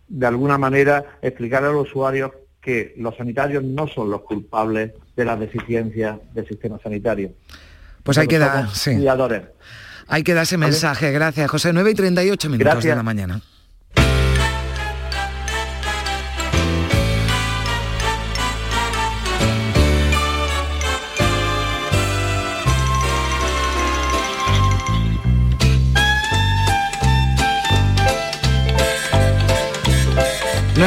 de 0.08 0.26
alguna 0.26 0.58
manera 0.58 1.18
explicar 1.22 1.64
a 1.64 1.72
los 1.72 1.88
usuarios 1.88 2.32
que 2.60 2.94
los 2.96 3.16
sanitarios 3.16 3.64
no 3.64 3.88
son 3.88 4.10
los 4.10 4.22
culpables 4.22 4.92
de 5.16 5.24
las 5.24 5.38
deficiencias 5.40 6.18
del 6.32 6.46
sistema 6.46 6.78
sanitario. 6.82 7.32
Pues 8.02 8.18
hay 8.18 8.28
que 8.28 8.38
dar, 8.38 8.68
sí. 8.70 9.04
Hay 10.08 10.22
que 10.22 10.34
dar 10.34 10.42
ese 10.42 10.58
mensaje. 10.58 11.12
Gracias, 11.12 11.50
José. 11.50 11.72
9 11.72 11.90
y 11.90 11.94
38 11.94 12.50
minutos 12.50 12.82
de 12.84 12.94
la 12.94 13.02
mañana. 13.02 13.40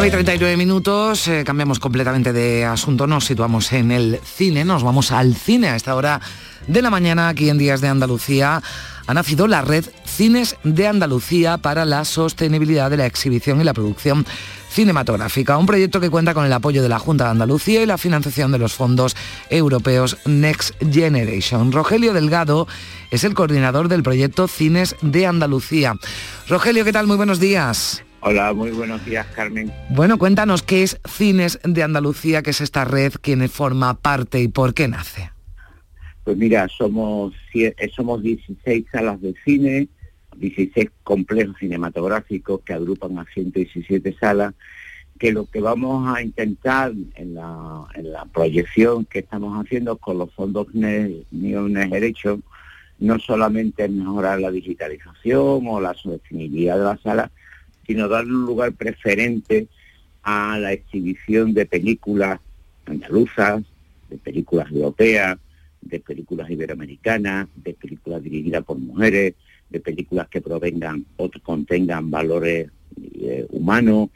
9 0.06 0.22
y 0.22 0.24
39 0.24 0.56
minutos, 0.56 1.28
eh, 1.28 1.44
cambiamos 1.44 1.80
completamente 1.80 2.32
de 2.32 2.64
asunto, 2.64 3.08
nos 3.08 3.26
situamos 3.26 3.74
en 3.74 3.90
el 3.90 4.20
cine, 4.24 4.64
nos 4.64 4.84
vamos 4.84 5.12
al 5.12 5.34
cine 5.34 5.70
a 5.70 5.76
esta 5.76 5.96
hora 5.96 6.22
de 6.68 6.84
la 6.84 6.92
mañana 6.92 7.28
aquí 7.28 7.50
en 7.50 7.58
Días 7.58 7.82
de 7.82 7.88
Andalucía. 7.88 8.62
Ha 9.08 9.14
nacido 9.16 9.48
la 9.48 9.64
red 9.64 9.84
Cines 10.06 10.58
de 10.64 10.88
Andalucía 10.88 11.58
para 11.58 11.86
la 11.86 12.06
sostenibilidad 12.06 12.92
de 12.92 12.98
la 12.98 13.08
exhibición 13.08 13.60
y 13.60 13.64
la 13.64 13.74
producción 13.74 14.28
cinematográfica, 14.70 15.58
un 15.58 15.66
proyecto 15.66 16.00
que 16.00 16.12
cuenta 16.12 16.36
con 16.36 16.46
el 16.46 16.54
apoyo 16.54 16.84
de 16.84 16.90
la 16.90 17.00
Junta 17.00 17.24
de 17.24 17.32
Andalucía 17.32 17.82
y 17.82 17.88
la 17.88 17.98
financiación 17.98 18.52
de 18.52 18.60
los 18.60 18.76
fondos 18.76 19.16
europeos 19.50 20.18
Next 20.26 20.76
Generation. 20.88 21.72
Rogelio 21.72 22.14
Delgado 22.14 22.68
es 23.10 23.24
el 23.24 23.34
coordinador 23.34 23.88
del 23.88 24.04
proyecto 24.04 24.48
Cines 24.48 24.98
de 25.02 25.26
Andalucía. 25.26 25.96
Rogelio, 26.48 26.86
¿qué 26.86 26.94
tal? 26.94 27.08
Muy 27.08 27.18
buenos 27.18 27.40
días. 27.40 28.06
Hola, 28.28 28.54
muy 28.54 28.72
buenos 28.72 29.06
días, 29.06 29.28
Carmen. 29.36 29.72
Bueno, 29.90 30.18
cuéntanos 30.18 30.64
qué 30.64 30.82
es 30.82 31.00
Cines 31.08 31.60
de 31.64 31.84
Andalucía, 31.84 32.42
qué 32.42 32.50
es 32.50 32.60
esta 32.60 32.84
red, 32.84 33.14
quién 33.22 33.48
forma 33.50 33.94
parte 33.94 34.42
y 34.42 34.48
por 34.48 34.74
qué 34.74 34.88
nace. 34.88 35.30
Pues 36.24 36.36
mira, 36.36 36.68
somos, 36.68 37.36
eh, 37.54 37.76
somos 37.96 38.24
16 38.24 38.86
salas 38.92 39.22
de 39.22 39.36
cine, 39.46 39.90
16 40.38 40.90
complejos 41.04 41.56
cinematográficos 41.60 42.62
que 42.62 42.74
agrupan 42.74 43.20
a 43.20 43.26
117 43.32 44.18
salas, 44.20 44.56
que 45.20 45.32
lo 45.32 45.46
que 45.46 45.62
vamos 45.62 46.12
a 46.18 46.24
intentar 46.24 46.94
en 47.14 47.36
la, 47.36 47.86
proyección 48.34 49.06
que 49.06 49.20
estamos 49.20 49.64
haciendo 49.64 49.98
con 49.98 50.18
los 50.18 50.34
fondos 50.34 50.66
Neon 50.74 51.74
Derecho, 51.74 52.40
no 52.98 53.20
solamente 53.20 53.86
es 53.86 53.92
mejorar 53.92 54.40
la 54.42 54.50
digitalización 54.50 55.68
o 55.68 55.80
la 55.80 55.94
sostenibilidad 55.94 56.80
de 56.80 56.86
la 56.86 56.98
sala, 56.98 57.32
sino 57.86 58.08
darle 58.08 58.34
un 58.34 58.46
lugar 58.46 58.74
preferente 58.74 59.68
a 60.24 60.58
la 60.60 60.74
exhibición 60.74 61.54
de 61.54 61.66
películas 61.66 62.40
andaluzas, 62.86 63.64
de 64.10 64.18
películas 64.18 64.72
europeas, 64.72 65.38
de 65.82 66.00
películas 66.00 66.50
iberoamericanas, 66.50 67.48
de 67.56 67.74
películas 67.74 68.24
dirigidas 68.24 68.64
por 68.64 68.78
mujeres, 68.78 69.36
de 69.70 69.80
películas 69.80 70.28
que 70.30 70.42
provengan 70.42 71.06
o 71.18 71.30
contengan 71.44 72.10
valores 72.10 72.70
eh, 73.22 73.46
humanos. 73.50 74.10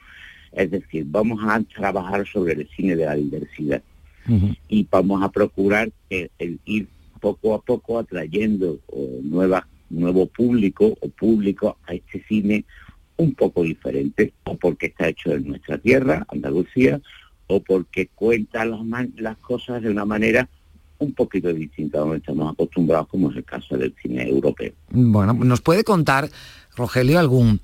Es 0.51 0.71
decir, 0.71 1.05
vamos 1.07 1.39
a 1.43 1.61
trabajar 1.61 2.25
sobre 2.27 2.53
el 2.53 2.67
cine 2.75 2.95
de 2.95 3.05
la 3.05 3.15
diversidad 3.15 3.81
y 4.67 4.87
vamos 4.91 5.23
a 5.23 5.31
procurar 5.31 5.89
el, 6.09 6.59
ir 6.65 6.87
poco 7.19 7.55
a 7.55 7.61
poco 7.61 7.97
atrayendo 7.97 8.79
nuevas, 9.23 9.63
nuevo 9.89 10.27
público 10.27 10.95
o 10.99 11.09
público 11.09 11.77
a 11.87 11.95
este 11.95 12.23
cine 12.27 12.63
un 13.19 13.35
poco 13.35 13.63
diferente, 13.63 14.33
o 14.45 14.55
porque 14.55 14.87
está 14.87 15.09
hecho 15.09 15.33
en 15.33 15.49
nuestra 15.49 15.77
tierra, 15.77 16.25
Andalucía, 16.29 17.01
o 17.47 17.59
porque 17.61 18.07
cuenta 18.15 18.63
las, 18.63 18.79
las 19.17 19.37
cosas 19.37 19.81
de 19.81 19.89
una 19.89 20.05
manera 20.05 20.47
un 20.99 21.13
poquito 21.13 21.51
distinta 21.53 21.97
a 21.97 22.01
donde 22.01 22.17
estamos 22.17 22.51
acostumbrados, 22.53 23.07
como 23.09 23.29
es 23.29 23.37
el 23.37 23.43
caso 23.43 23.77
del 23.77 23.93
cine 24.01 24.27
europeo. 24.27 24.71
Bueno, 24.91 25.33
¿nos 25.33 25.59
puede 25.59 25.83
contar, 25.83 26.29
Rogelio, 26.75 27.19
algún 27.19 27.59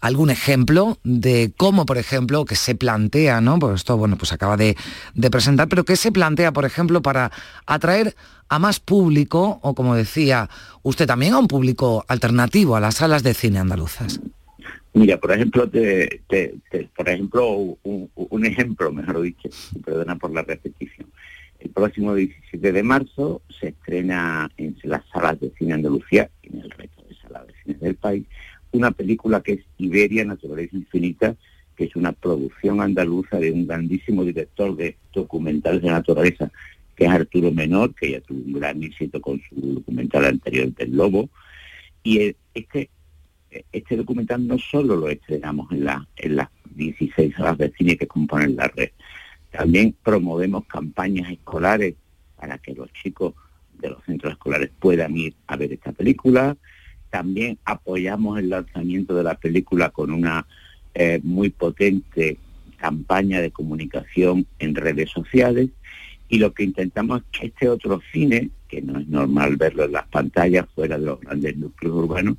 algún 0.00 0.30
ejemplo 0.30 0.98
de 1.04 1.52
cómo, 1.56 1.86
por 1.86 1.98
ejemplo, 1.98 2.44
que 2.44 2.54
se 2.54 2.74
plantea, 2.74 3.40
¿no? 3.40 3.58
Pues 3.58 3.76
esto, 3.76 3.96
bueno, 3.96 4.16
pues 4.18 4.32
acaba 4.32 4.56
de, 4.56 4.76
de, 5.14 5.30
presentar, 5.30 5.68
pero 5.68 5.84
que 5.84 5.96
se 5.96 6.12
plantea, 6.12 6.52
por 6.52 6.64
ejemplo, 6.64 7.00
para 7.00 7.32
atraer 7.64 8.14
a 8.48 8.58
más 8.58 8.78
público, 8.78 9.58
o 9.62 9.74
como 9.74 9.94
decía 9.94 10.50
usted 10.82 11.06
también, 11.06 11.32
a 11.32 11.38
un 11.38 11.48
público 11.48 12.04
alternativo 12.08 12.76
a 12.76 12.80
las 12.80 12.96
salas 12.96 13.22
de 13.22 13.34
cine 13.34 13.58
andaluzas. 13.58 14.20
Mira, 14.96 15.18
por 15.18 15.30
ejemplo, 15.30 15.68
te, 15.68 16.22
por 16.96 17.06
ejemplo, 17.06 17.76
un, 17.82 18.46
ejemplo, 18.46 18.90
mejor 18.90 19.20
dicho, 19.20 19.50
perdona 19.84 20.16
por 20.16 20.32
la 20.32 20.40
repetición. 20.40 21.10
El 21.58 21.68
próximo 21.68 22.14
17 22.14 22.72
de 22.72 22.82
marzo 22.82 23.42
se 23.60 23.68
estrena 23.68 24.50
en 24.56 24.74
las 24.84 25.06
salas 25.12 25.38
de 25.38 25.52
cine 25.58 25.74
Andalucía 25.74 26.30
en 26.44 26.60
el 26.60 26.70
resto 26.70 27.02
de 27.06 27.14
salas 27.16 27.46
de 27.46 27.54
cine 27.62 27.78
del 27.78 27.96
país 27.96 28.24
una 28.72 28.90
película 28.90 29.42
que 29.42 29.52
es 29.52 29.60
Iberia, 29.76 30.24
Naturaleza 30.24 30.76
Infinita, 30.76 31.36
que 31.76 31.84
es 31.84 31.94
una 31.94 32.12
producción 32.12 32.80
andaluza 32.80 33.38
de 33.38 33.52
un 33.52 33.66
grandísimo 33.66 34.24
director 34.24 34.74
de 34.76 34.96
documentales 35.12 35.82
de 35.82 35.90
naturaleza, 35.90 36.50
que 36.94 37.04
es 37.04 37.10
Arturo 37.10 37.52
Menor, 37.52 37.94
que 37.94 38.12
ya 38.12 38.20
tuvo 38.22 38.38
un 38.38 38.54
gran 38.54 38.82
éxito 38.82 39.20
con 39.20 39.42
su 39.42 39.74
documental 39.74 40.24
anterior 40.24 40.72
del 40.74 40.96
Lobo. 40.96 41.28
Y 42.02 42.34
este 42.54 42.88
este 43.72 43.96
documental 43.96 44.46
no 44.46 44.58
solo 44.58 44.96
lo 44.96 45.08
estrenamos 45.08 45.70
en, 45.72 45.84
la, 45.84 46.06
en 46.16 46.36
las 46.36 46.48
16 46.74 47.34
salas 47.34 47.58
de 47.58 47.72
cine 47.72 47.96
que 47.96 48.06
componen 48.06 48.56
la 48.56 48.68
red, 48.68 48.90
también 49.50 49.94
promovemos 50.02 50.66
campañas 50.66 51.30
escolares 51.30 51.94
para 52.36 52.58
que 52.58 52.74
los 52.74 52.92
chicos 52.92 53.34
de 53.78 53.90
los 53.90 54.04
centros 54.04 54.32
escolares 54.32 54.70
puedan 54.78 55.16
ir 55.16 55.34
a 55.46 55.56
ver 55.56 55.72
esta 55.72 55.92
película. 55.92 56.56
También 57.10 57.58
apoyamos 57.64 58.38
el 58.38 58.50
lanzamiento 58.50 59.14
de 59.14 59.22
la 59.22 59.34
película 59.34 59.90
con 59.90 60.10
una 60.10 60.46
eh, 60.94 61.20
muy 61.22 61.50
potente 61.50 62.38
campaña 62.76 63.40
de 63.40 63.50
comunicación 63.50 64.46
en 64.58 64.74
redes 64.74 65.10
sociales 65.10 65.70
y 66.28 66.38
lo 66.38 66.52
que 66.52 66.64
intentamos 66.64 67.20
es 67.20 67.40
que 67.40 67.46
este 67.46 67.68
otro 67.68 68.00
cine, 68.12 68.50
que 68.68 68.82
no 68.82 68.98
es 68.98 69.06
normal 69.06 69.56
verlo 69.56 69.84
en 69.84 69.92
las 69.92 70.06
pantallas 70.08 70.66
fuera 70.74 70.98
de 70.98 71.06
los 71.06 71.20
grandes 71.20 71.56
núcleos 71.56 71.94
urbanos, 71.94 72.36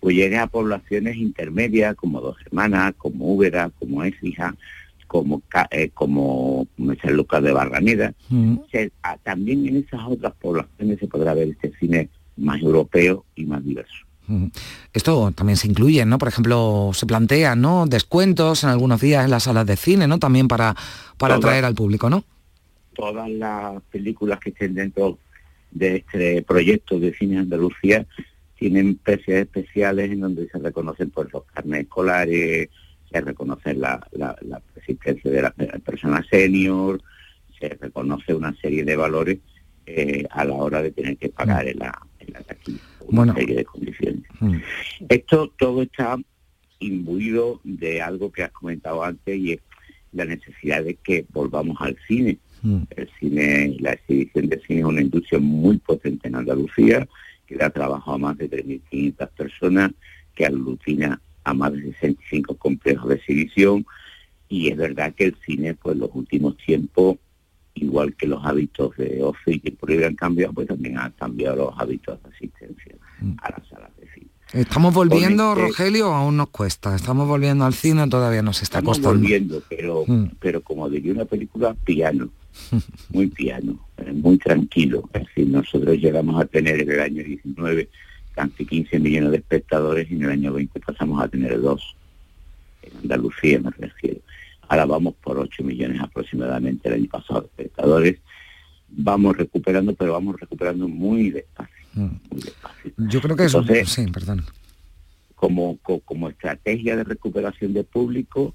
pues 0.00 0.16
llegue 0.16 0.38
a 0.38 0.46
poblaciones 0.46 1.16
intermedias 1.16 1.94
como 1.96 2.20
Dos 2.20 2.36
Hermanas, 2.46 2.94
como 2.96 3.34
Úbeda, 3.34 3.70
como 3.78 4.04
Écija, 4.04 4.54
como, 5.06 5.42
eh, 5.70 5.90
como 5.92 6.66
San 7.02 7.14
Lucas 7.14 7.42
de 7.42 7.52
Barraneda. 7.52 8.14
Mm. 8.28 8.56
también 9.24 9.66
en 9.66 9.76
esas 9.78 10.00
otras 10.06 10.34
poblaciones 10.34 10.98
se 11.00 11.08
podrá 11.08 11.34
ver 11.34 11.48
este 11.48 11.72
cine 11.78 12.08
más 12.36 12.60
europeo 12.60 13.24
y 13.34 13.44
más 13.44 13.64
diverso. 13.64 13.96
Mm. 14.28 14.46
Esto 14.92 15.32
también 15.32 15.56
se 15.56 15.66
incluye, 15.66 16.04
¿no? 16.04 16.18
Por 16.18 16.28
ejemplo, 16.28 16.90
se 16.92 17.06
plantean, 17.06 17.60
¿no? 17.60 17.86
Descuentos 17.86 18.62
en 18.62 18.70
algunos 18.70 19.00
días 19.00 19.24
en 19.24 19.30
las 19.30 19.44
salas 19.44 19.66
de 19.66 19.76
cine, 19.76 20.06
¿no? 20.06 20.18
También 20.18 20.46
para, 20.46 20.76
para 21.16 21.36
atraer 21.36 21.64
al 21.64 21.74
público, 21.74 22.10
¿no? 22.10 22.24
Todas 22.94 23.28
las 23.30 23.82
películas 23.90 24.38
que 24.38 24.50
estén 24.50 24.74
dentro 24.74 25.18
de 25.70 25.96
este 25.96 26.42
proyecto 26.42 26.98
de 26.98 27.14
cine 27.14 27.38
Andalucía 27.38 28.06
tienen 28.58 28.96
precios 28.96 29.38
especiales 29.38 30.10
en 30.10 30.20
donde 30.20 30.48
se 30.48 30.58
reconocen 30.58 31.10
por 31.10 31.32
los 31.32 31.44
carnes 31.44 31.82
escolares, 31.82 32.68
se 33.10 33.20
reconoce 33.20 33.74
la, 33.74 34.06
la, 34.12 34.36
la 34.42 34.60
existencia 34.76 35.30
de 35.30 35.42
la 35.42 35.50
persona 35.84 36.24
senior, 36.28 37.00
se 37.58 37.68
reconoce 37.68 38.34
una 38.34 38.54
serie 38.60 38.84
de 38.84 38.96
valores 38.96 39.38
eh, 39.86 40.26
a 40.30 40.44
la 40.44 40.54
hora 40.54 40.82
de 40.82 40.90
tener 40.90 41.16
que 41.16 41.30
pagar 41.30 41.64
mm. 41.64 41.68
en 41.68 41.78
la, 41.78 42.02
en 42.18 42.32
la 42.32 42.40
taquilla, 42.42 42.80
una 43.06 43.34
serie 43.34 43.56
de 43.56 43.64
condiciones. 43.64 44.22
Mm. 44.40 44.56
Esto 45.08 45.52
todo 45.56 45.82
está 45.82 46.18
imbuido 46.80 47.60
de 47.64 48.02
algo 48.02 48.30
que 48.30 48.42
has 48.42 48.52
comentado 48.52 49.02
antes 49.02 49.36
y 49.36 49.52
es 49.52 49.60
la 50.12 50.24
necesidad 50.24 50.84
de 50.84 50.94
que 50.94 51.24
volvamos 51.32 51.76
al 51.80 51.96
cine. 52.06 52.38
Mm. 52.62 52.82
El 52.96 53.08
cine, 53.18 53.76
la 53.80 53.92
exhibición 53.92 54.48
de 54.48 54.60
cine 54.66 54.80
es 54.80 54.86
una 54.86 55.00
industria 55.00 55.38
muy 55.38 55.78
potente 55.78 56.28
en 56.28 56.34
Andalucía, 56.34 57.08
que 57.48 57.56
le 57.56 57.64
ha 57.64 57.70
trabajado 57.70 58.12
a 58.12 58.18
más 58.18 58.38
de 58.38 58.50
3.500 58.50 59.28
personas, 59.30 59.92
que 60.34 60.44
aglutina 60.44 61.20
a 61.44 61.54
más 61.54 61.72
de 61.72 61.82
65 61.82 62.56
complejos 62.56 63.08
de 63.08 63.14
exhibición 63.16 63.86
y 64.48 64.68
es 64.68 64.76
verdad 64.76 65.14
que 65.14 65.24
el 65.24 65.36
cine 65.44 65.74
pues 65.74 65.96
los 65.96 66.10
últimos 66.12 66.56
tiempos 66.58 67.16
igual 67.74 68.14
que 68.14 68.26
los 68.26 68.44
hábitos 68.44 68.96
de 68.96 69.22
ocio 69.22 69.54
y 69.54 69.60
que 69.60 69.72
por 69.72 69.90
ello 69.90 70.06
han 70.06 70.14
cambiado 70.14 70.52
pues 70.52 70.68
también 70.68 70.98
han 70.98 71.12
cambiado 71.12 71.56
los 71.56 71.74
hábitos 71.78 72.22
de 72.22 72.28
asistencia 72.30 72.94
mm. 73.20 73.32
a 73.42 73.50
las 73.50 73.68
salas 73.68 73.96
estamos 74.52 74.94
volviendo 74.94 75.52
este 75.52 75.62
Rogelio 75.62 76.14
aún 76.14 76.36
nos 76.36 76.48
cuesta 76.48 76.94
estamos 76.94 77.28
volviendo 77.28 77.64
al 77.64 77.74
cine 77.74 78.08
todavía 78.08 78.42
nos 78.42 78.62
está 78.62 78.78
estamos 78.78 78.98
costando 78.98 79.20
volviendo 79.20 79.62
pero 79.68 80.04
mm. 80.06 80.30
pero 80.40 80.62
como 80.62 80.88
diría 80.88 81.12
una 81.12 81.24
película 81.24 81.74
piano 81.74 82.30
muy 83.10 83.28
piano, 83.28 83.78
eh, 83.98 84.12
muy 84.12 84.38
tranquilo. 84.38 85.08
Es 85.12 85.26
decir, 85.26 85.48
nosotros 85.48 85.96
llegamos 85.96 86.40
a 86.40 86.46
tener 86.46 86.80
en 86.80 86.90
el 86.90 87.00
año 87.00 87.22
19 87.22 87.88
casi 88.34 88.64
15 88.64 89.00
millones 89.00 89.30
de 89.32 89.36
espectadores 89.38 90.10
y 90.10 90.14
en 90.14 90.24
el 90.24 90.30
año 90.30 90.52
20 90.52 90.80
pasamos 90.80 91.22
a 91.22 91.28
tener 91.28 91.60
dos. 91.60 91.96
En 92.82 92.96
Andalucía 92.98 93.60
me 93.60 93.70
refiero. 93.70 94.20
Ahora 94.68 94.86
vamos 94.86 95.14
por 95.22 95.38
8 95.38 95.62
millones 95.64 96.00
aproximadamente 96.00 96.88
el 96.88 96.94
año 96.94 97.08
pasado 97.10 97.40
de 97.40 97.46
espectadores. 97.46 98.18
Vamos 98.90 99.36
recuperando, 99.36 99.94
pero 99.94 100.12
vamos 100.12 100.40
recuperando 100.40 100.88
muy 100.88 101.30
despacio. 101.30 101.86
Mm. 101.94 103.08
Yo 103.08 103.20
creo 103.20 103.36
que 103.36 103.44
eso... 103.44 103.64
Sí, 103.84 104.06
perdón. 104.06 104.44
Como, 105.34 105.78
como 105.78 106.28
estrategia 106.28 106.96
de 106.96 107.04
recuperación 107.04 107.72
de 107.72 107.84
público, 107.84 108.54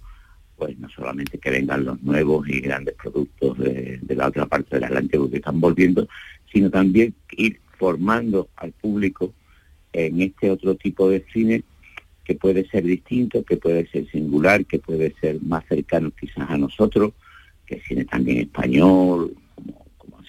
pues 0.58 0.78
no 0.80 0.90
solamente 0.90 1.40
que 1.40 1.50
vengan 1.50 1.86
los 1.86 2.02
nuevos 2.04 2.48
y 2.48 2.60
grandes 2.62 2.96
productos 2.96 3.58
de, 3.58 4.00
la 4.10 4.28
otra 4.28 4.46
parte 4.46 4.76
del 4.76 4.86
Atlántico 4.86 5.30
que 5.30 5.38
están 5.38 5.60
volviendo, 5.60 6.08
sino 6.52 6.70
también 6.70 7.14
ir 7.32 7.60
formando 7.78 8.50
al 8.56 8.72
público 8.72 9.34
en 9.92 10.22
este 10.22 10.50
otro 10.52 10.76
tipo 10.76 11.10
de 11.10 11.26
cine 11.34 11.64
que 12.24 12.36
puede 12.36 12.68
ser 12.70 12.84
distinto, 12.84 13.44
que 13.44 13.58
puede 13.58 13.88
ser 13.88 14.10
singular, 14.10 14.66
que 14.66 14.80
puede 14.80 15.14
ser 15.20 15.42
más 15.42 15.66
cercano 15.68 16.12
quizás 16.12 16.50
a 16.50 16.58
nosotros, 16.58 17.14
que 17.66 17.82
cine 17.82 18.06
también 18.06 18.40
español, 18.40 19.36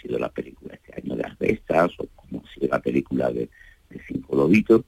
sido 0.04 0.18
la 0.18 0.28
película 0.28 0.74
este 0.74 1.00
año 1.00 1.16
de 1.16 1.22
las 1.22 1.38
bestas, 1.38 1.90
o 1.98 2.06
como 2.14 2.42
ha 2.44 2.54
sido 2.54 2.68
la 2.68 2.80
película 2.80 3.30
de, 3.30 3.48
de 3.90 4.00
Cinco 4.06 4.36
Lobitos, 4.36 4.82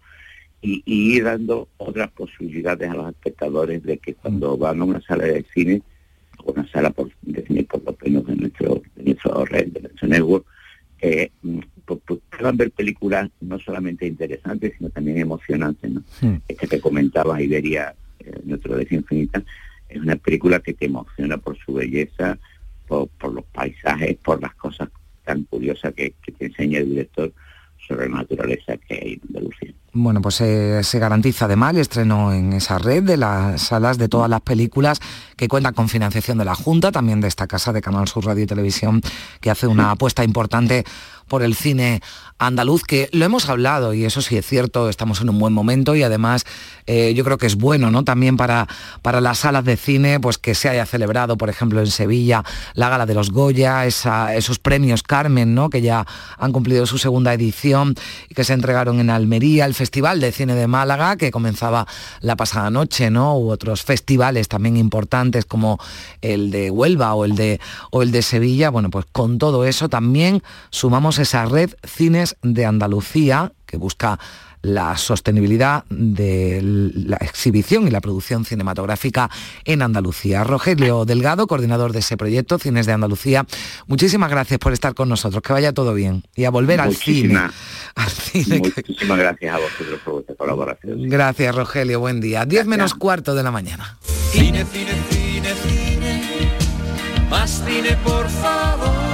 y, 0.60 0.82
ir 0.86 1.24
dando 1.24 1.68
otras 1.76 2.10
posibilidades 2.12 2.90
a 2.90 2.94
los 2.94 3.08
espectadores 3.10 3.82
de 3.82 3.98
que 3.98 4.14
cuando 4.14 4.56
van 4.56 4.80
a 4.80 4.84
una 4.84 5.00
sala 5.00 5.24
de 5.24 5.44
cine, 5.54 5.82
o 6.44 6.52
una 6.52 6.68
sala 6.70 6.90
por, 6.90 7.10
de 7.22 7.46
cine 7.46 7.64
por 7.64 7.82
lo 7.84 7.96
menos 8.04 8.26
de 8.26 8.36
nuestro, 8.36 8.82
de 8.94 9.04
nuestro 9.04 9.44
red, 9.44 9.68
de 9.68 9.80
nuestro 9.82 10.08
network, 10.08 10.46
eh, 11.00 11.30
pues, 11.84 12.00
pues, 12.06 12.20
puedan 12.30 12.56
ver 12.56 12.70
películas 12.70 13.30
no 13.40 13.58
solamente 13.58 14.06
interesantes, 14.06 14.74
sino 14.76 14.90
también 14.90 15.18
emocionantes. 15.18 15.90
¿no? 15.90 16.02
Este 16.48 16.68
que 16.68 16.80
comentaba 16.80 17.40
Iberia, 17.40 17.94
eh, 18.20 18.40
nuestro 18.44 18.76
de 18.76 18.86
infinita, 18.90 19.42
es 19.88 20.00
una 20.00 20.16
película 20.16 20.60
que 20.60 20.74
te 20.74 20.86
emociona 20.86 21.36
por 21.38 21.56
su 21.58 21.74
belleza, 21.74 22.38
por, 22.86 23.08
los 23.32 23.44
paisajes, 23.46 24.16
por 24.16 24.40
las 24.40 24.54
cosas 24.54 24.88
tan 25.26 25.44
curiosas 25.44 25.92
que, 25.92 26.14
que 26.22 26.32
te 26.32 26.46
enseña 26.46 26.78
el 26.78 26.90
director 26.90 27.32
sobre 27.86 28.08
la 28.08 28.16
naturaleza 28.16 28.76
que 28.76 28.94
hay 28.94 29.12
en 29.12 29.20
Andalucía. 29.28 29.72
Bueno, 29.98 30.20
pues 30.20 30.42
eh, 30.42 30.82
se 30.82 30.98
garantiza 30.98 31.46
además 31.46 31.72
el 31.72 31.80
estreno 31.80 32.30
en 32.30 32.52
esa 32.52 32.78
red 32.78 33.02
de 33.02 33.16
las 33.16 33.62
salas 33.62 33.96
de 33.96 34.08
todas 34.08 34.28
las 34.28 34.42
películas 34.42 35.00
que 35.36 35.48
cuentan 35.48 35.72
con 35.72 35.88
financiación 35.88 36.36
de 36.36 36.44
la 36.44 36.54
Junta, 36.54 36.92
también 36.92 37.22
de 37.22 37.28
esta 37.28 37.46
casa 37.46 37.72
de 37.72 37.80
Canal 37.80 38.06
Sur 38.06 38.26
Radio 38.26 38.44
y 38.44 38.46
Televisión, 38.46 39.00
que 39.40 39.50
hace 39.50 39.66
una 39.66 39.92
apuesta 39.92 40.22
importante 40.22 40.84
por 41.28 41.42
el 41.42 41.54
cine 41.54 42.00
andaluz, 42.38 42.82
que 42.82 43.08
lo 43.12 43.24
hemos 43.24 43.48
hablado 43.48 43.94
y 43.94 44.04
eso 44.04 44.20
sí 44.20 44.36
es 44.36 44.46
cierto, 44.46 44.90
estamos 44.90 45.20
en 45.22 45.30
un 45.30 45.38
buen 45.38 45.54
momento 45.54 45.96
y 45.96 46.02
además 46.02 46.44
eh, 46.86 47.14
yo 47.14 47.24
creo 47.24 47.38
que 47.38 47.46
es 47.46 47.56
bueno 47.56 47.90
¿no? 47.90 48.04
también 48.04 48.36
para, 48.36 48.68
para 49.00 49.22
las 49.22 49.38
salas 49.38 49.64
de 49.64 49.76
cine 49.76 50.20
pues 50.20 50.36
que 50.36 50.54
se 50.54 50.68
haya 50.68 50.84
celebrado, 50.84 51.38
por 51.38 51.48
ejemplo, 51.48 51.80
en 51.80 51.86
Sevilla 51.86 52.44
la 52.74 52.90
gala 52.90 53.06
de 53.06 53.14
los 53.14 53.30
Goya, 53.30 53.86
esos 53.86 54.58
premios 54.58 55.02
Carmen, 55.02 55.54
¿no? 55.54 55.70
que 55.70 55.80
ya 55.80 56.06
han 56.38 56.52
cumplido 56.52 56.84
su 56.84 56.98
segunda 56.98 57.32
edición 57.32 57.94
y 58.28 58.34
que 58.34 58.44
se 58.44 58.52
entregaron 58.52 59.00
en 59.00 59.08
Almería, 59.08 59.64
el 59.64 59.74
Festival 59.74 60.20
de 60.20 60.30
Cine 60.30 60.54
de 60.54 60.66
Málaga, 60.66 61.16
que 61.16 61.30
comenzaba 61.30 61.86
la 62.20 62.36
pasada 62.36 62.70
noche, 62.70 63.10
¿no? 63.10 63.38
u 63.38 63.50
otros 63.50 63.82
festivales 63.82 64.48
también 64.48 64.76
importantes 64.76 65.46
como 65.46 65.78
el 66.20 66.50
de 66.50 66.70
Huelva 66.70 67.14
o 67.14 67.24
el 67.24 67.34
de, 67.34 67.60
o 67.90 68.02
el 68.02 68.12
de 68.12 68.20
Sevilla. 68.20 68.68
Bueno, 68.68 68.90
pues 68.90 69.06
con 69.10 69.38
todo 69.38 69.64
eso 69.64 69.88
también 69.88 70.42
sumamos 70.70 71.15
esa 71.18 71.44
red 71.46 71.70
Cines 71.84 72.36
de 72.42 72.66
Andalucía, 72.66 73.52
que 73.66 73.76
busca 73.76 74.18
la 74.66 74.96
sostenibilidad 74.96 75.84
de 75.88 76.60
la 76.62 77.16
exhibición 77.18 77.86
y 77.86 77.90
la 77.90 78.00
producción 78.00 78.44
cinematográfica 78.44 79.30
en 79.64 79.82
Andalucía. 79.82 80.42
Rogelio 80.42 81.04
Delgado, 81.04 81.46
coordinador 81.46 81.92
de 81.92 82.00
ese 82.00 82.16
proyecto, 82.16 82.58
Cines 82.58 82.86
de 82.86 82.92
Andalucía, 82.92 83.46
muchísimas 83.86 84.30
gracias 84.30 84.58
por 84.58 84.72
estar 84.72 84.94
con 84.94 85.08
nosotros, 85.08 85.42
que 85.42 85.52
vaya 85.52 85.72
todo 85.72 85.94
bien 85.94 86.24
y 86.34 86.44
a 86.44 86.50
volver 86.50 86.80
al 86.80 86.96
cine. 86.96 87.38
Muchísimas 88.34 89.18
gracias 89.18 89.54
a 89.54 89.58
vosotros 89.58 90.00
por 90.04 90.14
vuestra 90.14 90.34
colaboración. 90.34 91.08
Gracias, 91.08 91.54
Rogelio, 91.54 92.00
buen 92.00 92.20
día. 92.20 92.44
10 92.44 92.66
menos 92.66 92.94
cuarto 92.94 93.34
de 93.34 93.42
la 93.42 93.50
mañana. 93.50 93.96
Cine, 94.32 94.66
cine, 94.70 94.92
cine, 95.08 95.54
cine, 95.62 96.52
más 97.30 97.62
cine, 97.64 97.96
por 98.04 98.28
favor. 98.28 99.05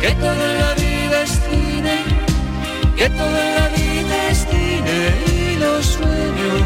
Que 0.00 0.10
toda 0.14 0.54
la 0.62 0.74
vida 0.74 1.22
es 1.22 1.30
cine, 1.48 1.96
que 2.96 3.08
toda 3.10 3.44
la 3.58 3.68
vida 3.68 4.28
es 4.30 4.38
cine 4.50 4.98
y 5.36 5.56
los 5.56 5.86
sueños. 5.86 6.62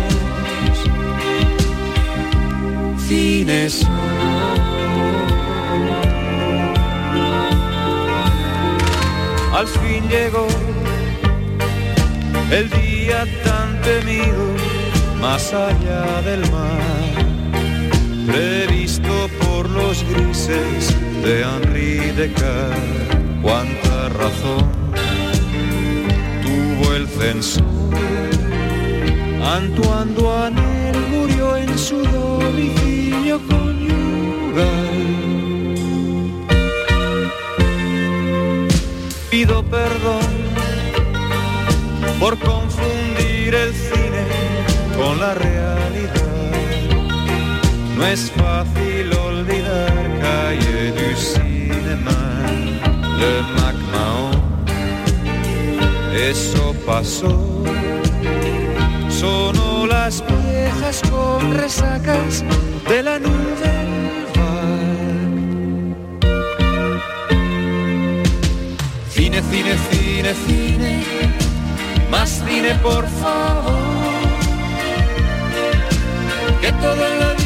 Cines. 3.06 3.86
Al 9.54 9.68
fin 9.68 10.08
llegó 10.08 10.46
el 12.50 12.68
día 12.70 13.24
tan 13.44 13.80
temido, 13.82 14.44
más 15.20 15.52
allá 15.52 16.22
del 16.22 16.40
mar, 16.50 17.13
previsto 18.26 19.28
por 19.40 19.68
los 19.68 20.04
grises 20.04 20.94
de 21.22 21.42
Henri 21.42 21.96
Descartes. 22.12 23.04
Cuánta 23.42 24.08
razón 24.08 24.70
tuvo 26.42 26.94
el 26.94 27.06
censor. 27.08 27.64
Antoine 29.42 30.14
Duanel 30.14 30.96
murió 31.10 31.56
en 31.56 31.78
su 31.78 32.02
domicilio 32.02 33.40
conyugal. 33.46 34.64
Pido 39.30 39.62
perdón 39.64 40.26
por 42.18 42.38
confundir 42.38 43.54
el 43.54 43.74
cine 43.74 44.24
con 44.96 45.20
la 45.20 45.34
realidad. 45.34 46.33
No 47.96 48.06
es 48.06 48.30
fácil 48.32 49.12
olvidar 49.12 49.94
calle 50.20 50.92
du 50.92 51.16
cinema, 51.16 52.18
le 53.20 53.42
MacMahon. 53.56 54.64
Eso 56.12 56.74
pasó. 56.84 57.62
Sonó 59.08 59.86
las 59.86 60.24
viejas 60.26 61.02
con 61.08 61.54
resacas 61.54 62.44
de 62.88 63.02
la 63.02 63.18
nube. 63.18 63.74
Cine, 69.10 69.40
cine, 69.50 69.74
cine, 69.90 70.34
cine, 70.46 71.04
más 72.10 72.42
cine 72.46 72.74
por 72.82 73.06
favor. 73.06 73.74
Que 76.60 76.72
toda 76.72 77.08
la 77.20 77.43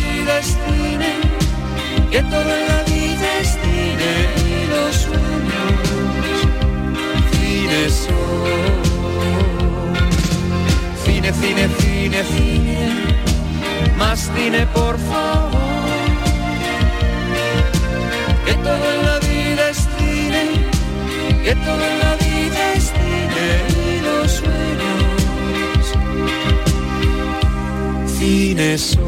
cine 14.49 14.67
por 14.69 14.99
favor. 14.99 15.51
Que 18.47 18.55
toda 18.55 18.95
la 19.07 19.19
vida 19.19 19.71
es 19.71 19.89
cine, 19.99 20.45
que 21.45 21.55
toda 21.55 21.89
la 22.03 22.13
vida 22.17 22.73
es 22.75 22.85
cine 22.85 23.49
y 23.85 24.01
los 24.09 24.33
sueños, 24.41 25.83
cine 28.19 28.79
son. 28.79 28.99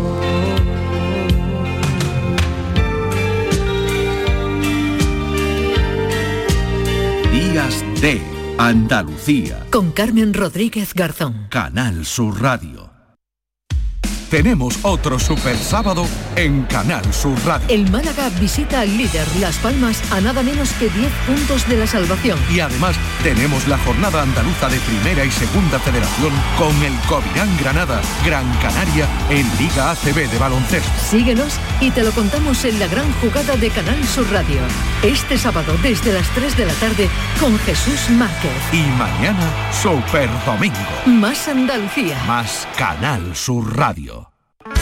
Días 7.33 7.85
de 8.03 8.21
Andalucía. 8.59 9.67
Con 9.71 9.93
Carmen 9.93 10.35
Rodríguez 10.35 10.93
Garzón. 10.93 11.47
Canal 11.49 12.05
Sur 12.05 12.43
Radio. 12.43 12.80
Tenemos 14.31 14.79
otro 14.83 15.19
super 15.19 15.57
sábado 15.57 16.07
en 16.37 16.63
Canal 16.63 17.03
Sur 17.13 17.37
Radio. 17.45 17.67
El 17.69 17.91
Málaga 17.91 18.29
visita 18.41 18.83
al 18.83 18.97
líder 18.97 19.27
Las 19.41 19.57
Palmas 19.59 20.01
a 20.13 20.21
nada 20.21 20.45
menos 20.45 20.71
que 20.75 20.89
10 20.89 21.13
puntos 21.27 21.69
de 21.69 21.77
la 21.77 21.89
salvación. 21.89 22.39
Y 22.49 22.61
además 22.61 22.95
tenemos 23.23 23.69
la 23.69 23.77
jornada 23.79 24.23
andaluza 24.23 24.69
de 24.69 24.79
primera 24.81 25.25
y 25.25 25.31
segunda 25.31 25.79
federación 25.79 26.33
con 26.57 26.75
el 26.83 26.95
Covirán 27.01 27.55
Granada, 27.59 28.01
Gran 28.25 28.51
Canaria 28.59 29.07
en 29.29 29.47
Liga 29.59 29.91
ACB 29.91 30.31
de 30.31 30.39
baloncesto. 30.39 30.91
Síguenos 30.99 31.59
y 31.81 31.91
te 31.91 32.03
lo 32.03 32.13
contamos 32.13 32.65
en 32.65 32.79
la 32.79 32.87
gran 32.87 33.13
jugada 33.15 33.57
de 33.57 33.71
Canal 33.71 34.03
Sur 34.07 34.31
Radio. 34.31 34.61
Este 35.03 35.37
sábado 35.37 35.77
desde 35.83 36.13
las 36.13 36.29
3 36.31 36.57
de 36.57 36.67
la 36.67 36.75
tarde 36.75 37.09
con 37.39 37.59
Jesús 37.61 38.09
Márquez. 38.11 38.53
Y 38.73 38.83
mañana 38.99 39.51
Super 39.73 40.29
Domingo. 40.47 40.79
Más 41.07 41.49
Andalucía. 41.49 42.17
Más 42.27 42.67
Canal 42.77 43.37
Sur 43.37 43.77
Radio. 43.77 44.30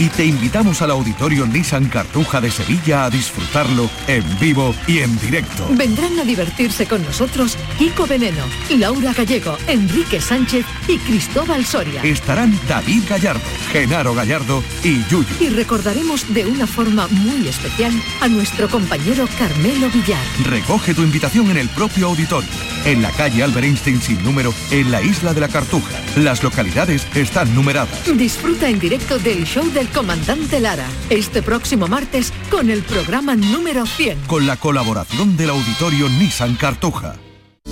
y 0.00 0.08
te 0.08 0.24
invitamos 0.24 0.80
al 0.80 0.92
auditorio 0.92 1.46
Nissan 1.46 1.90
Cartuja 1.90 2.40
de 2.40 2.50
Sevilla 2.50 3.04
a 3.04 3.10
disfrutarlo 3.10 3.90
en 4.08 4.24
vivo 4.38 4.74
y 4.86 5.00
en 5.00 5.18
directo. 5.20 5.68
Vendrán 5.72 6.18
a 6.18 6.24
divertirse 6.24 6.86
con 6.86 7.02
nosotros 7.02 7.58
Kiko 7.78 8.06
Veneno, 8.06 8.42
Laura 8.78 9.12
Gallego, 9.12 9.58
Enrique 9.66 10.18
Sánchez 10.18 10.64
y 10.88 10.96
Cristóbal 10.96 11.66
Soria. 11.66 12.02
Estarán 12.02 12.58
David 12.66 13.02
Gallardo, 13.10 13.42
Genaro 13.70 14.14
Gallardo 14.14 14.64
y 14.82 15.04
Yuyu. 15.10 15.26
Y 15.38 15.50
recordaremos 15.50 16.32
de 16.32 16.46
una 16.46 16.66
forma 16.66 17.06
muy 17.08 17.46
especial 17.46 17.92
a 18.22 18.28
nuestro 18.28 18.70
compañero 18.70 19.28
Carmelo 19.38 19.90
Villar. 19.90 20.24
Recoge 20.46 20.94
tu 20.94 21.02
invitación 21.02 21.50
en 21.50 21.58
el 21.58 21.68
propio 21.68 22.06
auditorio, 22.06 22.48
en 22.84 23.02
la 23.02 23.10
calle 23.10 23.42
Albert 23.42 23.66
Einstein 23.66 24.00
sin 24.00 24.22
número, 24.22 24.54
en 24.70 24.90
la 24.90 25.02
isla 25.02 25.34
de 25.34 25.40
la 25.40 25.48
Cartuja. 25.48 26.00
Las 26.16 26.42
localidades 26.42 27.06
están 27.14 27.54
numeradas. 27.54 28.04
Disfruta 28.16 28.68
en 28.68 28.78
directo 28.78 29.18
del 29.18 29.44
show 29.44 29.64
del 29.70 29.88
comandante 29.88 30.60
Lara, 30.60 30.86
este 31.08 31.42
próximo 31.42 31.88
martes 31.88 32.32
con 32.50 32.70
el 32.70 32.82
programa 32.82 33.36
número 33.36 33.86
100. 33.86 34.20
Con 34.26 34.46
la 34.46 34.56
colaboración 34.56 35.36
del 35.36 35.50
auditorio 35.50 36.08
Nissan 36.08 36.56
Cartuja. 36.56 37.16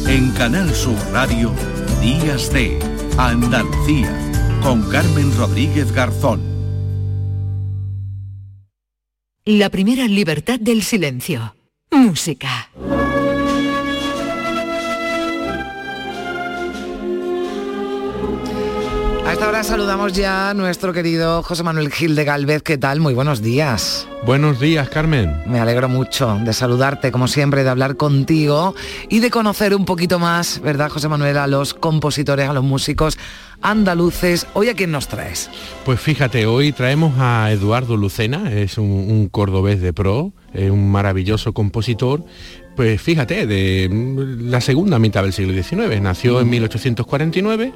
En 0.06 0.30
Canal 0.32 0.74
Sur 0.74 0.98
Radio, 1.12 1.52
Días 2.00 2.52
de 2.52 2.78
Andalucía, 3.16 4.14
con 4.62 4.88
Carmen 4.90 5.36
Rodríguez 5.36 5.92
Garzón. 5.92 6.40
La 9.44 9.70
primera 9.70 10.06
libertad 10.06 10.60
del 10.60 10.82
silencio. 10.82 11.54
Música. 11.90 12.68
Esta 19.38 19.50
hora 19.50 19.62
saludamos 19.62 20.14
ya 20.14 20.50
a 20.50 20.54
nuestro 20.54 20.92
querido 20.92 21.44
José 21.44 21.62
Manuel 21.62 21.92
Gil 21.92 22.16
de 22.16 22.24
Galvez. 22.24 22.64
¿Qué 22.64 22.76
tal? 22.76 22.98
Muy 22.98 23.14
buenos 23.14 23.40
días. 23.40 24.08
Buenos 24.26 24.58
días, 24.58 24.88
Carmen. 24.88 25.32
Me 25.46 25.60
alegro 25.60 25.88
mucho 25.88 26.40
de 26.42 26.52
saludarte, 26.52 27.12
como 27.12 27.28
siempre, 27.28 27.62
de 27.62 27.70
hablar 27.70 27.96
contigo 27.96 28.74
y 29.08 29.20
de 29.20 29.30
conocer 29.30 29.76
un 29.76 29.84
poquito 29.84 30.18
más, 30.18 30.60
¿verdad, 30.60 30.90
José 30.90 31.08
Manuel, 31.08 31.36
a 31.36 31.46
los 31.46 31.72
compositores, 31.72 32.48
a 32.48 32.52
los 32.52 32.64
músicos 32.64 33.16
andaluces. 33.62 34.44
¿Hoy 34.54 34.70
a 34.70 34.74
quién 34.74 34.90
nos 34.90 35.06
traes? 35.06 35.48
Pues 35.84 36.00
fíjate, 36.00 36.46
hoy 36.46 36.72
traemos 36.72 37.14
a 37.18 37.52
Eduardo 37.52 37.96
Lucena, 37.96 38.52
es 38.52 38.76
un, 38.76 38.90
un 38.90 39.28
cordobés 39.28 39.80
de 39.80 39.92
pro, 39.92 40.32
es 40.52 40.68
un 40.68 40.90
maravilloso 40.90 41.52
compositor, 41.52 42.24
pues 42.78 43.02
fíjate, 43.02 43.44
de 43.44 43.90
la 44.40 44.60
segunda 44.60 45.00
mitad 45.00 45.24
del 45.24 45.32
siglo 45.32 45.52
XIX. 45.52 46.00
Nació 46.00 46.40
en 46.40 46.48
1849 46.48 47.72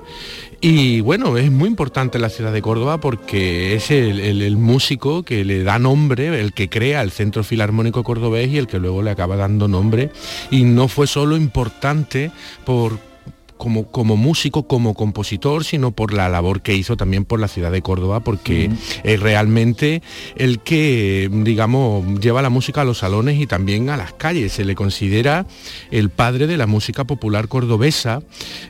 y 0.60 1.00
bueno, 1.00 1.36
es 1.38 1.50
muy 1.50 1.68
importante 1.68 2.20
la 2.20 2.28
ciudad 2.28 2.52
de 2.52 2.62
Córdoba 2.62 3.00
porque 3.00 3.74
es 3.74 3.90
el, 3.90 4.20
el- 4.20 4.42
el 4.42 4.56
músico 4.56 5.24
que 5.24 5.44
le 5.44 5.64
da 5.64 5.80
nombre, 5.80 6.38
el 6.40 6.52
que 6.52 6.68
crea 6.68 7.02
el 7.02 7.10
Centro 7.10 7.42
Filarmónico 7.42 8.04
Cordobés 8.04 8.48
y 8.52 8.58
el 8.58 8.68
que 8.68 8.78
luego 8.78 9.02
le 9.02 9.10
acaba 9.10 9.34
dando 9.34 9.66
nombre. 9.66 10.10
Y 10.52 10.62
no 10.62 10.86
fue 10.86 11.08
solo 11.08 11.36
importante 11.36 12.30
por 12.64 13.00
como, 13.62 13.86
como 13.92 14.16
músico, 14.16 14.66
como 14.66 14.92
compositor, 14.94 15.62
sino 15.64 15.92
por 15.92 16.12
la 16.12 16.28
labor 16.28 16.62
que 16.62 16.74
hizo 16.74 16.96
también 16.96 17.24
por 17.24 17.38
la 17.38 17.46
ciudad 17.46 17.70
de 17.70 17.80
Córdoba, 17.80 18.18
porque 18.18 18.70
es 19.04 19.20
realmente 19.20 20.02
el 20.34 20.58
que, 20.58 21.30
digamos, 21.32 22.18
lleva 22.18 22.42
la 22.42 22.50
música 22.50 22.80
a 22.80 22.84
los 22.84 22.98
salones 22.98 23.40
y 23.40 23.46
también 23.46 23.88
a 23.88 23.96
las 23.96 24.14
calles. 24.14 24.52
Se 24.52 24.64
le 24.64 24.74
considera 24.74 25.46
el 25.92 26.10
padre 26.10 26.48
de 26.48 26.56
la 26.56 26.66
música 26.66 27.04
popular 27.04 27.46
cordobesa, 27.46 28.20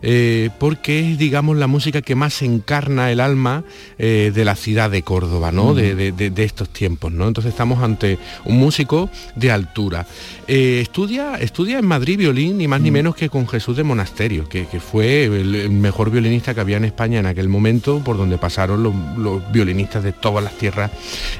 eh, 0.02 0.50
porque 0.60 1.12
es, 1.12 1.16
digamos, 1.18 1.56
la 1.56 1.68
música 1.68 2.02
que 2.02 2.14
más 2.14 2.42
encarna 2.42 3.10
el 3.10 3.20
alma 3.20 3.64
eh, 3.98 4.30
de 4.34 4.44
la 4.44 4.56
ciudad 4.56 4.90
de 4.90 5.00
Córdoba, 5.00 5.52
¿no? 5.52 5.72
De, 5.72 5.94
de- 5.94 6.12
de- 6.12 6.28
de 6.28 6.44
estos 6.44 6.68
tiempos, 6.68 7.10
¿no? 7.12 7.28
Entonces 7.28 7.50
estamos 7.52 7.82
ante 7.82 8.18
un 8.44 8.58
músico 8.58 9.08
de 9.36 9.50
altura. 9.52 10.06
Eh, 10.48 10.80
estudia, 10.82 11.36
estudia 11.36 11.78
en 11.78 11.86
Madrid 11.86 12.18
violín, 12.18 12.58
ni 12.58 12.68
más 12.68 12.82
ni 12.82 12.90
menos 12.90 13.16
que 13.16 13.30
con 13.30 13.48
Jesús 13.48 13.74
de 13.78 13.84
Monasterio, 13.84 14.46
que, 14.50 14.66
que 14.66 14.81
fue 14.82 15.24
el, 15.24 15.70
mejor 15.70 16.10
violinista 16.10 16.54
que 16.54 16.60
había 16.60 16.76
en 16.76 16.84
España 16.84 17.20
en 17.20 17.26
aquel 17.26 17.48
momento, 17.48 18.02
por 18.04 18.16
donde 18.16 18.38
pasaron 18.38 18.82
los, 18.82 18.94
los 19.16 19.52
violinistas 19.52 20.02
de 20.02 20.12
todas 20.12 20.42
las 20.42 20.54
tierras 20.58 20.90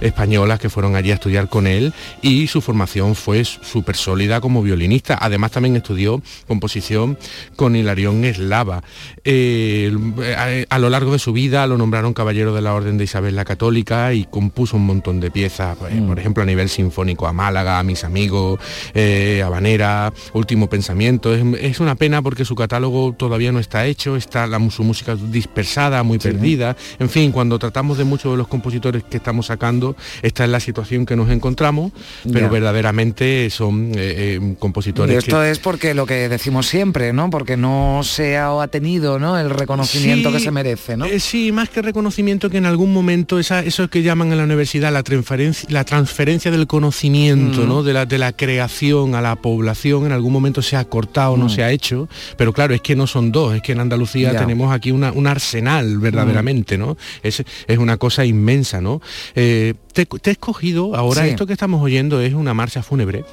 españolas 0.01 0.59
que 0.59 0.71
fueron 0.71 0.97
allí 0.97 1.11
a 1.11 1.15
estudiar 1.15 1.49
con 1.49 1.67
él 1.67 1.93
y 2.23 2.47
su 2.47 2.61
formación 2.61 3.15
fue 3.15 3.45
súper 3.45 3.97
sólida 3.97 4.41
como 4.41 4.63
violinista. 4.63 5.19
Además 5.21 5.51
también 5.51 5.77
estudió 5.77 6.23
composición 6.47 7.19
con 7.57 7.77
Hilarión 7.77 8.25
Eslava. 8.25 8.83
Eh, 9.25 9.93
a, 10.37 10.75
a 10.75 10.79
lo 10.79 10.91
largo 10.91 11.13
de 11.13 11.19
su 11.19 11.33
vida 11.33 11.67
lo 11.67 11.77
nombraron 11.77 12.15
caballero 12.15 12.55
de 12.55 12.63
la 12.63 12.75
Orden 12.75 12.99
de 12.99 13.05
Isabel 13.05 13.37
la 13.37 13.45
Católica 13.45 14.13
y 14.15 14.25
compuso 14.25 14.77
un 14.77 14.87
montón 14.87 15.21
de 15.21 15.31
piezas, 15.31 15.77
pues, 15.79 15.93
por 16.03 16.19
ejemplo 16.19 16.43
a 16.43 16.47
nivel 16.47 16.69
sinfónico 16.69 17.27
a 17.27 17.33
Málaga, 17.33 17.79
a 17.79 17.83
mis 17.83 18.05
amigos, 18.05 18.61
eh, 18.95 19.43
Habanera, 19.45 20.13
Último 20.33 20.69
Pensamiento. 20.69 21.35
Es, 21.35 21.43
es 21.61 21.81
una 21.81 21.95
pena 21.95 22.23
porque 22.23 22.45
su 22.45 22.55
catálogo 22.55 23.15
todavía 23.17 23.32
no 23.53 23.59
está 23.59 23.87
hecho, 23.87 24.17
está 24.17 24.47
la, 24.47 24.59
su 24.71 24.85
música 24.85 25.17
dispersada, 25.17 26.03
muy 26.03 26.19
perdida. 26.19 26.77
En 26.99 27.09
fin, 27.11 27.33
cuando 27.33 27.59
tratamos 27.59 27.99
de 27.99 28.05
muchos 28.05 28.33
de 28.33 28.37
los 28.39 28.49
compositores 28.49 29.03
que 29.05 29.17
estamos 29.17 29.47
sacando, 29.47 29.97
esta 30.23 30.45
es 30.45 30.51
la 30.51 30.61
situación 30.61 31.05
que 31.07 31.17
nos 31.17 31.31
encontramos, 31.31 31.93
pero 32.33 32.49
verdaderamente 32.49 33.49
son 33.51 33.93
eh, 33.95 34.39
eh, 34.39 34.55
compositores 34.59 35.15
Y 35.15 35.19
esto 35.19 35.41
que... 35.41 35.51
es 35.51 35.59
porque 35.59 35.95
lo 35.95 36.07
que 36.07 36.29
decimos 36.29 36.67
siempre, 36.67 37.13
¿no? 37.13 37.31
Porque 37.31 37.57
no 37.57 38.01
se 38.05 38.37
ha 38.39 38.53
ha 38.63 38.69
tenido 38.69 39.19
¿no? 39.19 39.39
el 39.39 39.51
reconocimiento 39.51 40.29
Sí, 40.31 40.37
que 40.37 40.41
se 40.43 40.51
merece, 40.51 40.97
¿no? 40.97 41.07
eh, 41.07 41.19
sí, 41.21 41.53
más 41.53 41.69
que 41.71 41.81
reconocimiento 41.81 42.51
que 42.51 42.59
en 42.59 42.67
algún 42.67 42.93
momento 42.93 43.39
esa, 43.39 43.61
eso 43.61 43.89
que 43.89 44.03
llaman 44.03 44.31
en 44.31 44.39
la 44.39 44.45
universidad 44.45 44.93
la 44.93 45.03
transferencia, 45.03 45.67
la 45.71 45.85
transferencia 45.85 46.51
del 46.51 46.67
conocimiento, 46.67 47.63
Mm. 47.63 47.69
¿no? 47.69 47.83
de, 47.83 47.93
la, 47.93 48.05
de 48.07 48.19
la 48.19 48.33
creación 48.33 49.15
a 49.15 49.21
la 49.21 49.37
población, 49.37 50.07
en 50.07 50.13
algún 50.13 50.33
momento 50.33 50.61
se 50.63 50.77
ha 50.77 50.85
cortado, 50.85 51.37
no 51.37 51.47
Mm. 51.47 51.51
se 51.51 51.63
ha 51.65 51.71
hecho, 51.71 52.09
pero 52.37 52.53
claro, 52.53 52.75
es 52.75 52.81
que 52.83 52.95
no 52.95 53.07
son 53.13 53.31
dos, 53.33 53.55
es 53.55 53.63
que 53.63 53.73
en 53.73 53.81
Andalucía 53.81 54.33
Ya. 54.33 54.41
tenemos 54.41 54.73
aquí 54.73 54.91
una- 54.91 55.13
un 55.13 55.27
arsenal 55.27 55.99
verdaderamente, 55.99 56.79
¿no? 56.79 56.97
Es, 57.23 57.43
es 57.67 57.79
una 57.79 57.97
cosa 57.97 58.25
inmensa, 58.25 58.81
¿no? 58.81 59.01
Eh, 59.35 59.75
te, 59.93 60.07
te 60.07 60.31
he 60.31 60.33
escogido, 60.33 60.97
ahora 60.97 61.23
Sí. 61.25 61.29
esto 61.31 61.47
que 61.47 61.53
estamos 61.53 61.83
oyendo 61.83 62.21
es 62.21 62.33
una 62.33 62.55
marcha 62.55 62.83
fúnebre, 62.83 63.25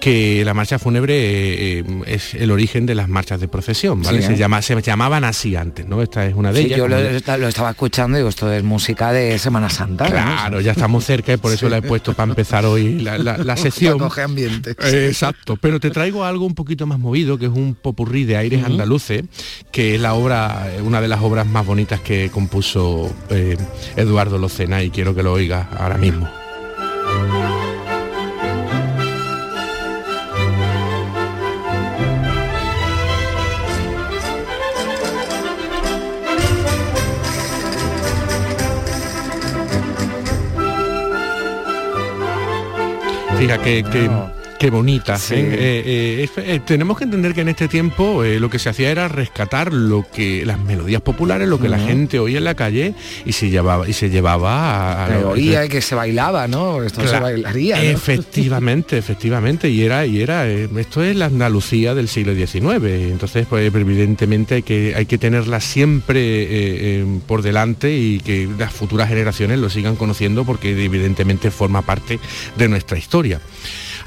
que 0.00 0.42
la 0.44 0.54
marcha 0.54 0.78
fúnebre 0.78 1.14
eh, 1.80 1.84
es 2.06 2.34
el 2.34 2.50
origen 2.50 2.86
de 2.86 2.94
las 2.94 3.08
marchas 3.08 3.40
de 3.40 3.48
procesión, 3.48 4.02
¿vale? 4.02 4.20
Sí, 4.22 4.26
se, 4.28 4.32
¿eh? 4.32 4.36
llama, 4.36 4.62
se 4.62 4.80
llamaban 4.80 5.24
así 5.24 5.54
antes, 5.56 5.86
¿no? 5.86 6.00
Esta 6.02 6.24
es 6.26 6.34
una 6.34 6.50
de 6.52 6.60
Sí, 6.60 6.66
ellas. 6.66 6.78
yo 6.78 6.88
lo, 6.88 6.96
estaba 6.96 7.70
escuchando 7.70 8.16
y 8.16 8.20
digo, 8.20 8.28
esto 8.30 8.50
es 8.50 8.64
música 8.64 9.12
de 9.12 9.38
Semana 9.38 9.68
Santa. 9.68 10.04
¿no? 10.04 10.10
Claro, 10.10 10.60
ya 10.62 10.72
estamos 10.72 11.04
cerca 11.04 11.32
y 11.34 11.36
por 11.36 11.52
eso 11.52 11.68
la 11.68 11.78
he 11.78 11.82
puesto 11.82 12.14
para 12.14 12.30
empezar 12.30 12.64
hoy 12.64 13.00
la, 13.00 13.18
la- 13.18 13.36
coger 13.98 14.24
ambiente. 14.24 14.74
Exacto, 15.06 15.56
pero 15.56 15.78
te 15.80 15.90
traigo 15.90 16.24
algo 16.24 16.46
un 16.46 16.54
poquito 16.54 16.86
más 16.86 16.98
movido, 16.98 17.36
que 17.38 17.46
es 17.46 17.52
un 17.52 17.74
popurrí 17.74 18.24
de 18.24 18.36
aires 18.36 18.64
andaluces, 18.64 19.17
que 19.70 19.94
es 19.94 20.00
la 20.00 20.14
obra, 20.14 20.68
eh, 20.74 20.82
una 20.82 21.00
de 21.00 21.08
las 21.08 21.20
obras 21.22 21.46
más 21.46 21.64
bonitas 21.66 22.00
que 22.00 22.30
compuso 22.30 23.10
eh, 23.30 23.56
Eduardo 23.96 24.38
Locena 24.38 24.82
y 24.82 24.90
quiero 24.90 25.14
que 25.14 25.22
lo 25.22 25.32
oigas 25.32 25.66
ahora 25.78 25.96
mismo. 25.98 26.28
Fija 43.38 43.58
que, 43.62 43.82
que- 43.84 44.10
qué 44.58 44.70
bonita. 44.70 45.18
Sí. 45.18 45.34
¿eh? 45.36 45.48
Eh, 46.24 46.28
eh, 46.36 46.60
tenemos 46.66 46.98
que 46.98 47.04
entender 47.04 47.32
que 47.34 47.42
en 47.42 47.48
este 47.48 47.68
tiempo 47.68 48.22
lo 48.24 48.50
que 48.50 48.58
se 48.58 48.68
hacía 48.68 48.90
era 48.90 49.08
rescatar 49.08 49.72
lo 49.72 50.04
que 50.12 50.44
las 50.44 50.58
melodías 50.58 51.00
populares, 51.00 51.48
lo 51.48 51.60
que 51.60 51.68
la 51.68 51.78
gente 51.78 52.18
oía 52.18 52.38
en 52.38 52.44
la 52.44 52.54
calle 52.54 52.94
y 53.24 53.32
se 53.32 53.50
llevaba 53.50 53.88
y 53.88 53.92
se 53.92 54.10
llevaba 54.10 55.02
a, 55.02 55.04
a 55.04 55.08
Que 55.08 55.20
lo- 55.20 55.30
oía 55.30 55.64
y 55.64 55.68
que 55.68 55.80
se 55.80 55.94
bailaba, 55.94 56.48
¿no? 56.48 56.82
Esto 56.82 57.06
se 57.06 57.18
bailaría. 57.18 57.76
¿no? 57.76 57.82
Efectivamente, 57.82 58.98
efectivamente. 58.98 59.68
Y 59.70 59.82
era, 59.82 60.04
y 60.06 60.20
era, 60.20 60.46
esto 60.48 61.02
es 61.04 61.14
la 61.16 61.26
Andalucía 61.26 61.94
del 61.94 62.08
siglo 62.08 62.34
XIX. 62.34 62.82
Entonces, 63.10 63.46
pues 63.48 63.72
evidentemente 63.72 64.56
hay 64.56 64.62
que, 64.62 64.94
hay 64.96 65.06
que 65.06 65.18
tenerla 65.18 65.60
siempre 65.60 67.04
por 67.26 67.42
delante 67.42 67.96
y 67.96 68.18
que 68.20 68.48
las 68.58 68.72
futuras 68.72 69.08
generaciones 69.08 69.58
lo 69.58 69.70
sigan 69.70 69.96
conociendo 69.96 70.44
porque 70.44 70.70
evidentemente 70.84 71.50
forma 71.50 71.82
parte 71.82 72.18
de 72.56 72.68
nuestra 72.68 72.98
historia. 72.98 73.40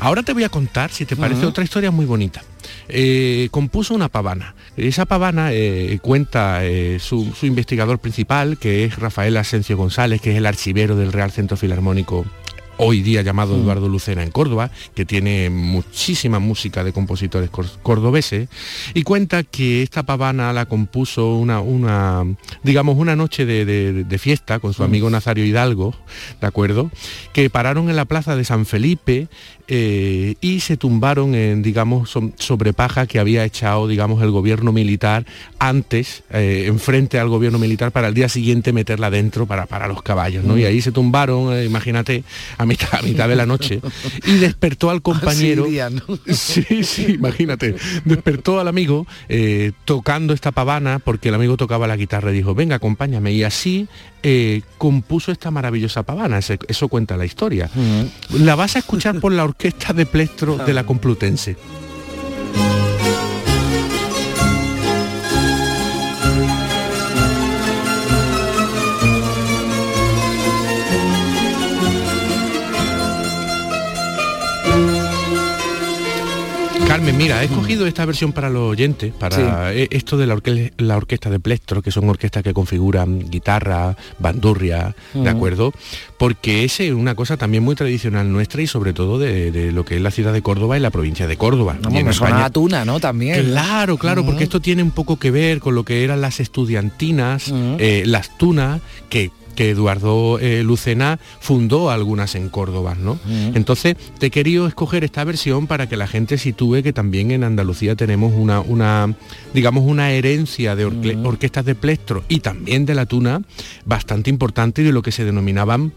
Ahora 0.01 0.23
te 0.23 0.33
voy 0.33 0.43
a 0.43 0.49
contar, 0.49 0.91
si 0.91 1.05
te 1.05 1.15
parece, 1.15 1.45
otra 1.45 1.63
historia 1.63 1.91
muy 1.91 2.05
bonita. 2.07 2.41
Eh, 2.89 3.49
compuso 3.51 3.93
una 3.93 4.09
pavana. 4.09 4.55
Esa 4.75 5.05
pavana 5.05 5.53
eh, 5.53 5.99
cuenta 6.01 6.65
eh, 6.65 6.97
su, 6.99 7.31
su 7.39 7.45
investigador 7.45 7.99
principal, 7.99 8.57
que 8.57 8.83
es 8.85 8.97
Rafael 8.97 9.37
Asencio 9.37 9.77
González, 9.77 10.19
que 10.19 10.31
es 10.31 10.37
el 10.37 10.47
archivero 10.47 10.95
del 10.95 11.13
Real 11.13 11.29
Centro 11.31 11.55
Filarmónico 11.55 12.25
hoy 12.83 13.03
día 13.03 13.21
llamado 13.21 13.55
Mm. 13.55 13.61
Eduardo 13.61 13.89
Lucena 13.89 14.23
en 14.23 14.31
Córdoba, 14.31 14.71
que 14.95 15.05
tiene 15.05 15.51
muchísima 15.51 16.39
música 16.39 16.83
de 16.83 16.91
compositores 16.93 17.51
cor- 17.51 17.69
cordobeses, 17.83 18.49
y 18.95 19.03
cuenta 19.03 19.43
que 19.43 19.83
esta 19.83 20.01
pavana 20.01 20.51
la 20.51 20.65
compuso 20.65 21.35
una, 21.35 21.59
una 21.61 22.23
digamos, 22.63 22.97
una 22.97 23.15
noche 23.15 23.45
de, 23.45 23.65
de- 23.65 24.03
de 24.03 24.17
fiesta 24.17 24.57
con 24.57 24.73
su 24.73 24.81
Mm. 24.81 24.85
amigo 24.85 25.09
Nazario 25.11 25.45
Hidalgo, 25.45 25.93
¿de 26.39 26.47
acuerdo? 26.47 26.89
Que 27.33 27.51
pararon 27.51 27.87
en 27.91 27.95
la 27.97 28.05
plaza 28.05 28.35
de 28.35 28.45
San 28.45 28.65
Felipe 28.65 29.27
eh, 29.73 30.35
y 30.41 30.59
se 30.59 30.75
tumbaron 30.75 31.33
en, 31.33 31.61
digamos, 31.61 32.13
sobre 32.35 32.73
paja 32.73 33.07
que 33.07 33.19
había 33.19 33.45
echado, 33.45 33.87
digamos, 33.87 34.21
el 34.21 34.29
gobierno 34.29 34.73
militar 34.73 35.25
antes, 35.59 36.23
eh, 36.29 36.65
enfrente 36.67 37.19
al 37.19 37.29
gobierno 37.29 37.57
militar, 37.57 37.93
para 37.93 38.09
el 38.09 38.13
día 38.13 38.27
siguiente 38.27 38.73
meterla 38.73 39.09
dentro 39.09 39.45
para, 39.45 39.67
para 39.67 39.87
los 39.87 40.01
caballos, 40.01 40.43
¿no? 40.43 40.55
Mm. 40.55 40.59
Y 40.59 40.65
ahí 40.65 40.81
se 40.81 40.91
tumbaron, 40.91 41.53
eh, 41.55 41.63
imagínate, 41.63 42.25
a 42.57 42.65
mitad, 42.65 42.99
a 42.99 43.01
mitad 43.01 43.29
de 43.29 43.35
la 43.37 43.45
noche, 43.45 43.79
y 44.25 44.33
despertó 44.39 44.89
al 44.89 45.01
compañero. 45.01 45.65
¿no? 45.89 46.19
Sí, 46.33 46.83
sí, 46.83 47.13
imagínate. 47.13 47.75
Despertó 48.03 48.59
al 48.59 48.67
amigo 48.67 49.07
eh, 49.29 49.71
tocando 49.85 50.33
esta 50.33 50.51
pavana 50.51 50.99
porque 50.99 51.29
el 51.29 51.35
amigo 51.35 51.55
tocaba 51.55 51.87
la 51.87 51.95
guitarra 51.95 52.31
y 52.31 52.35
dijo, 52.35 52.53
venga, 52.53 52.75
acompáñame. 52.75 53.31
Y 53.31 53.43
así 53.43 53.87
eh, 54.23 54.61
compuso 54.77 55.31
esta 55.31 55.51
maravillosa 55.51 56.03
pavana. 56.03 56.39
Eso 56.39 56.87
cuenta 56.87 57.17
la 57.17 57.25
historia. 57.25 57.69
La 58.33 58.55
vas 58.55 58.75
a 58.75 58.79
escuchar 58.79 59.19
por 59.19 59.31
la 59.31 59.43
orquesta 59.43 59.93
de 59.93 60.05
Plestro 60.05 60.57
de 60.57 60.73
la 60.73 60.85
Complutense. 60.85 61.57
Carmen, 76.91 77.15
mira, 77.17 77.41
he 77.41 77.45
escogido 77.45 77.87
esta 77.87 78.03
versión 78.05 78.33
para 78.33 78.49
los 78.49 78.63
oyentes, 78.69 79.13
para 79.17 79.73
eh, 79.73 79.87
esto 79.91 80.17
de 80.17 80.27
la, 80.27 80.35
orque- 80.35 80.73
la 80.77 80.97
orquesta 80.97 81.29
de 81.29 81.39
Plextro, 81.39 81.81
que 81.81 81.89
son 81.89 82.09
orquestas 82.09 82.43
que 82.43 82.53
configuran 82.53 83.29
guitarra, 83.29 83.95
bandurria, 84.19 84.93
Mm. 85.13 85.23
¿de 85.23 85.29
acuerdo? 85.29 85.73
Porque 86.17 86.65
es 86.65 86.79
una 86.81 87.15
cosa 87.15 87.37
también 87.37 87.63
muy 87.63 87.75
tradicional 87.75 88.29
nuestra 88.31 88.61
y 88.61 88.67
sobre 88.67 88.91
todo 88.93 89.19
de, 89.19 89.51
de 89.51 89.71
lo 89.71 89.85
que 89.85 89.95
es 89.95 90.01
la 90.01 90.11
ciudad 90.11 90.33
de 90.33 90.41
Córdoba 90.41 90.75
y 90.77 90.81
la 90.81 90.89
provincia 90.89 91.27
de 91.27 91.37
Córdoba. 91.37 91.77
En 91.89 92.05
me 92.05 92.13
suena 92.13 92.45
a 92.45 92.49
tuna, 92.49 92.83
¿no? 92.83 92.99
También. 92.99 93.45
Claro, 93.45 93.97
claro, 93.97 94.25
porque 94.25 94.43
esto 94.43 94.59
tiene 94.59 94.83
un 94.83 94.91
poco 94.91 95.17
que 95.17 95.31
ver 95.31 95.59
con 95.61 95.75
lo 95.75 95.85
que 95.85 96.03
eran 96.03 96.19
las 96.21 96.39
estudiantinas, 96.39 97.53
eh, 97.79 98.03
las 98.05 98.37
tunas, 98.37 98.81
que 99.09 99.31
que 99.55 99.69
Eduardo 99.69 100.39
eh, 100.39 100.63
Lucena 100.63 101.19
fundó 101.39 101.91
algunas 101.91 102.35
en 102.35 102.49
Córdoba, 102.49 102.95
¿no? 102.99 103.19
Entonces, 103.53 103.95
te 104.19 104.27
he 104.27 104.29
querido 104.31 104.67
escoger 104.67 105.03
esta 105.03 105.23
versión 105.23 105.67
para 105.67 105.87
que 105.87 105.97
la 105.97 106.07
gente 106.07 106.37
sitúe 106.37 106.81
que 106.83 106.93
también 106.93 107.31
en 107.31 107.43
Andalucía 107.43 107.95
tenemos 107.95 108.33
una, 108.35 108.61
una 108.61 109.13
digamos, 109.53 109.83
una 109.85 110.11
herencia 110.11 110.75
de 110.75 110.87
orque- 110.87 111.17
orquestas 111.25 111.65
de 111.65 111.75
plectro 111.75 112.23
y 112.27 112.39
también 112.39 112.85
de 112.85 112.95
la 112.95 113.05
tuna 113.05 113.41
bastante 113.85 114.29
importante 114.29 114.83
de 114.83 114.91
lo 114.91 115.01
que 115.01 115.11
se 115.11 115.25
denominaban 115.25 115.93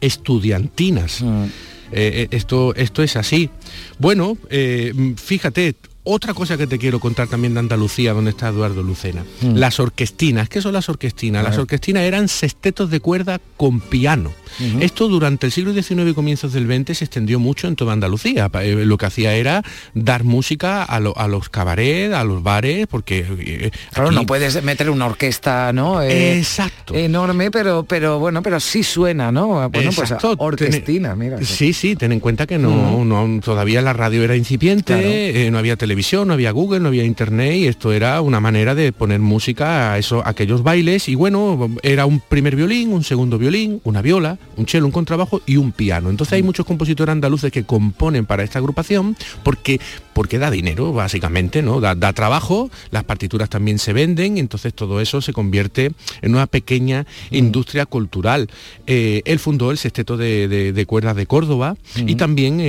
estudiantinas. 0.00 1.22
Eh, 1.22 1.48
eh, 1.92 2.28
esto, 2.30 2.74
esto 2.74 3.02
es 3.02 3.16
así. 3.16 3.50
Bueno, 3.98 4.36
eh, 4.50 5.14
fíjate, 5.16 5.74
otra 6.04 6.34
cosa 6.34 6.56
que 6.56 6.66
te 6.66 6.78
quiero 6.78 6.98
contar 7.00 7.28
también 7.28 7.54
de 7.54 7.60
Andalucía, 7.60 8.12
donde 8.12 8.30
está 8.30 8.48
Eduardo 8.48 8.82
Lucena. 8.82 9.24
Mm. 9.40 9.54
Las 9.56 9.78
orquestinas. 9.78 10.48
¿Qué 10.48 10.60
son 10.60 10.72
las 10.72 10.88
orquestinas? 10.88 11.44
Las 11.44 11.58
orquestinas 11.58 12.02
eran 12.02 12.28
sextetos 12.28 12.90
de 12.90 13.00
cuerda 13.00 13.40
con 13.56 13.80
piano. 13.80 14.32
Esto 14.80 15.08
durante 15.08 15.46
el 15.46 15.52
siglo 15.52 15.72
XIX 15.72 16.10
y 16.10 16.12
comienzos 16.14 16.52
del 16.52 16.66
XX 16.66 16.98
se 16.98 17.04
extendió 17.04 17.38
mucho 17.40 17.68
en 17.68 17.76
toda 17.76 17.94
Andalucía. 17.94 18.50
Eh, 18.60 18.84
Lo 18.84 18.98
que 18.98 19.06
hacía 19.06 19.34
era 19.34 19.62
dar 19.94 20.24
música 20.24 20.82
a, 20.82 21.00
lo- 21.00 21.16
a 21.16 21.26
los 21.26 21.48
cabarets, 21.48 22.12
a 22.14 22.22
los 22.24 22.42
bares, 22.42 22.86
porque... 22.86 23.24
eh, 23.38 23.70
Claro, 23.94 24.08
aquí- 24.08 24.16
no 24.16 24.26
puedes 24.26 24.62
meter 24.62 24.90
una 24.90 25.06
orquesta, 25.06 25.72
¿no? 25.72 26.02
Eh, 26.02 26.36
Exacto. 26.36 26.94
Enorme, 26.94 27.50
pero, 27.50 27.84
pero 27.84 28.18
bueno, 28.18 28.42
pero 28.42 28.60
sí 28.60 28.82
suena, 28.82 29.32
¿no? 29.32 29.70
Bueno, 29.70 29.88
Exacto, 29.90 30.36
pues 30.36 30.40
orquestina, 30.40 31.16
mira. 31.16 31.38
Sí, 31.42 31.72
sí, 31.72 31.96
ten 31.96 32.12
en 32.12 32.20
cuenta 32.20 32.46
que 32.46 32.58
no, 32.58 33.04
no 33.06 33.40
todavía 33.40 33.80
la 33.80 33.94
radio 33.94 34.22
era 34.22 34.36
incipiente, 34.36 34.92
Claro. 34.92 35.08
eh, 35.08 35.48
no 35.50 35.56
había 35.58 35.76
televisión, 35.76 35.91
no 35.96 36.32
había 36.32 36.50
Google, 36.52 36.80
no 36.80 36.88
había 36.88 37.04
internet 37.04 37.54
y 37.56 37.66
esto 37.66 37.92
era 37.92 38.20
una 38.20 38.40
manera 38.40 38.74
de 38.74 38.92
poner 38.92 39.20
música 39.20 39.92
a 39.92 39.98
eso, 39.98 40.24
a 40.24 40.30
aquellos 40.30 40.62
bailes 40.62 41.08
y 41.08 41.14
bueno, 41.14 41.70
era 41.82 42.06
un 42.06 42.20
primer 42.20 42.56
violín, 42.56 42.92
un 42.92 43.04
segundo 43.04 43.38
violín, 43.38 43.80
una 43.84 44.02
viola, 44.02 44.38
un 44.56 44.66
cello, 44.66 44.86
un 44.86 44.92
contrabajo 44.92 45.40
y 45.46 45.56
un 45.56 45.72
piano. 45.72 46.10
Entonces 46.10 46.32
Mm. 46.32 46.36
hay 46.36 46.42
muchos 46.42 46.66
compositores 46.66 47.12
andaluces 47.12 47.52
que 47.52 47.64
componen 47.64 48.26
para 48.26 48.42
esta 48.42 48.58
agrupación 48.58 49.16
porque 49.42 49.80
porque 50.14 50.38
da 50.38 50.50
dinero, 50.50 50.92
básicamente, 50.92 51.62
¿no? 51.62 51.80
Da, 51.80 51.94
da 51.94 52.12
trabajo, 52.12 52.70
las 52.90 53.02
partituras 53.04 53.48
también 53.48 53.78
se 53.78 53.94
venden, 53.94 54.36
y 54.36 54.40
entonces 54.40 54.74
todo 54.74 55.00
eso 55.00 55.22
se 55.22 55.32
convierte 55.32 55.92
en 56.20 56.34
una 56.34 56.46
pequeña 56.46 57.06
Mm. 57.30 57.34
industria 57.36 57.86
cultural. 57.86 58.50
Eh, 58.86 59.22
él 59.24 59.38
fundó 59.38 59.70
el 59.70 59.78
sexteto 59.78 60.18
de, 60.18 60.48
de- 60.48 60.72
de 60.74 60.86
cuerdas 60.86 61.16
de 61.16 61.24
Córdoba 61.24 61.76
y 61.96 62.14
Mm. 62.14 62.18
también 62.18 62.60
eh, 62.60 62.64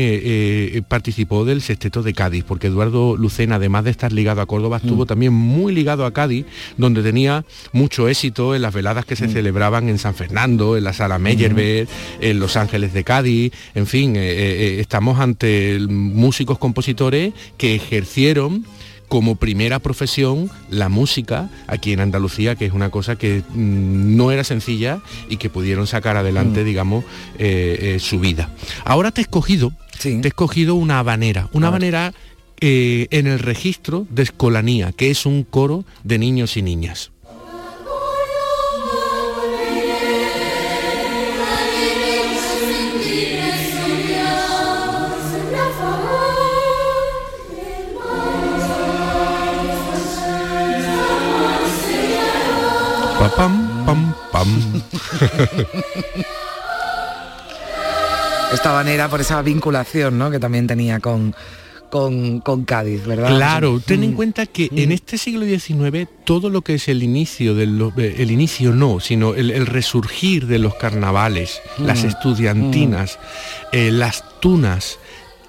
eh, 0.78 0.82
participó 0.88 1.44
del 1.44 1.62
sexteto 1.62 2.02
de 2.02 2.14
Cádiz, 2.14 2.46
porque 2.48 2.68
Eduardo 2.68 3.13
Lucena, 3.18 3.56
además 3.56 3.84
de 3.84 3.92
estar 3.92 4.12
ligado 4.12 4.42
a 4.42 4.46
Córdoba, 4.46 4.78
Mm. 4.82 4.86
estuvo 4.86 5.06
también 5.06 5.34
muy 5.34 5.74
ligado 5.74 6.06
a 6.06 6.14
Cádiz, 6.14 6.46
donde 6.78 7.02
tenía 7.04 7.46
mucho 7.72 8.08
éxito 8.08 8.56
en 8.56 8.62
las 8.62 8.74
veladas 8.74 9.06
que 9.06 9.16
se 9.16 9.28
Mm. 9.28 9.32
celebraban 9.34 9.90
en 9.90 9.98
San 10.00 10.16
Fernando, 10.16 10.78
en 10.78 10.84
la 10.84 10.94
sala 10.94 11.20
Meyerbeer, 11.20 11.88
en 12.22 12.40
Los 12.40 12.56
Ángeles 12.58 12.94
de 12.94 13.04
Cádiz, 13.04 13.52
en 13.76 13.88
fin, 13.88 14.16
eh, 14.16 14.20
eh, 14.20 14.36
eh, 14.36 14.80
estamos 14.80 15.20
ante 15.20 15.80
músicos 15.90 16.58
compositores 16.58 17.34
que 17.58 17.76
ejercieron 17.76 18.66
como 19.10 19.36
primera 19.36 19.78
profesión 19.78 20.50
la 20.72 20.90
música 20.90 21.50
aquí 21.68 21.94
en 21.94 22.00
Andalucía, 22.00 22.56
que 22.56 22.66
es 22.66 22.74
una 22.74 22.90
cosa 22.90 23.16
que 23.16 23.44
mm, 23.54 24.16
no 24.16 24.32
era 24.32 24.44
sencilla 24.44 25.02
y 25.30 25.38
que 25.38 25.50
pudieron 25.52 25.86
sacar 25.86 26.18
adelante, 26.18 26.62
Mm. 26.62 26.66
digamos, 26.66 27.04
eh, 27.38 27.78
eh, 27.96 28.00
su 28.00 28.20
vida. 28.20 28.50
Ahora 28.86 29.12
te 29.12 29.22
he 29.22 29.24
escogido, 29.24 29.72
te 30.02 30.10
he 30.14 30.28
escogido 30.28 30.74
una 30.76 30.98
habanera, 31.00 31.48
una 31.54 31.68
habanera 31.68 32.12
eh, 32.66 33.10
en 33.12 33.28
el 33.28 33.40
registro 33.40 34.08
de 34.10 34.24
escolanía, 34.24 34.94
que 34.94 35.12
es 35.12 35.26
un 35.26 35.44
coro 35.44 35.84
de 36.06 36.18
niños 36.18 36.56
y 36.56 36.62
niñas. 36.62 37.12
Pa, 53.20 53.30
pam, 53.36 53.86
pam, 53.86 54.16
pam. 54.32 54.82
Esta 58.54 58.72
manera 58.72 59.10
por 59.10 59.20
esa 59.20 59.42
vinculación, 59.42 60.18
¿no? 60.18 60.32
Que 60.32 60.40
también 60.40 60.66
tenía 60.66 61.02
con, 61.02 61.36
con, 61.94 62.40
con 62.40 62.66
Cádiz, 62.66 63.06
¿verdad? 63.06 63.28
Claro, 63.36 63.80
ten 63.80 64.00
Mm. 64.00 64.04
en 64.04 64.14
cuenta 64.14 64.46
que 64.48 64.68
en 64.74 64.92
este 64.92 65.20
siglo 65.20 65.46
XIX 65.46 66.08
todo 66.26 66.50
lo 66.50 66.64
que 66.64 66.74
es 66.74 66.88
el 66.88 67.04
inicio 67.04 67.54
del 67.54 67.92
el 67.96 68.32
inicio 68.32 68.74
no, 68.74 69.00
sino 69.00 69.36
el, 69.36 69.52
el 69.52 69.68
resurgir 69.68 70.48
de 70.48 70.58
los 70.58 70.74
carnavales, 70.74 71.62
las 71.78 72.04
Mm. 72.04 72.08
estudiantinas, 72.08 73.20
eh, 73.72 73.92
las 73.92 74.24
tunas 74.40 74.98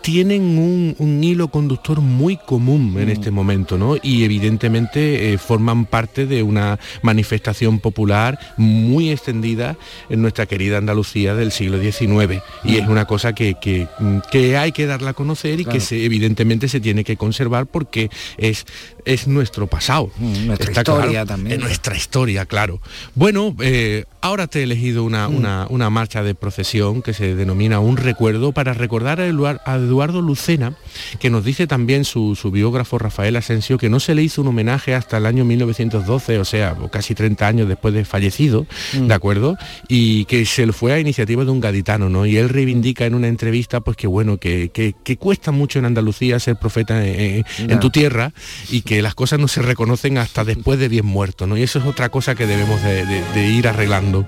tienen 0.04 0.58
un, 0.58 0.94
un 0.98 1.24
hilo 1.24 1.48
conductor 1.48 2.02
muy 2.02 2.36
común 2.36 2.92
Mm. 2.92 2.98
en 2.98 3.08
este 3.08 3.30
momento, 3.30 3.78
¿no? 3.78 3.96
Y 4.02 4.24
evidentemente 4.24 5.32
eh, 5.32 5.38
forman 5.38 5.86
parte 5.86 6.26
de 6.26 6.42
una 6.42 6.78
manifestación 7.00 7.78
popular 7.80 8.38
muy 8.58 9.08
extendida 9.10 9.78
en 10.10 10.20
nuestra 10.20 10.44
querida 10.44 10.76
Andalucía 10.76 11.34
del 11.34 11.52
siglo 11.52 11.80
XIX. 11.80 12.42
Y 12.64 12.76
es 12.76 12.86
una 12.86 13.06
cosa 13.06 13.32
que, 13.34 13.54
que, 13.58 13.88
mm, 13.98 14.18
que 14.30 14.58
hay 14.58 14.72
que 14.72 14.84
darla 14.84 15.10
a 15.10 15.14
conocer 15.14 15.58
y 15.60 15.64
Claro. 15.64 15.78
que 15.78 15.84
se, 15.84 16.04
evidentemente 16.04 16.68
se 16.68 16.80
tiene 16.80 17.02
que 17.02 17.16
conservar 17.16 17.64
porque 17.64 18.10
es, 18.36 18.66
es 19.06 19.26
nuestro 19.26 19.68
pasado. 19.68 20.10
nuestra 20.18 20.68
Está 20.68 20.80
historia 20.82 21.10
claro, 21.10 21.26
también. 21.26 21.56
Es 21.56 21.60
nuestra 21.64 21.96
historia, 21.96 22.44
claro. 22.44 22.78
Bueno, 23.14 23.56
eh, 23.62 24.04
ahora 24.20 24.48
te 24.48 24.60
he 24.60 24.64
elegido 24.64 25.02
una, 25.04 25.30
Mm. 25.30 25.36
una- 25.36 25.66
una 25.70 25.88
marcha 25.88 26.22
de 26.22 26.34
procesión 26.34 27.00
que 27.00 27.14
se 27.14 27.34
denomina 27.34 27.80
Un 27.80 27.96
Recuerdo 27.96 28.52
para 28.52 28.74
recordar 28.74 29.20
a 29.20 29.26
Eduar- 29.26 29.62
a 29.64 29.78
Eduardo 29.94 30.20
Lucena, 30.22 30.74
que 31.20 31.30
nos 31.30 31.44
dice 31.44 31.68
también 31.68 32.04
su, 32.04 32.34
su 32.34 32.50
biógrafo 32.50 32.98
Rafael 32.98 33.36
Asensio 33.36 33.78
que 33.78 33.88
no 33.88 34.00
se 34.00 34.16
le 34.16 34.24
hizo 34.24 34.42
un 34.42 34.48
homenaje 34.48 34.92
hasta 34.92 35.18
el 35.18 35.26
año 35.26 35.44
1912, 35.44 36.40
o 36.40 36.44
sea, 36.44 36.76
casi 36.90 37.14
30 37.14 37.46
años 37.46 37.68
después 37.68 37.94
de 37.94 38.04
fallecido, 38.04 38.66
Mm. 38.94 39.06
¿de 39.06 39.14
acuerdo? 39.14 39.56
Y 39.86 40.24
que 40.24 40.44
se 40.46 40.66
le 40.66 40.72
fue 40.72 40.92
a 40.92 40.98
iniciativa 40.98 41.44
de 41.44 41.50
un 41.52 41.60
gaditano, 41.60 42.08
¿no? 42.10 42.26
Y 42.26 42.36
él 42.38 42.48
reivindica 42.48 43.06
en 43.06 43.14
una 43.14 43.28
entrevista, 43.28 43.80
pues 43.82 43.96
que 43.96 44.08
bueno, 44.08 44.36
que, 44.38 44.70
que- 44.74 44.94
que 45.04 45.16
cuesta 45.16 45.52
mucho 45.52 45.78
en 45.78 45.84
Andalucía 45.84 46.40
ser 46.40 46.56
profeta 46.56 47.06
en, 47.06 47.44
en- 47.58 47.70
en 47.70 47.78
tu 47.80 47.90
tierra 47.90 48.32
y 48.70 48.80
que 48.82 49.00
las 49.00 49.14
cosas 49.14 49.38
no 49.38 49.46
se 49.46 49.62
reconocen 49.62 50.18
hasta 50.18 50.42
después 50.44 50.78
de 50.80 50.88
bien 50.88 51.06
muerto, 51.06 51.46
¿no? 51.46 51.56
Y 51.56 51.62
eso 51.62 51.78
es 51.78 51.84
otra 51.86 52.08
cosa 52.08 52.34
que 52.34 52.46
debemos 52.48 52.82
de, 52.82 53.06
de- 53.06 53.22
de 53.32 53.48
ir 53.48 53.68
arreglando. 53.68 54.26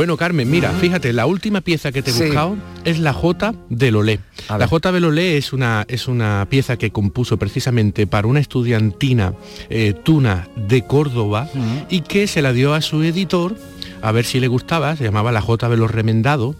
Bueno, 0.00 0.16
Carmen, 0.16 0.50
mira, 0.50 0.72
fíjate, 0.72 1.12
la 1.12 1.26
última 1.26 1.60
pieza 1.60 1.92
que 1.92 2.00
te 2.00 2.10
he 2.10 2.14
Sí. 2.14 2.24
buscado 2.24 2.56
es 2.86 2.98
la 3.00 3.12
J 3.12 3.52
de 3.68 3.90
Lolé. 3.90 4.20
La. 4.48 4.66
J 4.66 4.92
de 4.92 4.98
Lolé 4.98 5.36
es 5.36 5.52
una, 5.52 5.84
es 5.88 6.08
una 6.08 6.46
pieza 6.48 6.78
que 6.78 6.90
compuso 6.90 7.36
precisamente 7.36 8.06
para 8.06 8.26
una 8.26 8.40
estudiantina 8.40 9.34
eh, 9.68 9.92
tuna 10.02 10.48
de 10.56 10.86
Córdoba 10.86 11.50
y 11.90 12.00
que 12.00 12.26
se 12.28 12.40
la 12.40 12.54
dio 12.54 12.72
a 12.72 12.80
su 12.80 13.02
editor 13.02 13.54
a 14.02 14.12
ver 14.12 14.24
si 14.24 14.40
le 14.40 14.48
gustaba, 14.48 14.96
se 14.96 15.04
llamaba 15.04 15.32
la 15.32 15.40
J 15.40 15.68
de 15.68 15.76
los 15.76 15.90
Remendado 15.90 16.54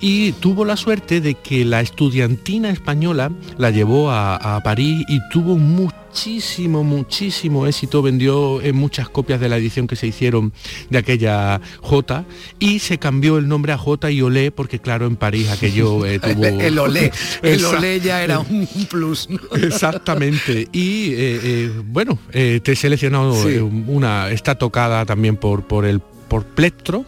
y 0.00 0.32
tuvo 0.32 0.64
la 0.64 0.76
suerte 0.76 1.20
de 1.20 1.34
que 1.34 1.64
la 1.64 1.80
estudiantina 1.80 2.70
española 2.70 3.30
la 3.58 3.70
llevó 3.70 4.10
a, 4.10 4.36
a 4.56 4.62
París 4.62 5.04
y 5.08 5.20
tuvo 5.30 5.56
muchísimo, 5.56 6.82
muchísimo 6.84 7.66
éxito, 7.66 8.02
vendió 8.02 8.60
en 8.62 8.76
muchas 8.76 9.08
copias 9.08 9.40
de 9.40 9.48
la 9.48 9.56
edición 9.58 9.86
que 9.86 9.96
se 9.96 10.06
hicieron 10.06 10.52
de 10.90 10.98
aquella 10.98 11.60
J 11.82 12.24
y 12.58 12.78
se 12.78 12.98
cambió 12.98 13.38
el 13.38 13.48
nombre 13.48 13.72
a 13.72 13.78
J 13.78 14.10
y 14.10 14.22
Olé 14.22 14.50
porque 14.50 14.78
claro 14.78 15.06
en 15.06 15.16
París 15.16 15.50
aquello 15.50 16.04
eh, 16.06 16.18
tuvo... 16.22 16.44
El 16.44 16.78
olé, 16.78 17.12
el 17.42 17.64
olé 17.64 18.00
ya 18.00 18.22
era 18.22 18.38
un 18.38 18.66
plus. 18.90 19.28
¿no? 19.28 19.38
Exactamente. 19.56 20.68
Y 20.72 21.12
eh, 21.12 21.40
eh, 21.42 21.72
bueno, 21.86 22.18
eh, 22.32 22.60
te 22.62 22.72
he 22.72 22.76
seleccionado 22.76 23.34
Sí. 23.36 23.58
una, 23.58 24.30
está 24.30 24.54
tocada 24.56 25.04
también 25.04 25.36
por, 25.36 25.64
por 25.64 25.84
el 25.84 26.00
por 26.28 26.44
plectro 26.44 27.04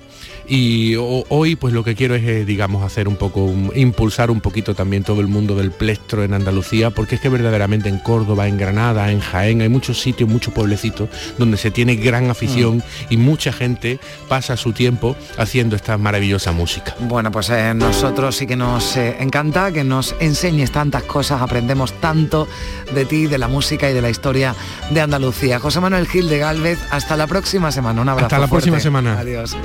Y 0.49 0.96
hoy 0.96 1.57
pues 1.57 1.74
lo 1.74 1.84
que 1.84 1.94
quiero 1.94 2.14
es, 2.14 2.24
eh, 2.24 2.44
digamos, 2.44 2.82
hacer 2.82 3.07
un 3.07 3.16
poco, 3.16 3.53
impulsar 3.74 4.30
un 4.30 4.40
poquito 4.40 4.74
también 4.74 5.05
todo 5.05 5.20
el 5.20 5.28
mundo 5.28 5.55
del 5.55 5.70
plestro 5.70 6.24
en 6.24 6.32
Andalucía, 6.32 6.90
porque 6.90 7.16
es 7.16 7.20
que 7.20 7.28
verdaderamente 7.28 7.88
en 7.88 7.99
Córdoba, 7.99 8.49
en 8.49 8.57
Granada, 8.57 9.11
en 9.11 9.20
Jaén, 9.20 9.61
hay 9.61 9.68
muchos 9.68 10.01
sitios, 10.01 10.28
muchos 10.28 10.55
pueblecitos 10.55 11.11
donde 11.36 11.59
se 11.59 11.70
tiene 11.70 11.96
gran 11.96 12.30
afición 12.30 12.78
mm. 12.78 12.82
y 13.11 13.16
mucha 13.18 13.53
gente 13.53 14.01
pasa 14.28 14.57
su 14.57 14.72
tiempo 14.72 15.16
haciendo 15.36 15.76
esta 15.76 15.99
maravillosa 15.99 16.53
música. 16.53 16.94
Bueno, 17.01 17.30
pues 17.30 17.51
eh, 17.51 17.74
nosotros 17.74 18.36
sí 18.36 18.46
que 18.46 18.57
nos 18.57 18.96
eh, 18.96 19.16
encanta 19.20 19.70
que 19.70 19.84
nos 19.84 20.14
enseñes 20.20 20.72
tantas 20.72 21.03
cosas, 21.03 21.42
aprendemos 21.42 21.92
tanto 22.01 22.49
de 22.94 23.05
ti, 23.05 23.26
de 23.26 23.38
la 23.38 23.49
música 23.49 23.90
y 23.90 23.92
de 23.92 24.03
la 24.03 24.11
historia 24.11 24.55
de 24.90 25.01
Andalucía. 25.01 25.59
José 25.61 25.80
Manuel 25.80 26.07
Gil 26.09 26.28
de 26.28 26.38
Galvez, 26.38 26.78
hasta 26.90 27.16
la 27.16 27.26
próxima 27.26 27.70
semana. 27.70 28.01
Un 28.01 28.09
abrazo. 28.09 28.26
Hasta 28.26 28.38
la 28.38 28.49
próxima 28.49 28.80
semana. 28.80 29.18
Adiós. 29.18 29.57